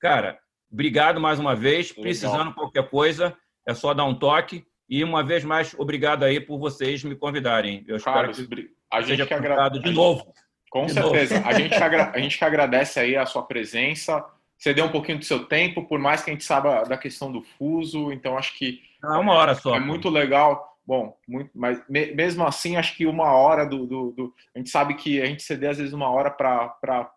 Cara, 0.00 0.40
obrigado 0.70 1.20
mais 1.20 1.38
uma 1.38 1.54
vez. 1.54 1.90
Legal. 1.90 2.02
Precisando 2.02 2.48
de 2.48 2.54
qualquer 2.56 2.90
coisa, 2.90 3.36
é 3.64 3.72
só 3.72 3.94
dar 3.94 4.04
um 4.04 4.16
toque. 4.16 4.66
E 4.88 5.02
uma 5.02 5.22
vez 5.22 5.44
mais, 5.44 5.74
obrigado 5.78 6.24
aí 6.24 6.40
por 6.40 6.58
vocês 6.58 7.02
me 7.04 7.16
convidarem. 7.16 7.84
Eu 7.86 8.00
Carlos, 8.00 8.38
espero 8.38 8.62
que 8.62 8.70
a 8.90 9.00
gente 9.00 9.26
que 9.26 9.34
agradece 9.34 9.80
de 9.80 9.90
novo. 9.90 10.32
Com 10.70 10.86
de 10.86 10.92
certeza. 10.92 11.36
Novo. 11.36 11.48
A 11.48 11.52
gente, 11.52 11.74
agra... 11.74 12.12
a 12.14 12.18
gente 12.18 12.38
que 12.38 12.44
agradece 12.44 13.00
aí 13.00 13.16
a 13.16 13.24
sua 13.24 13.42
presença. 13.42 14.24
Você 14.58 14.74
deu 14.74 14.84
um 14.84 14.90
pouquinho 14.90 15.18
do 15.18 15.24
seu 15.24 15.46
tempo, 15.46 15.84
por 15.86 15.98
mais 15.98 16.22
que 16.22 16.30
a 16.30 16.32
gente 16.32 16.44
saiba 16.44 16.82
da 16.84 16.98
questão 16.98 17.32
do 17.32 17.42
fuso. 17.42 18.12
Então, 18.12 18.36
acho 18.36 18.56
que. 18.58 18.80
É 19.02 19.18
uma 19.18 19.32
hora 19.34 19.54
só. 19.54 19.74
É 19.74 19.80
muito 19.80 20.08
legal. 20.08 20.72
Bom, 20.86 21.16
muito, 21.26 21.50
mas 21.54 21.82
me... 21.88 22.14
mesmo 22.14 22.46
assim, 22.46 22.76
acho 22.76 22.94
que 22.94 23.06
uma 23.06 23.32
hora 23.32 23.64
do, 23.64 23.86
do, 23.86 24.12
do, 24.12 24.34
A 24.54 24.58
gente 24.58 24.68
sabe 24.68 24.94
que 24.94 25.20
a 25.20 25.26
gente 25.26 25.42
ceder 25.42 25.70
às 25.70 25.78
vezes 25.78 25.94
uma 25.94 26.10
hora 26.10 26.30
para 26.30 27.10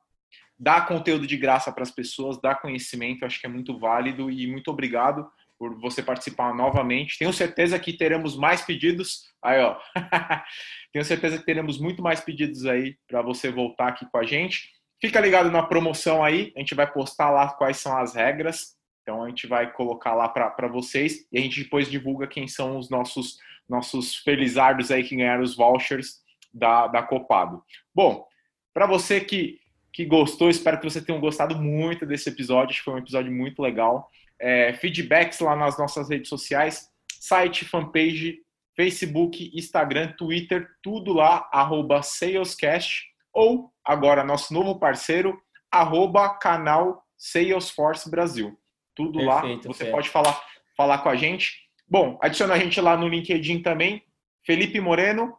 dar 0.58 0.88
conteúdo 0.88 1.28
de 1.28 1.36
graça 1.36 1.72
para 1.72 1.84
as 1.84 1.92
pessoas, 1.92 2.40
dar 2.40 2.62
conhecimento, 2.62 3.26
acho 3.26 3.40
que 3.40 3.46
é 3.46 3.50
muito 3.50 3.78
válido 3.78 4.32
e 4.32 4.48
muito 4.48 4.72
obrigado 4.72 5.30
por 5.58 5.80
você 5.80 6.04
participar 6.04 6.54
novamente. 6.54 7.18
Tenho 7.18 7.34
certeza 7.34 7.80
que 7.80 7.94
teremos 7.94 8.38
mais 8.38 8.62
pedidos. 8.62 9.24
Aí, 9.44 9.60
ó. 9.60 9.78
Tenho 10.94 11.04
certeza 11.04 11.38
que 11.38 11.46
teremos 11.46 11.80
muito 11.80 12.02
mais 12.02 12.22
pedidos 12.22 12.66
aí 12.66 12.96
para 13.08 13.22
você 13.22 13.52
voltar 13.52 13.90
aqui 13.90 14.06
com 14.10 14.18
a 14.18 14.24
gente. 14.24 14.70
Fica 15.02 15.20
ligado 15.20 15.52
na 15.52 15.64
promoção 15.64 16.24
aí, 16.24 16.52
a 16.56 16.60
gente 16.60 16.74
vai 16.74 16.92
postar 16.92 17.30
lá 17.30 17.50
quais 17.50 17.78
são 17.78 17.96
as 17.98 18.16
regras. 18.16 18.76
Então 19.04 19.24
a 19.24 19.30
gente 19.30 19.48
vai 19.48 19.72
colocar 19.72 20.14
lá 20.14 20.28
para 20.28 20.68
vocês 20.68 21.28
e 21.32 21.38
a 21.38 21.42
gente 21.42 21.64
depois 21.64 21.90
divulga 21.90 22.28
quem 22.28 22.48
são 22.48 22.78
os 22.78 22.90
nossos 22.90 23.38
nossos 23.70 24.16
felizardos 24.16 24.92
aí 24.92 25.04
que 25.04 25.16
ganharam 25.16 25.44
os 25.44 25.56
vouchers 25.56 26.22
da, 26.54 26.88
da 26.88 27.04
Copado. 27.04 27.62
Bom, 27.94 28.26
para 28.74 28.88
você 28.88 29.20
que, 29.20 29.60
que 29.92 30.06
gostou, 30.06 30.50
espero 30.50 30.80
que 30.80 30.90
você 30.90 31.02
tenha 31.02 31.20
gostado 31.20 31.56
muito 31.56 32.06
desse 32.06 32.30
episódio. 32.30 32.72
Acho 32.72 32.80
que 32.80 32.86
foi 32.86 32.94
um 32.94 33.00
episódio 33.00 33.32
muito 33.32 33.62
legal 33.62 34.10
é, 34.40 34.74
feedbacks 34.74 35.40
lá 35.40 35.56
nas 35.56 35.78
nossas 35.78 36.10
redes 36.10 36.30
sociais, 36.30 36.90
site, 37.20 37.66
fanpage, 37.66 38.40
Facebook, 38.76 39.52
Instagram, 39.56 40.14
Twitter, 40.14 40.68
tudo 40.84 41.14
lá, 41.14 41.50
arroba 41.52 42.04
Salescast, 42.04 43.06
ou 43.34 43.72
agora 43.84 44.24
nosso 44.24 44.54
novo 44.54 44.80
parceiro, 44.80 45.40
arroba 45.72 46.30
canal 46.38 47.04
Salesforce 47.18 48.10
Brasil. 48.10 48.58
Tudo 48.96 49.20
Perfeito, 49.20 49.68
lá, 49.68 49.74
você 49.74 49.86
pode 49.86 50.10
falar, 50.10 50.40
falar 50.76 51.00
com 51.00 51.10
a 51.10 51.16
gente. 51.16 51.68
Bom, 51.88 52.20
adiciona 52.22 52.54
a 52.54 52.60
gente 52.60 52.80
lá 52.80 52.96
no 52.96 53.08
LinkedIn 53.08 53.62
também, 53.62 54.04
Felipe 54.46 54.80
Moreno. 54.80 55.36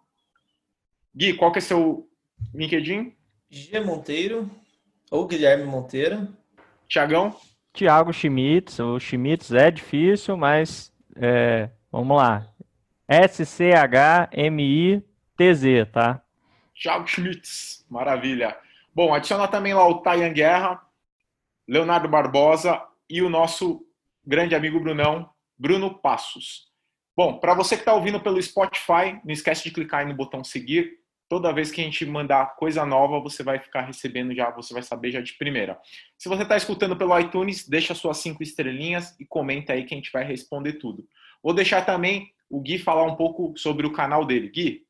Gui, 1.15 1.35
qual 1.35 1.53
que 1.53 1.59
é 1.59 1.63
seu 1.63 2.09
LinkedIn? 2.55 3.15
G 3.51 3.81
Monteiro, 3.81 4.51
ou 5.11 5.27
Guilherme 5.27 5.65
Monteiro. 5.65 6.29
Tiagão? 6.89 7.37
Thiago 7.79 8.13
Schmitz. 8.13 8.81
O 8.81 8.99
Schmitz 8.99 9.53
é 9.53 9.71
difícil, 9.71 10.37
mas 10.37 10.93
é, 11.15 11.71
vamos 11.93 12.17
lá. 12.17 12.45
S-C-H-M-I-T-Z, 13.07 13.85
tá? 15.87 16.21
Thiago 16.75 17.07
Schmitz, 17.07 17.87
maravilha. 17.89 18.59
Bom, 18.93 19.15
adiciona 19.15 19.47
também 19.47 19.75
lá 19.75 19.87
o 19.87 20.01
Tayan 20.01 20.33
Guerra, 20.33 20.83
Leonardo 21.69 22.09
Barbosa 22.09 22.83
e 23.09 23.23
o 23.23 23.31
nosso 23.31 23.87
grande 24.27 24.57
amigo 24.57 24.81
Brunão, 24.81 25.31
Bruno 25.57 25.95
Passos. 26.01 26.67
Bom, 27.17 27.39
para 27.39 27.55
você 27.55 27.77
que 27.77 27.83
está 27.83 27.95
ouvindo 27.95 28.19
pelo 28.21 28.43
Spotify, 28.43 29.21
não 29.25 29.33
esquece 29.33 29.63
de 29.63 29.71
clicar 29.71 30.01
aí 30.01 30.07
no 30.07 30.15
botão 30.15 30.43
seguir 30.43 30.98
Toda 31.29 31.53
vez 31.53 31.71
que 31.71 31.81
a 31.81 31.85
gente 31.85 32.07
mandar 32.07 32.57
coisa 32.57 32.87
nova, 32.87 33.21
você 33.21 33.43
vai 33.43 33.59
ficar 33.59 33.83
recebendo 33.83 34.35
já, 34.35 34.51
você 34.51 34.73
vai 34.73 34.83
saber 34.83 35.11
já 35.11 35.21
de 35.21 35.35
primeira. 35.35 35.79
Se 36.17 36.29
você 36.29 36.43
está 36.43 36.57
escutando 36.57 36.97
pelo 36.97 37.19
iTunes, 37.19 37.69
deixa 37.69 37.95
suas 37.95 38.17
cinco 38.19 38.43
estrelinhas 38.43 39.15
e 39.21 39.27
comenta 39.27 39.75
aí 39.75 39.85
que 39.85 39.95
a 39.95 39.97
gente 39.97 40.11
vai 40.11 40.25
responder 40.25 40.75
tudo. 40.75 41.07
Vou 41.43 41.53
deixar 41.53 41.85
também 41.85 42.33
o 42.49 42.61
Gui 42.61 42.79
falar 42.79 43.05
um 43.05 43.15
pouco 43.15 43.53
sobre 43.59 43.87
o 43.87 43.93
canal 43.93 44.25
dele. 44.25 44.49
Gui? 44.49 44.88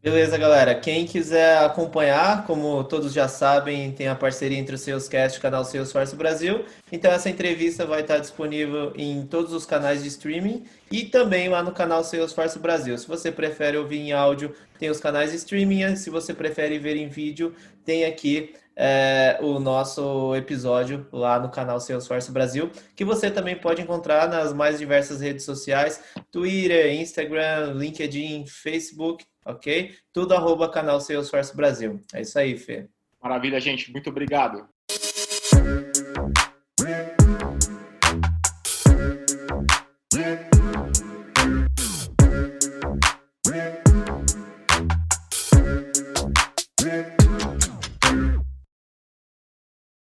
Beleza, 0.00 0.38
galera. 0.38 0.76
Quem 0.76 1.04
quiser 1.04 1.58
acompanhar, 1.58 2.46
como 2.46 2.84
todos 2.84 3.12
já 3.12 3.26
sabem, 3.26 3.90
tem 3.90 4.06
a 4.06 4.14
parceria 4.14 4.56
entre 4.56 4.76
o 4.76 4.78
Salescast 4.78 5.36
e 5.36 5.38
o 5.40 5.42
canal 5.42 5.64
Salesforce 5.64 6.14
Brasil. 6.14 6.64
Então 6.92 7.10
essa 7.10 7.28
entrevista 7.28 7.84
vai 7.84 8.02
estar 8.02 8.18
disponível 8.18 8.92
em 8.94 9.26
todos 9.26 9.52
os 9.52 9.66
canais 9.66 10.00
de 10.04 10.08
streaming 10.08 10.64
e 10.88 11.04
também 11.04 11.48
lá 11.48 11.64
no 11.64 11.72
canal 11.72 12.04
Salesforce 12.04 12.60
Brasil. 12.60 12.96
Se 12.96 13.08
você 13.08 13.32
prefere 13.32 13.76
ouvir 13.76 13.98
em 13.98 14.12
áudio, 14.12 14.54
tem 14.78 14.88
os 14.88 15.00
canais 15.00 15.32
de 15.32 15.36
streaming. 15.38 15.96
Se 15.96 16.10
você 16.10 16.32
prefere 16.32 16.78
ver 16.78 16.96
em 16.96 17.08
vídeo, 17.08 17.52
tem 17.84 18.04
aqui 18.04 18.54
é, 18.76 19.36
o 19.40 19.58
nosso 19.58 20.32
episódio 20.36 21.08
lá 21.12 21.40
no 21.40 21.50
canal 21.50 21.80
Salesforce 21.80 22.30
Brasil, 22.30 22.70
que 22.94 23.04
você 23.04 23.28
também 23.28 23.56
pode 23.56 23.82
encontrar 23.82 24.28
nas 24.28 24.52
mais 24.52 24.78
diversas 24.78 25.20
redes 25.20 25.44
sociais, 25.44 26.00
Twitter, 26.30 26.94
Instagram, 26.94 27.72
LinkedIn, 27.74 28.46
Facebook, 28.46 29.26
ok? 29.48 29.94
Tudo 30.12 30.34
arroba 30.34 30.70
canal 30.70 31.00
Salesforce 31.00 31.56
Brasil. 31.56 32.00
É 32.12 32.20
isso 32.20 32.38
aí, 32.38 32.56
Fê. 32.56 32.88
Maravilha, 33.20 33.60
gente. 33.60 33.90
Muito 33.90 34.10
obrigado. 34.10 34.68